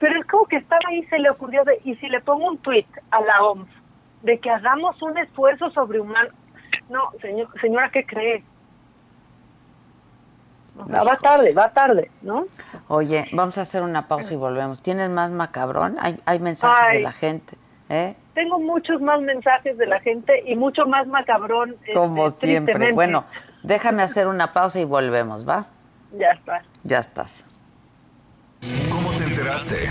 [0.00, 2.58] pero es como que estaba ahí, se le ocurrió, de, y si le pongo un
[2.58, 3.83] tweet a la OMS
[4.24, 6.30] de que hagamos un esfuerzo sobrehumano,
[6.88, 8.42] no, señor, señora, ¿qué cree?
[10.76, 12.46] va tarde, va tarde, ¿no?
[12.88, 14.82] Oye, vamos a hacer una pausa y volvemos.
[14.82, 15.96] ¿Tienes más macabrón?
[16.00, 17.56] Hay, hay mensajes de la gente.
[17.90, 18.16] ¿eh?
[18.34, 21.76] Tengo muchos más mensajes de la gente y mucho más macabrón.
[21.82, 22.92] Este, Como siempre.
[22.92, 23.24] Bueno,
[23.62, 25.66] déjame hacer una pausa y volvemos, ¿va?
[26.18, 26.62] Ya está.
[26.82, 27.44] Ya estás.
[28.90, 29.90] ¿Cómo te enteraste?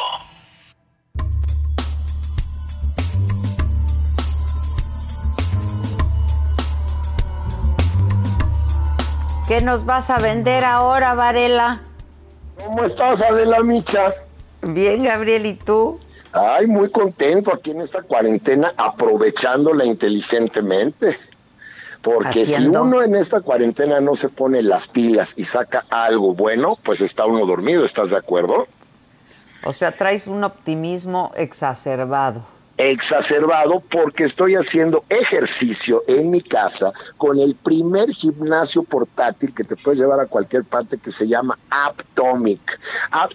[9.47, 11.81] ¿Qué nos vas a vender ahora, Varela?
[12.63, 14.13] ¿Cómo estás, Adela Micha?
[14.61, 15.99] Bien, Gabriel, ¿y tú?
[16.31, 21.17] Ay, muy contento aquí en esta cuarentena, aprovechándola inteligentemente.
[22.01, 26.77] Porque si uno en esta cuarentena no se pone las pilas y saca algo bueno,
[26.81, 28.67] pues está uno dormido, ¿estás de acuerdo?
[29.63, 32.43] O sea, traes un optimismo exacerbado
[32.89, 39.75] exacerbado porque estoy haciendo ejercicio en mi casa con el primer gimnasio portátil que te
[39.75, 42.79] puedes llevar a cualquier parte que se llama Aptomic.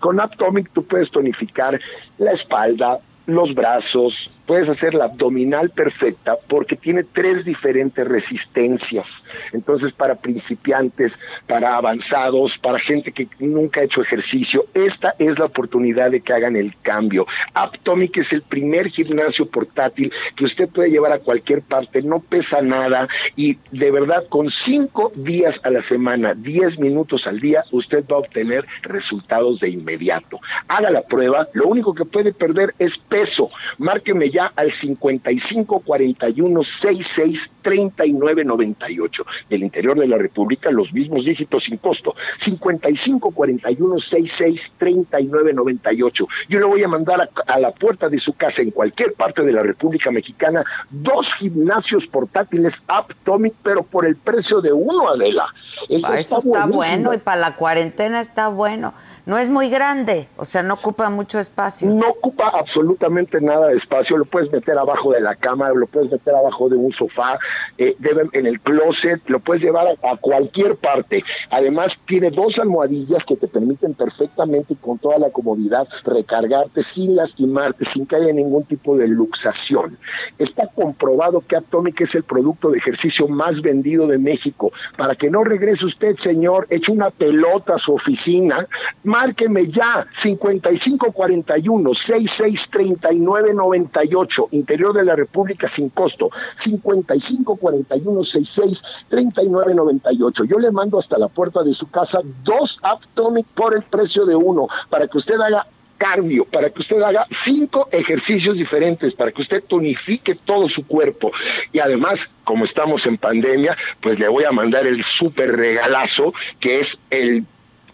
[0.01, 1.81] Con Aptomic tú puedes tonificar
[2.19, 9.25] la espalda, los brazos, puedes hacer la abdominal perfecta porque tiene tres diferentes resistencias.
[9.53, 15.47] Entonces, para principiantes, para avanzados, para gente que nunca ha hecho ejercicio, esta es la
[15.47, 17.27] oportunidad de que hagan el cambio.
[17.55, 22.63] Aptomic es el primer gimnasio portátil que usted puede llevar a cualquier parte, no pesa
[22.63, 28.05] nada y de verdad con cinco días a la semana, diez minutos al día, usted
[28.11, 30.41] va a obtener resultados de inmediato.
[30.69, 33.51] Haga la prueba, lo único que puede perder es peso.
[33.79, 41.25] Márqueme ya al 55 41 66 39 98 del interior de la República, los mismos
[41.25, 46.29] dígitos sin costo, 55 41 66 39 98.
[46.51, 49.43] Yo le voy a mandar a, a, la puerta de su casa en cualquier parte
[49.43, 55.47] de la República Mexicana dos gimnasios portátiles Aptomic, pero por el precio de uno, Adela.
[55.89, 58.93] Eso, está, está bueno y para la cuarentena está bueno
[59.27, 61.91] no es muy grande, o sea, no ocupa mucho espacio.
[61.91, 66.13] No ocupa absolutamente nada de espacio, lo puedes meter abajo de la cama, lo puedes
[66.13, 67.37] meter abajo de un sofá,
[67.77, 67.97] eh,
[68.33, 71.25] en el closet, lo puedes llevar a, cualquier parte.
[71.51, 77.17] Además, tiene dos almohadillas que te permiten perfectamente y con toda la comodidad recargarte sin
[77.17, 79.99] lastimarte, sin que haya ningún tipo de luxación.
[80.39, 84.73] Está comprobado que Atomic es el producto de ejercicio más vendido de México.
[84.97, 88.69] Para que no regrese usted, señor, eche una pelota a su oficina,
[89.17, 100.59] márqueme ya 5541 6639 98 interior de la República sin costo 5541 6639 98 yo
[100.59, 104.69] le mando hasta la puerta de su casa dos Aptomic por el precio de uno
[104.91, 105.67] para que usted haga
[105.97, 111.33] cardio, para que usted haga cinco ejercicios diferentes, para que usted tonifique todo su cuerpo.
[111.73, 116.81] Y además, como estamos en pandemia, pues le voy a mandar el súper regalazo que
[116.81, 117.47] es el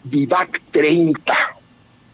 [0.05, 1.35] Vivac 30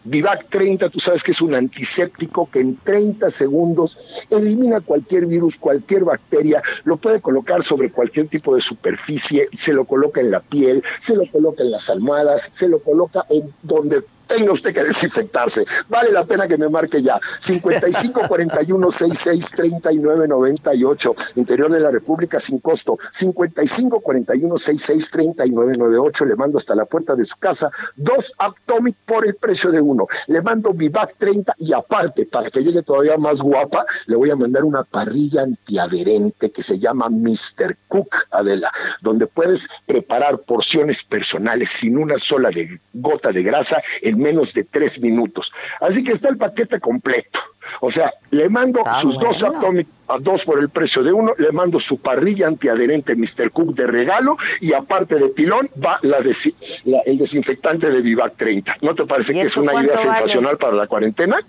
[0.05, 5.57] Vivac 30, tú sabes que es un antiséptico que en 30 segundos elimina cualquier virus,
[5.57, 10.39] cualquier bacteria, lo puede colocar sobre cualquier tipo de superficie, se lo coloca en la
[10.39, 14.83] piel, se lo coloca en las almohadas, se lo coloca en donde tenga usted que
[14.83, 15.65] desinfectarse.
[15.89, 17.19] Vale la pena que me marque ya.
[17.39, 21.15] 55 41 66 39 98.
[21.35, 22.97] Interior de la República sin costo.
[23.11, 26.25] 55 41 66 39 98.
[26.25, 30.07] Le mando hasta la puerta de su casa dos Atomic por el precio de uno.
[30.27, 34.35] Le mando Vivac 30 y aparte, para que llegue todavía más guapa, le voy a
[34.35, 37.75] mandar una parrilla antiadherente que se llama Mr.
[37.87, 44.18] Cook, Adela, donde puedes preparar porciones personales sin una sola de, gota de grasa en
[44.19, 45.51] menos de tres minutos.
[45.79, 47.39] Así que está el paquete completo.
[47.81, 51.51] O sea, le mando sus dos Atomic a dos por el precio de uno, le
[51.51, 53.51] mando su parrilla antiadherente Mr.
[53.51, 58.77] Cook de regalo y aparte de pilón va la, el desinfectante de Vivac 30.
[58.81, 61.39] ¿No te parece que es una idea sensacional para la cuarentena?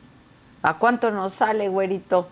[0.62, 2.28] ¿A cuánto nos sale, güerito?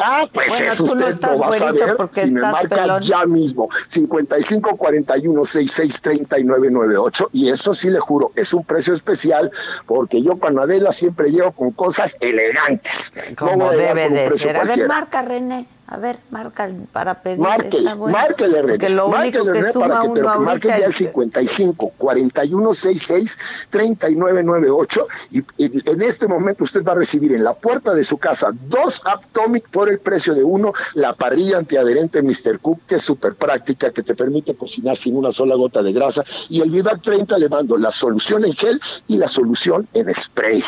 [0.00, 3.68] Ah, pues eso usted lo va a saber si me marca ya mismo.
[3.88, 9.50] 55 41 66 39 98 y eso sí le juro, es un precio especial
[9.86, 13.12] porque yo con Adela siempre llevo con cosas elegantes.
[13.36, 14.56] Como debe de ser.
[14.56, 15.66] A ver, marca René.
[15.90, 17.40] A ver, marca para pedir.
[17.40, 18.16] Márquele, bueno.
[18.16, 18.90] márquele, René.
[18.90, 23.38] lo márquele, René, para que te lo marque ya el 55 41 66
[23.70, 28.04] 39 98 y, y, en este momento usted va a recibir en la puerta de
[28.04, 32.60] su casa dos Aptomic por el precio de uno, la parrilla antiadherente Mr.
[32.60, 36.22] Cook, que es súper práctica, que te permite cocinar sin una sola gota de grasa,
[36.48, 40.62] y el Vivac 30 le mando la solución en gel y la solución en spray.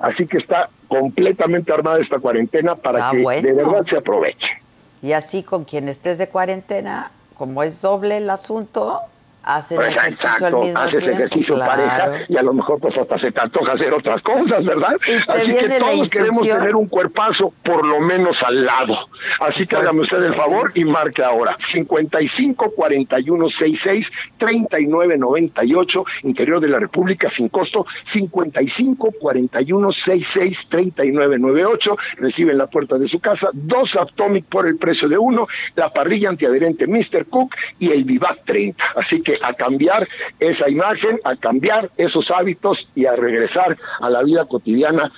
[0.00, 3.46] Así que está completamente armada esta cuarentena para Ah, que bueno.
[3.46, 4.60] de verdad se aproveche.
[5.02, 9.00] Y así con quien estés de cuarentena, como es doble el asunto,
[9.42, 11.70] haces Pues ejercicio exacto, haces tiempo, ejercicio claro.
[11.70, 14.96] pareja y a lo mejor pues hasta se te antoja hacer otras cosas, ¿verdad?
[15.28, 19.08] Así que todos queremos tener un cuerpazo por lo menos al lado.
[19.40, 26.04] Así Pues que hágame usted el favor y marque ahora 55 41 66 39 98
[26.24, 32.98] Interior de la República sin costo 55 41 66 39 98 recibe en la puerta
[32.98, 35.46] de su casa dos Atomic por el precio de uno,
[35.76, 37.26] la parrilla antiadherente Mr.
[37.26, 38.84] Cook y el Vivac 30.
[38.96, 40.08] Así que a cambiar
[40.38, 45.12] esa imagen, a cambiar esos hábitos y a regresar a la vida cotidiana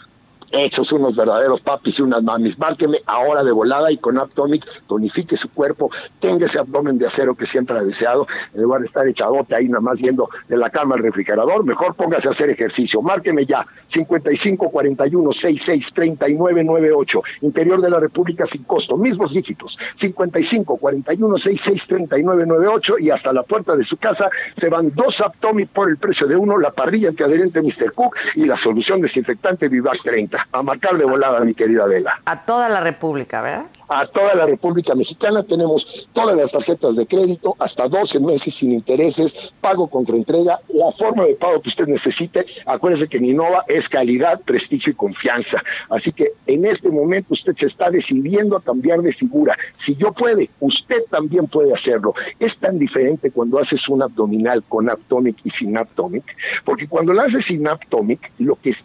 [0.53, 2.59] hechos unos verdaderos papis y unas mamis.
[2.59, 7.35] Márqueme ahora de volada y con Aptomic tonifique su cuerpo, tenga ese abdomen de acero
[7.35, 10.70] que siempre ha deseado, en lugar de estar echadote ahí nada más viendo de la
[10.70, 13.03] cama al refrigerador, mejor póngase a hacer ejercicio.
[13.03, 19.79] Márqueme ya, 55 41 66 39 98, interior de la República sin costo, mismos dígitos,
[19.95, 25.20] 55 41 66 39 98 y hasta la puerta de su casa se van dos
[25.20, 27.93] Aptomic por el precio de uno, la parrilla antiadherente Mr.
[27.93, 30.41] Cook y la solución desinfectante Vivac 30.
[30.51, 32.20] A marcar de volada, mi querida Adela.
[32.24, 33.66] A toda la República, ¿verdad?
[33.89, 38.73] A toda la República Mexicana tenemos todas las tarjetas de crédito, hasta 12 meses sin
[38.73, 42.47] intereses, pago contra entrega, la forma de pago que usted necesite.
[42.66, 45.62] Acuérdese que en Innova es calidad, prestigio y confianza.
[45.90, 49.56] Así que en este momento usted se está decidiendo a cambiar de figura.
[49.77, 52.14] Si yo puede, usted también puede hacerlo.
[52.40, 56.24] Es tan diferente cuando haces un abdominal con Aptomic y sin Aptomic,
[56.64, 58.85] porque cuando lo haces sin Aptomic, lo que es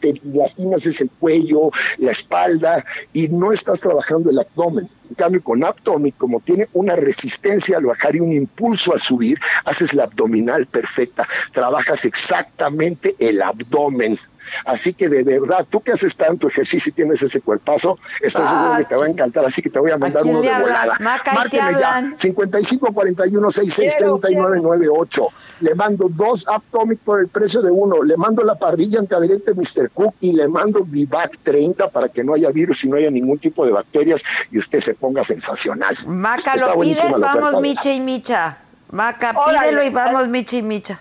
[0.00, 4.88] te lastimas es el cuello, la espalda y no estás trabajando el abdomen.
[5.08, 9.38] En cambio, con Aptomic, como tiene una resistencia al bajar y un impulso al subir,
[9.64, 14.18] haces la abdominal perfecta, trabajas exactamente el abdomen.
[14.64, 18.76] Así que de verdad, tú que haces tanto ejercicio y tienes ese cuerpazo, estoy seguro
[18.78, 20.68] que te va a encantar, así que te voy a mandar uno de hablas?
[20.68, 20.96] volada.
[21.00, 22.18] Maca, ¿y te Márqueme ya, hablan?
[22.18, 25.28] 55 41 66 39 98.
[25.60, 28.02] Le mando dos Aptomic por el precio de uno.
[28.02, 29.90] Le mando la parrilla antiadherente Mr.
[29.90, 33.38] Cook y le mando Vivac 30 para que no haya virus y no haya ningún
[33.38, 35.96] tipo de bacterias y usted se ponga sensacional.
[36.06, 37.60] Maca, Está lo pides, vamos.
[37.60, 38.58] Micha y Micha.
[38.90, 39.58] Maca, Órale.
[39.68, 41.00] pídelo y vamos Micha y Micha.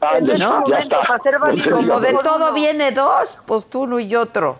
[0.38, 0.64] ¿No?
[0.66, 0.98] ya está.
[1.70, 4.58] Como de todo viene dos, pues tú uno y otro.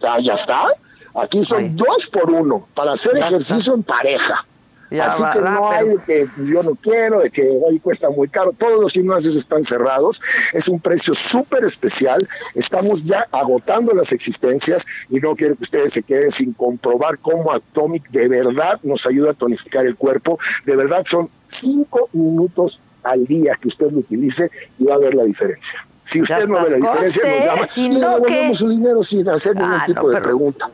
[0.00, 0.68] Ya, ya está.
[1.14, 4.44] Aquí son dos por uno para hacer Ya ejercicio en pareja.
[4.90, 7.78] Ya Así va, que va, no hay de que yo no quiero, de que hoy
[7.78, 8.52] cuesta muy caro.
[8.52, 10.20] Todos los gimnasios están cerrados.
[10.52, 12.28] Es un precio súper especial.
[12.54, 17.52] Estamos ya agotando las existencias y no quiero que ustedes se queden sin comprobar cómo
[17.52, 20.40] Atomic de verdad nos ayuda a tonificar el cuerpo.
[20.64, 25.14] De verdad son cinco minutos al día que usted lo utilice y va a ver
[25.14, 25.84] la diferencia.
[26.04, 29.54] Si usted no ve la diferencia, nos llama y le devolvemos su dinero sin hacer
[29.56, 30.70] ningún Ah, tipo no, de pregunta.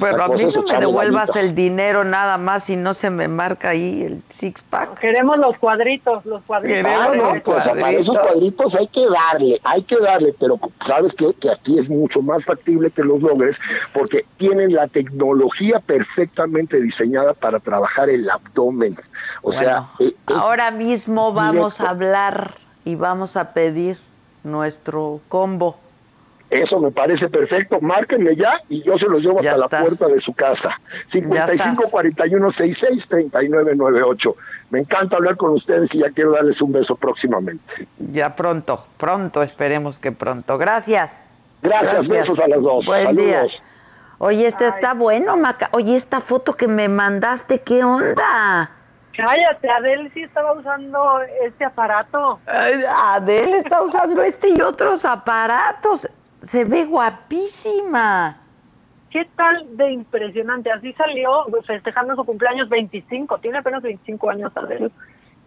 [0.00, 3.70] Pero a mí no me devuelvas el dinero nada más si no se me marca
[3.70, 4.98] ahí el six pack.
[4.98, 6.84] Queremos los cuadritos, los cuadritos.
[6.86, 11.32] Ah, no, pues para esos cuadritos hay que darle, hay que darle, pero sabes qué?
[11.38, 13.60] que aquí es mucho más factible que los logres
[13.92, 18.96] porque tienen la tecnología perfectamente diseñada para trabajar el abdomen.
[19.42, 21.84] O sea, eh, es- Ahora mismo vamos directo.
[21.86, 22.54] a hablar
[22.84, 23.98] y vamos a pedir
[24.44, 25.76] nuestro combo.
[26.50, 27.80] Eso me parece perfecto.
[27.80, 30.80] Márquenme ya y yo se los llevo hasta la puerta de su casa.
[31.06, 31.90] 55 estás.
[31.90, 34.36] 41 66 39 98.
[34.70, 37.86] Me encanta hablar con ustedes y ya quiero darles un beso próximamente.
[38.12, 40.56] Ya pronto, pronto, esperemos que pronto.
[40.58, 41.12] Gracias.
[41.62, 42.86] Gracias, besos a las dos.
[42.86, 43.24] Buen Saludos.
[43.24, 43.46] día.
[44.18, 45.68] Oye, este está bueno, Maca.
[45.72, 48.70] Oye, esta foto que me mandaste, ¿qué onda?
[49.16, 52.38] Cállate, Adel sí estaba usando este aparato.
[52.46, 56.08] Ay, Adele está usando este y otros aparatos.
[56.42, 58.38] Se ve guapísima.
[59.10, 60.70] ¿Qué tal de impresionante?
[60.70, 63.38] Así salió festejando su cumpleaños 25.
[63.38, 64.92] Tiene apenas 25 años, Adel.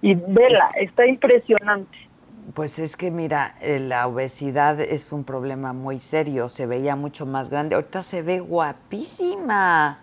[0.01, 1.95] Y vela, está impresionante.
[2.55, 6.49] Pues es que mira, eh, la obesidad es un problema muy serio.
[6.49, 7.75] Se veía mucho más grande.
[7.75, 9.99] Ahorita se ve guapísima.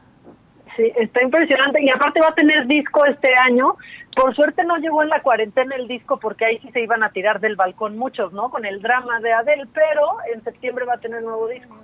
[0.77, 1.83] Sí, está impresionante.
[1.83, 3.77] Y aparte va a tener disco este año.
[4.21, 7.11] Por suerte no llegó en la cuarentena el disco porque ahí sí se iban a
[7.11, 8.51] tirar del balcón muchos, ¿no?
[8.51, 11.77] Con el drama de Adele, pero en septiembre va a tener nuevo disco.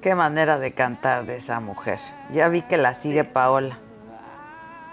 [0.00, 1.98] Qué manera de cantar de esa mujer.
[2.30, 3.78] Ya vi que la sigue Paola.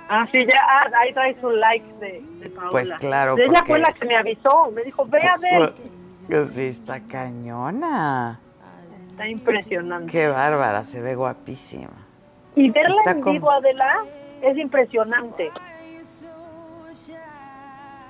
[0.10, 2.72] Ah, sí, ya, ah, ahí trae su like de, de Paola.
[2.72, 5.74] Pues claro, Ella porque- fue la que me avisó, me dijo, ve Adele.
[6.28, 8.40] Que sí, está cañona.
[9.12, 10.12] Está impresionante.
[10.12, 11.92] Qué bárbara, se ve guapísima.
[12.56, 13.98] Y verla Está en vivo, Adela,
[14.42, 15.52] es impresionante.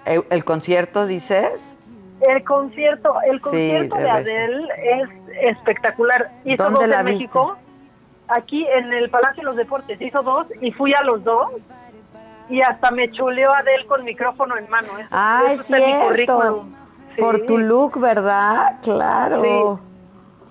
[0.09, 1.73] ¿El, el concierto, dices?
[2.21, 4.09] El concierto, el Sí, concierto de.
[4.09, 5.09] Adele es
[5.55, 6.29] espectacular.
[6.43, 7.57] Hizo ¿Dónde dos la en México,
[8.27, 10.01] aquí en el Palacio de los Deportes.
[10.01, 11.51] Hizo dos y fui a los dos.
[12.49, 14.87] Y hasta me chuleó Adele con micrófono en mano.
[14.97, 16.65] Eso- Ah, eso es cierto.
[17.15, 17.21] Sí.
[17.21, 18.77] Por tu look, ¿verdad?
[18.81, 19.79] Claro.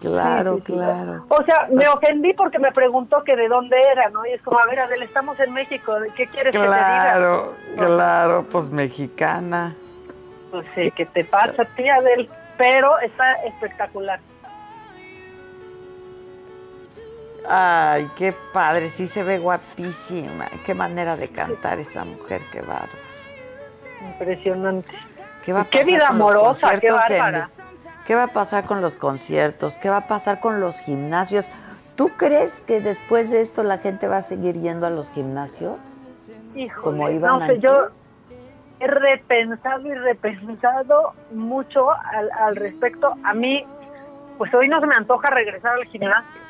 [0.01, 0.79] Claro, Sí, sí, sí.
[0.79, 1.25] claro.
[1.29, 4.25] O sea, me ofendí porque me preguntó que de dónde era, ¿no?
[4.27, 7.73] Y es como, a ver, Adele, estamos en México, ¿de ¿qué quieres Claro, que te
[7.73, 7.87] diga?
[7.87, 9.75] claro, pues mexicana.
[10.53, 12.29] Pues sí, ¿qué te pasa, tía Adele?
[12.57, 14.21] Pero está espectacular.
[17.51, 20.47] Ay, qué padre, sí se ve guapísima.
[20.67, 22.89] Qué manera de cantar esa mujer, qué bárbaro.
[24.03, 24.97] Impresionante.
[25.45, 27.49] ¿Qué, va a Qué pasar vida amorosa, qué en- bárbara.
[28.09, 29.77] ¿Qué va a pasar con los conciertos?
[29.77, 31.51] ¿Qué va a pasar con los gimnasios?
[31.95, 35.77] ¿Tú crees que después de esto la gente va a seguir yendo a los gimnasios?
[36.55, 38.07] Híjole, Como iban no sé, yo antes.
[38.81, 43.15] he repensado y repensado mucho al, al respecto.
[43.25, 43.67] A mí,
[44.39, 46.41] pues hoy no se me antoja regresar al gimnasio.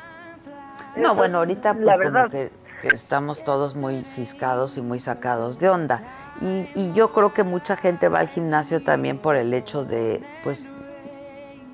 [0.95, 2.29] No, Eso bueno, ahorita pues la como verdad.
[2.31, 5.99] que, que estamos todos muy ciscados y muy sacados de onda.
[6.39, 10.23] Y, y yo creo que mucha gente va al gimnasio también por el hecho de,
[10.45, 10.69] pues,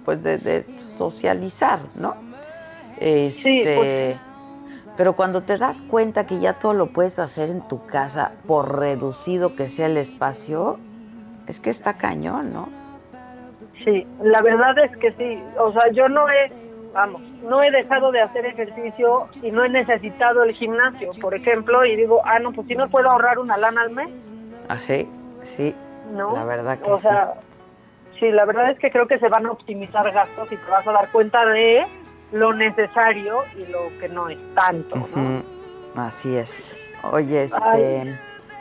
[0.06, 0.66] pues de, de
[0.98, 2.16] socializar, ¿no?
[3.00, 4.18] Este,
[4.96, 8.80] pero cuando te das cuenta que ya todo lo puedes hacer en tu casa, por
[8.80, 10.80] reducido que sea el espacio,
[11.48, 12.70] es que está cañón, ¿no?
[13.84, 15.44] Sí, la verdad es que sí.
[15.60, 16.52] O sea, yo no he,
[16.94, 21.86] vamos, no he dejado de hacer ejercicio y no he necesitado el gimnasio, por ejemplo,
[21.86, 24.10] y digo, ah, no, pues si no puedo ahorrar una lana al mes,
[24.70, 25.08] Así,
[25.44, 25.76] sí,
[26.16, 26.34] ¿no?
[26.34, 27.04] la verdad que o sí.
[27.04, 27.34] sea,
[28.20, 30.88] sí, la verdad es que creo que se van a optimizar gastos y te vas
[30.88, 31.86] a dar cuenta de
[32.32, 35.08] lo necesario y lo que no es tanto,
[35.96, 36.76] Así es.
[37.12, 38.16] Oye, este, Ay.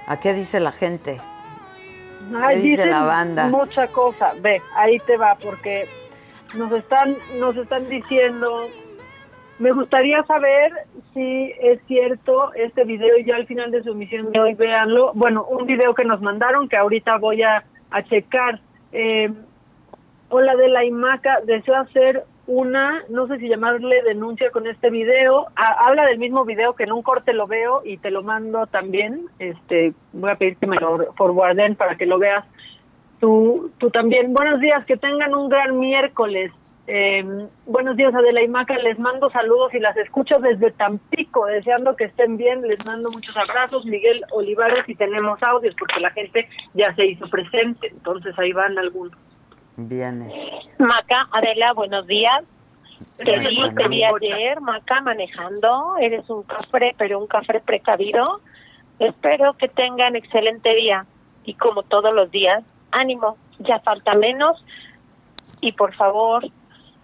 [0.06, 1.20] ¿a qué dice la gente?
[2.35, 3.48] Ay, ¿Qué dice la banda?
[3.48, 4.32] Mucha cosa.
[4.40, 5.89] Ve, ahí te va, porque
[6.55, 8.68] nos están, nos están diciendo.
[9.59, 10.72] Me gustaría saber
[11.12, 15.12] si es cierto este video ya al final de su emisión de hoy, véanlo.
[15.14, 18.60] Bueno, un video que nos mandaron que ahorita voy a, a checar.
[18.96, 19.28] Eh,
[20.28, 25.46] hola de la IMACA, deseo hacer una, no sé si llamarle denuncia con este video.
[25.56, 28.66] Ha- habla del mismo video que en un corte lo veo y te lo mando
[28.68, 29.26] también.
[29.40, 32.44] Este, voy a pedir que me lo forwarden para que lo veas
[33.18, 34.32] tú, tú también.
[34.32, 36.52] Buenos días, que tengan un gran miércoles.
[36.86, 37.24] Eh,
[37.65, 38.77] buenos días, Adela y Maca.
[38.78, 42.61] Les mando saludos y las escucho desde Tampico, deseando que estén bien.
[42.62, 43.86] Les mando muchos abrazos.
[43.86, 47.89] Miguel Olivares, y tenemos audios porque la gente ya se hizo presente.
[47.89, 49.16] Entonces ahí van algunos.
[49.77, 50.62] Viene.
[50.78, 52.44] Maca, Adela, buenos días.
[53.16, 55.97] Te vi, Buenos te vi ayer, Maca, manejando.
[55.98, 58.40] Eres un cafre, pero un cafre precavido.
[58.98, 61.06] Espero que tengan excelente día.
[61.44, 64.62] Y como todos los días, ánimo, ya falta menos.
[65.61, 66.44] y por favor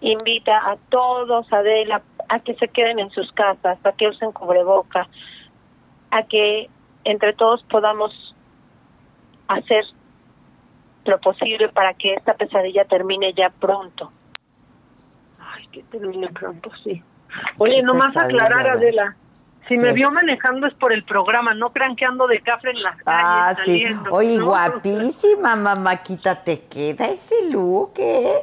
[0.01, 5.07] invita a todos, Adela, a que se queden en sus casas, a que usen cubreboca,
[6.09, 6.69] a que
[7.03, 8.11] entre todos podamos
[9.47, 9.85] hacer
[11.05, 14.11] lo posible para que esta pesadilla termine ya pronto.
[15.39, 17.01] Ay, que termine pronto, sí.
[17.57, 18.69] Oye, nomás pesadilla, aclarar.
[18.77, 19.15] Adela.
[19.67, 22.81] Si me vio manejando es por el programa, no crean que ando de cafre en
[22.81, 23.05] las calles.
[23.05, 23.85] Ah, sí.
[24.09, 24.47] Oye, ¿no?
[24.47, 28.41] guapísima, mamáquita, te queda ese look, ¿eh?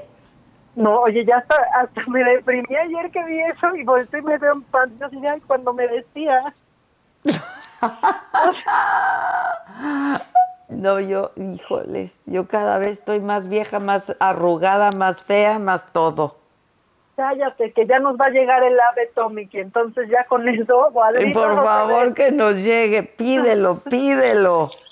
[0.79, 4.39] No, oye, ya hasta, hasta me deprimí ayer que vi eso y volteé y me
[4.39, 6.55] veo en pantalla y ay, cuando me vestía.
[10.69, 16.37] No, yo, híjoles, yo cada vez estoy más vieja, más arrugada, más fea, más todo.
[17.17, 20.93] Cállate, que ya nos va a llegar el ave Tomic y entonces ya con eso,
[21.19, 24.71] Y por favor, que nos llegue, pídelo, pídelo.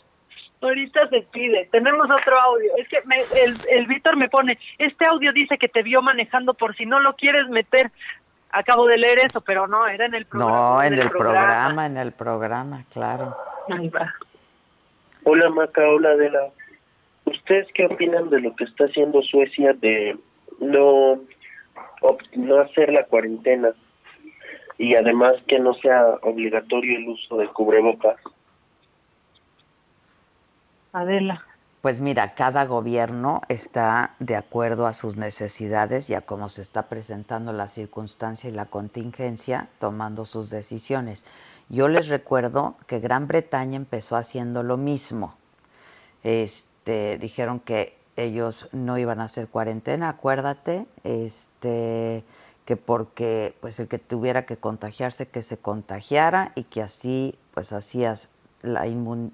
[0.60, 1.68] Ahorita se pide.
[1.70, 2.70] Tenemos otro audio.
[2.78, 6.54] Es que me- el, el Víctor me pone, este audio dice que te vio manejando
[6.54, 7.90] por si no lo quieres meter.
[8.50, 10.52] Acabo de leer eso, pero no, era en el programa.
[10.76, 13.36] No, en el programa, en el programa, claro.
[13.70, 14.14] Ahí va.
[15.24, 16.40] Hola Maca, hola Adela.
[17.24, 20.16] ¿Ustedes qué opinan de lo que está haciendo Suecia de
[20.60, 21.20] no,
[22.34, 23.70] no hacer la cuarentena
[24.78, 28.16] y además que no sea obligatorio el uso de cubrebocas?
[30.96, 31.44] Adela.
[31.82, 36.88] Pues mira, cada gobierno está de acuerdo a sus necesidades y a cómo se está
[36.88, 41.26] presentando la circunstancia y la contingencia, tomando sus decisiones.
[41.68, 45.34] Yo les recuerdo que Gran Bretaña empezó haciendo lo mismo.
[46.24, 52.24] Este, dijeron que ellos no iban a hacer cuarentena, acuérdate, este,
[52.64, 57.74] que porque pues el que tuviera que contagiarse que se contagiara y que así pues
[57.74, 58.30] hacías
[58.62, 58.86] la,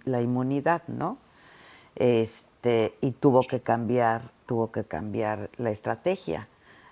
[0.04, 1.18] la inmunidad, ¿no?
[1.96, 6.48] Este y tuvo que cambiar tuvo que cambiar la estrategia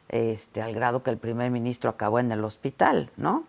[0.09, 3.45] este al grado que el primer ministro acabó en el hospital no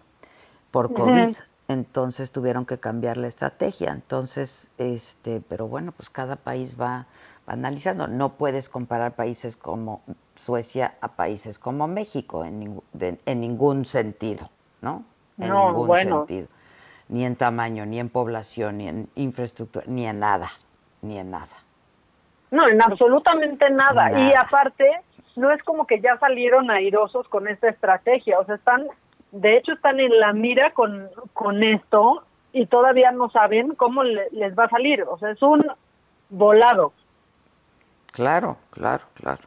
[0.71, 1.29] por covid
[1.67, 3.91] entonces tuvieron que cambiar la estrategia.
[3.93, 7.07] Entonces este pero bueno pues cada país va,
[7.47, 8.07] va analizando.
[8.07, 10.01] No puedes comparar países como
[10.35, 14.49] Suecia a países como México en, ningú- de- en ningún sentido
[14.81, 15.05] no
[15.39, 16.17] en No, ningún bueno.
[16.17, 16.47] sentido.
[17.09, 20.49] Ni en tamaño ni en población ni en infraestructura ni en nada
[21.01, 21.47] ni en nada
[22.51, 24.09] No, en absolutamente nada.
[24.09, 24.19] Nada.
[24.29, 24.89] Y aparte,
[25.35, 28.39] no es como que ya salieron airosos con esta estrategia.
[28.39, 28.87] O sea, están,
[29.31, 32.23] de hecho, están en la mira con, con esto
[32.53, 35.03] y todavía no saben cómo le- les va a salir.
[35.03, 35.65] O sea, es un
[36.29, 36.91] volado.
[38.11, 39.41] Claro, claro, claro.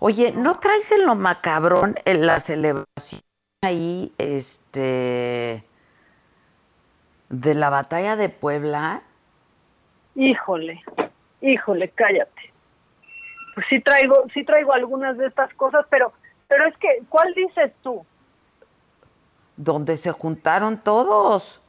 [0.00, 3.20] Oye, ¿no traes en lo macabrón en la celebración
[3.62, 5.62] ahí, este,
[7.28, 9.02] de la batalla de Puebla?
[10.14, 10.82] Híjole,
[11.40, 12.52] híjole, cállate.
[13.54, 16.12] Pues sí traigo, sí traigo algunas de estas cosas, pero,
[16.48, 18.04] pero es que, ¿cuál dices tú?
[19.56, 21.60] Donde se juntaron todos.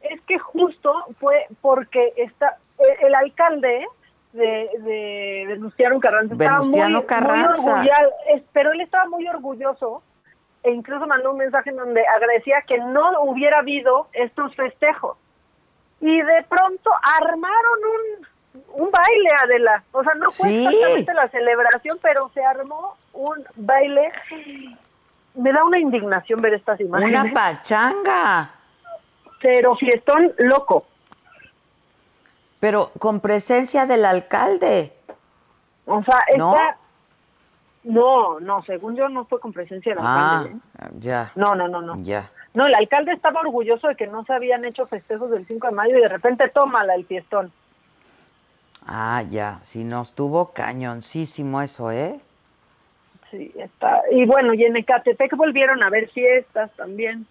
[0.00, 3.86] Es que justo fue porque está el, el alcalde
[4.36, 7.72] de, de Venustiano Carranza estaba muy, muy orgulloso,
[8.52, 10.02] pero él estaba muy orgulloso
[10.62, 15.16] e incluso mandó un mensaje en donde agradecía que no hubiera habido estos festejos.
[16.00, 16.90] Y de pronto
[17.20, 19.82] armaron un, un baile, Adela.
[19.92, 20.66] O sea, no fue Sí.
[20.66, 24.08] exactamente la celebración, pero se armó un baile.
[25.34, 27.20] Me da una indignación ver estas imágenes.
[27.22, 28.50] Una pachanga.
[29.40, 30.86] Pero fiestón loco.
[32.60, 34.92] Pero con presencia del alcalde.
[35.86, 36.54] O sea, ¿No?
[36.54, 36.76] está...
[37.84, 40.58] No, no, según yo no fue con presencia del Ah, alcalde.
[40.58, 40.88] ¿eh?
[40.98, 41.30] ya.
[41.36, 41.94] No, no, no, no.
[42.02, 42.30] Ya.
[42.56, 45.74] No, el alcalde estaba orgulloso de que no se habían hecho festejos del 5 de
[45.74, 47.52] mayo y de repente tómala el fiestón.
[48.86, 49.58] Ah, ya.
[49.60, 52.18] Si no estuvo cañoncísimo eso, ¿eh?
[53.30, 54.00] Sí, está.
[54.10, 57.26] Y bueno, y en Ecatepec volvieron a ver fiestas también.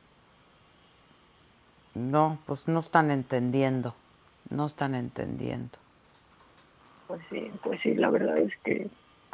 [1.95, 3.95] No, pues no están entendiendo.
[4.51, 5.79] No están entendiendo.
[7.07, 8.87] Pues sí, pues sí, la verdad es que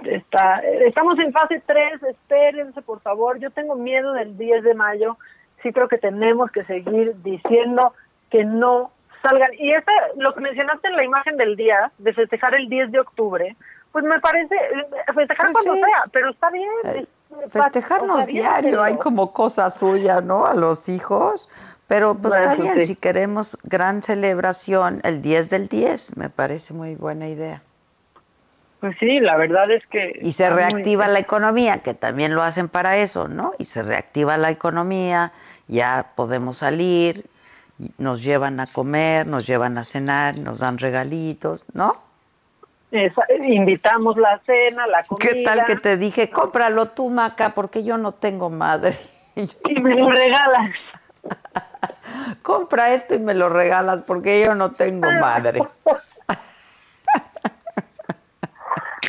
[0.05, 5.17] está, estamos en fase 3, espérense por favor, yo tengo miedo del 10 de mayo,
[5.63, 7.93] sí creo que tenemos que seguir diciendo
[8.29, 9.51] que no salgan.
[9.53, 12.99] Y esta, lo que mencionaste en la imagen del día, de festejar el 10 de
[12.99, 13.55] octubre,
[13.91, 15.79] pues me parece, eh, festejar Pues cuando sí.
[15.81, 16.69] sea, pero está bien.
[16.85, 17.07] Eh, es-
[17.51, 20.45] Festejarnos o sea, bien, diario, pero- hay como cosa suya, ¿no?
[20.45, 21.49] A los hijos.
[21.87, 22.85] Pero pues está Bueno, bien, sí.
[22.87, 27.61] si queremos gran celebración, el 10 del 10, me parece muy buena idea.
[28.79, 30.17] Pues sí, la verdad es que...
[30.21, 33.53] Y se está muy- reactiva la economía, que también lo hacen para eso, ¿no?
[33.59, 35.33] Y se reactiva la economía,
[35.71, 37.25] ya podemos salir,
[37.97, 41.95] nos llevan a comer, nos llevan a cenar, nos dan regalitos, ¿no?
[42.91, 45.29] Esa- invitamos la cena, la comida.
[45.31, 48.95] ¿Qué tal que te dije, cómpralo tú, Maca, porque yo no tengo madre?
[49.65, 50.71] Y me lo regalas.
[52.41, 55.61] Compra esto y me lo regalas porque yo no tengo madre.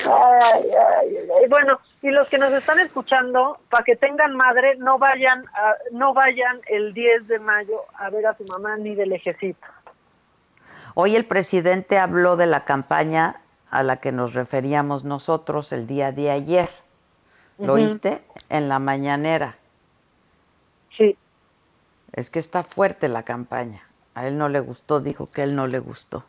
[0.05, 0.65] Ay,
[1.01, 1.49] ay, ay.
[1.49, 6.13] Bueno, y los que nos están escuchando, para que tengan madre, no vayan, a- no
[6.15, 9.67] vayan el 10 de mayo a ver a su mamá ni del ejecito.
[10.95, 16.13] Hoy el presidente habló de la campaña a la que nos referíamos nosotros el día
[16.13, 16.69] de ayer.
[17.59, 17.83] ¿Lo Ujú.
[17.83, 18.21] oíste?
[18.49, 19.57] En la mañanera.
[20.97, 21.17] Sí.
[22.13, 23.83] Es que está fuerte la campaña.
[24.15, 26.25] A él no le gustó, dijo que a él no le gustó.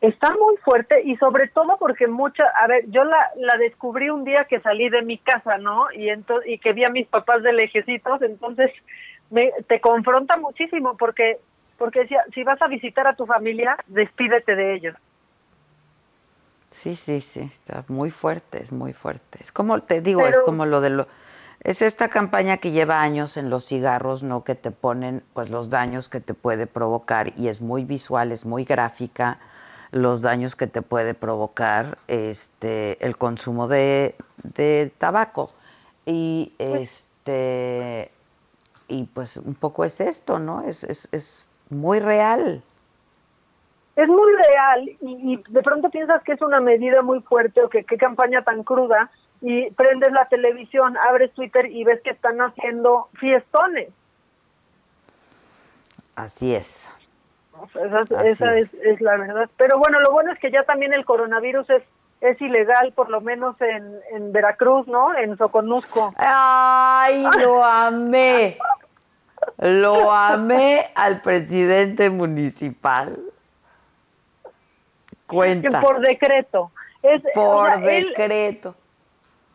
[0.00, 4.24] Está muy fuerte y sobre todo porque mucha, a ver, yo la, la descubrí un
[4.24, 5.92] día que salí de mi casa, ¿no?
[5.92, 8.70] Y entonces y que vi a mis papás de lejecitos, entonces
[9.28, 11.38] me, te confronta muchísimo porque
[11.76, 14.96] porque decía, si vas a visitar a tu familia, despídete de ellos.
[16.70, 19.38] Sí, sí, sí, está muy fuerte, es muy fuerte.
[19.40, 21.08] Es como te digo, es como lo de lo
[21.62, 25.68] es esta campaña que lleva años en los cigarros, no que te ponen pues los
[25.68, 29.38] daños que te puede provocar y es muy visual, es muy gráfica
[29.92, 35.50] los daños que te puede provocar este el consumo de, de tabaco
[36.06, 38.10] y este
[38.88, 40.62] y pues un poco es esto, ¿no?
[40.62, 42.62] Es, es, es muy real.
[43.96, 47.68] Es muy real y, y de pronto piensas que es una medida muy fuerte o
[47.68, 49.10] que qué campaña tan cruda
[49.40, 53.88] y prendes la televisión, abres Twitter y ves que están haciendo fiestones.
[56.16, 56.88] Así es.
[57.62, 58.72] O sea, Esa, es.
[58.74, 59.48] es la verdad.
[59.56, 61.82] Pero bueno, lo bueno es que ya también el coronavirus es
[62.20, 65.16] es ilegal, por lo menos en, en Veracruz, ¿no?
[65.16, 66.12] En Soconusco.
[66.18, 68.58] ¡Ay, lo amé!
[69.56, 73.18] Lo amé al presidente municipal.
[75.26, 75.68] Cuenta.
[75.68, 76.70] Que por decreto.
[77.02, 78.74] Es, o Por sea, decreto.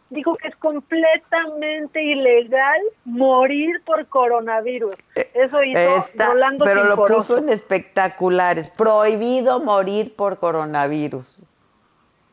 [0.10, 4.96] Dijo que es completamente ilegal morir por coronavirus.
[5.34, 8.70] Eso hizo Está- Rolando pero lo puso en espectaculares.
[8.70, 11.42] Prohibido morir por coronavirus.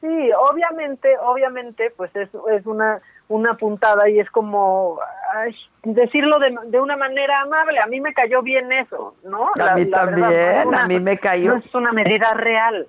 [0.01, 4.99] Sí, obviamente, obviamente, pues es, es una, una puntada y es como
[5.33, 5.55] ay,
[5.85, 7.79] decirlo de, de una manera amable.
[7.79, 9.51] A mí me cayó bien eso, ¿no?
[9.61, 11.53] A mí verdad, no también, una- a mí me cayó.
[11.53, 12.89] No es una medida real.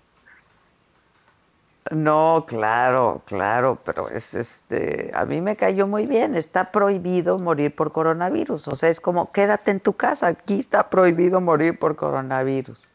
[1.92, 6.36] No, claro, claro, pero es este, a mí me cayó muy bien.
[6.36, 8.70] Está prohibido morir por coronavirus.
[8.70, 10.28] O sea, es como quédate en tu casa.
[10.28, 12.90] Aquí está prohibido morir por coronavirus.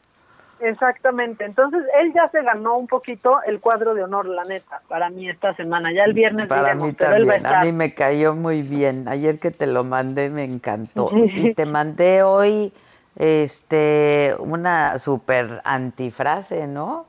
[0.59, 1.45] Exactamente.
[1.45, 5.29] Entonces, él ya se ganó un poquito el cuadro de honor, la neta, para mí
[5.29, 5.93] esta semana.
[5.93, 8.61] Ya el viernes Para diremos, mí pero él va a a mí me cayó muy
[8.61, 9.07] bien.
[9.07, 11.11] Ayer que te lo mandé me encantó.
[11.13, 12.73] Y te mandé hoy
[13.15, 17.05] este una super antifrase, ¿no?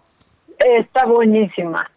[0.64, 1.90] Está buenísima.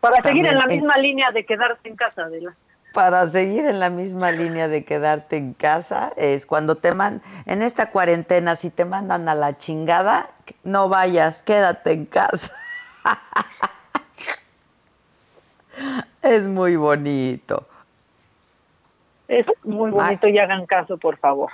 [0.00, 2.54] Para seguir en la misma línea de quedarse en casa, Adela.
[2.92, 7.62] Para seguir en la misma línea de quedarte en casa, es cuando te mandan, en
[7.62, 10.28] esta cuarentena, si te mandan a la chingada,
[10.62, 12.52] no vayas, quédate en casa.
[16.22, 17.66] es muy bonito.
[19.28, 21.50] Es muy bonito y hagan caso, por favor.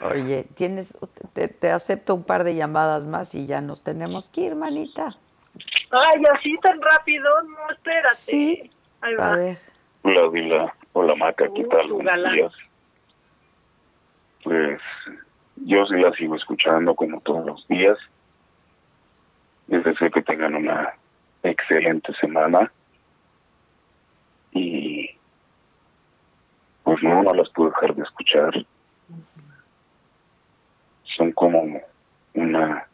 [0.00, 0.96] Oye, tienes,
[1.32, 5.16] te, te acepto un par de llamadas más y ya nos tenemos que ir, manita.
[5.90, 8.16] Ay, así tan rápido, no, espérate.
[8.16, 8.70] Sí.
[9.00, 9.32] Ahí va.
[9.32, 9.58] A ver.
[10.02, 10.74] Hola, Vila.
[10.92, 11.46] Hola, Maca.
[11.54, 11.88] ¿Qué tal?
[11.88, 12.52] su Buenos días.
[14.44, 14.80] Pues
[15.56, 17.98] yo sí la sigo escuchando como todos los días.
[19.68, 20.94] Les deseo que tengan una
[21.42, 22.72] excelente semana.
[24.52, 25.10] Y
[26.84, 28.66] pues no, no las puedo dejar de escuchar.
[31.18, 31.82] Son como
[32.32, 32.86] una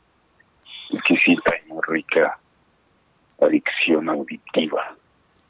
[0.91, 2.39] exquisita y muy rica
[3.41, 4.97] adicción auditiva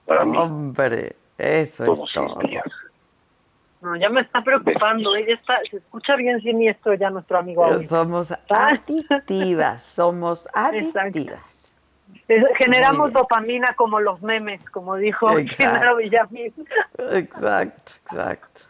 [0.07, 2.39] para mí Hombre, eso es todos todo.
[2.41, 2.65] días.
[3.81, 5.15] No, ya me está preocupando.
[5.15, 7.79] Ella está, se escucha bien siniestro ya nuestro amigo.
[7.81, 11.75] Somos adictivas, somos adictivas.
[12.59, 15.57] Generamos dopamina como los memes, como dijo Exacto.
[15.57, 16.53] Genaro Villamil.
[17.13, 18.61] Exacto, exacto.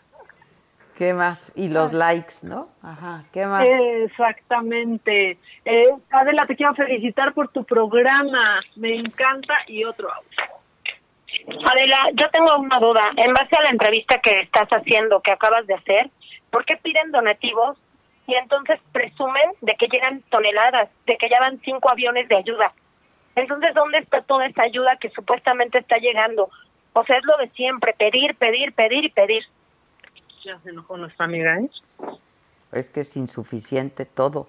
[0.97, 1.53] ¿Qué más?
[1.57, 2.69] Y los likes, ¿no?
[2.83, 3.69] Ajá, ¿qué más?
[3.69, 5.39] Exactamente.
[5.65, 8.61] Eh, Adela, te quiero felicitar por tu programa.
[8.77, 10.55] Me encanta y otro audio.
[11.69, 13.11] Adela, yo tengo una duda.
[13.17, 16.11] En base a la entrevista que estás haciendo, que acabas de hacer,
[16.51, 17.77] ¿por qué piden donativos
[18.27, 22.71] y entonces presumen de que llegan toneladas, de que ya van cinco aviones de ayuda?
[23.35, 26.51] Entonces, ¿dónde está toda esa ayuda que supuestamente está llegando?
[26.93, 29.43] O sea, es lo de siempre, pedir, pedir, pedir y pedir.
[30.45, 31.71] Ya se enojó nuestra amiga, ¿eh?
[32.73, 34.49] Es que es insuficiente todo.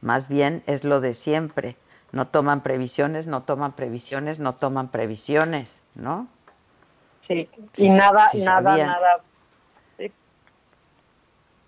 [0.00, 1.76] Más bien es lo de siempre.
[2.12, 6.26] no toman previsiones, no toman previsiones, no toman previsiones, ¿no?
[7.26, 8.86] Sí, Sí, y nada, sí nada, sabían.
[8.88, 9.20] nada,
[9.98, 10.10] sí,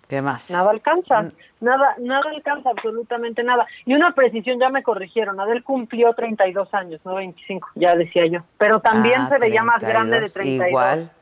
[0.07, 0.49] ¿Qué más?
[0.49, 3.67] nada alcanza, nada, nada alcanza, absolutamente nada.
[3.85, 8.39] Y una precisión, ya me corrigieron, Adel cumplió 32 años, no 25, ya decía yo,
[8.57, 11.20] pero también Ah, se veía más grande de 32, 32.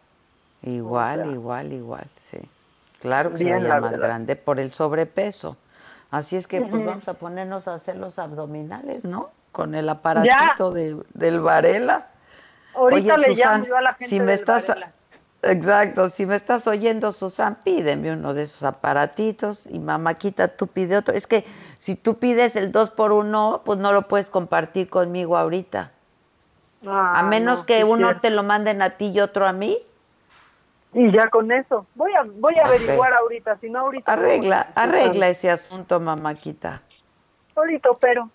[0.64, 2.40] Igual, igual, igual, igual, sí.
[3.00, 4.08] Claro que se veía más verdad.
[4.08, 5.58] grande por el sobrepeso.
[6.12, 9.30] Así es que pues vamos a ponernos a hacer los abdominales, ¿no?
[9.52, 12.08] Con el aparatito de, del Varela.
[12.74, 14.92] Ahorita Oye, le Susan, llamo yo a la gente si me del estás, Varela.
[15.44, 20.98] exacto, si me estás oyendo, Susan, pídeme uno de esos aparatitos y mamáquita, tú pide
[20.98, 21.14] otro.
[21.14, 21.46] Es que
[21.80, 25.92] si tú pides el dos por uno, pues no lo puedes compartir conmigo ahorita.
[26.86, 28.22] Ah, a menos no, que uno cierto.
[28.22, 29.78] te lo manden a ti y otro a mí.
[30.94, 34.12] Y ya con eso, voy a, voy a averiguar ahorita, si no ahorita.
[34.14, 36.82] Arregla, no, arregla ese asunto, mamáquita.
[37.56, 38.30] Ahorita, pero.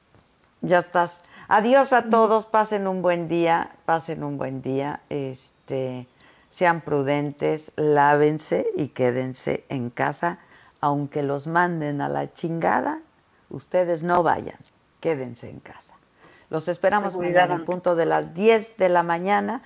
[0.61, 1.25] Ya estás.
[1.49, 6.07] Adiós a todos, pasen un buen día, pasen un buen día, este,
[6.49, 10.39] sean prudentes, lávense y quédense en casa,
[10.81, 13.01] aunque los manden a la chingada,
[13.51, 14.59] ustedes no vayan,
[15.01, 15.97] quédense en casa.
[16.51, 19.61] Los esperamos mañana ante- punto de las 10 de la mañana.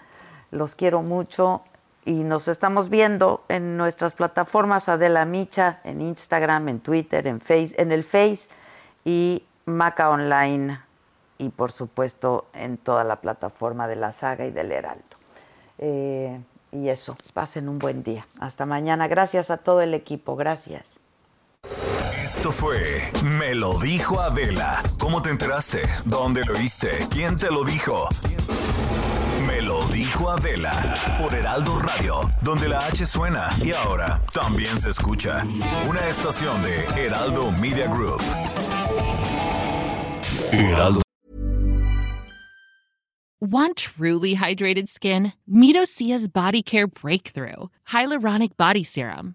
[0.51, 1.63] Los quiero mucho
[2.09, 7.75] y nos estamos viendo en nuestras plataformas Adela Micha, en Instagram, en Twitter, en Face,
[7.77, 8.49] en el Face
[9.05, 10.81] y Maca Online
[11.37, 15.05] y por supuesto en toda la plataforma de la saga y del Heraldo.
[15.77, 16.41] Eh,
[16.73, 18.27] y eso, pasen un buen día.
[18.41, 19.07] Hasta mañana.
[19.07, 20.35] Gracias a todo el equipo.
[20.35, 21.01] Gracias.
[22.25, 24.83] Esto fue Me lo dijo Adela.
[24.99, 25.83] ¿Cómo te enteraste?
[26.07, 27.07] ¿Dónde lo oíste?
[27.11, 28.09] ¿Quién te lo dijo?
[29.63, 35.43] Lo dijo Adela por Heraldo Radio, donde la H suena y ahora también se escucha.
[35.89, 38.23] Una estación de Heraldo Media Group.
[40.53, 41.03] Heraldo.
[43.41, 45.33] Want truly hydrated skin?
[45.49, 49.35] Medocia's Body Care Breakthrough Hyaluronic Body Serum.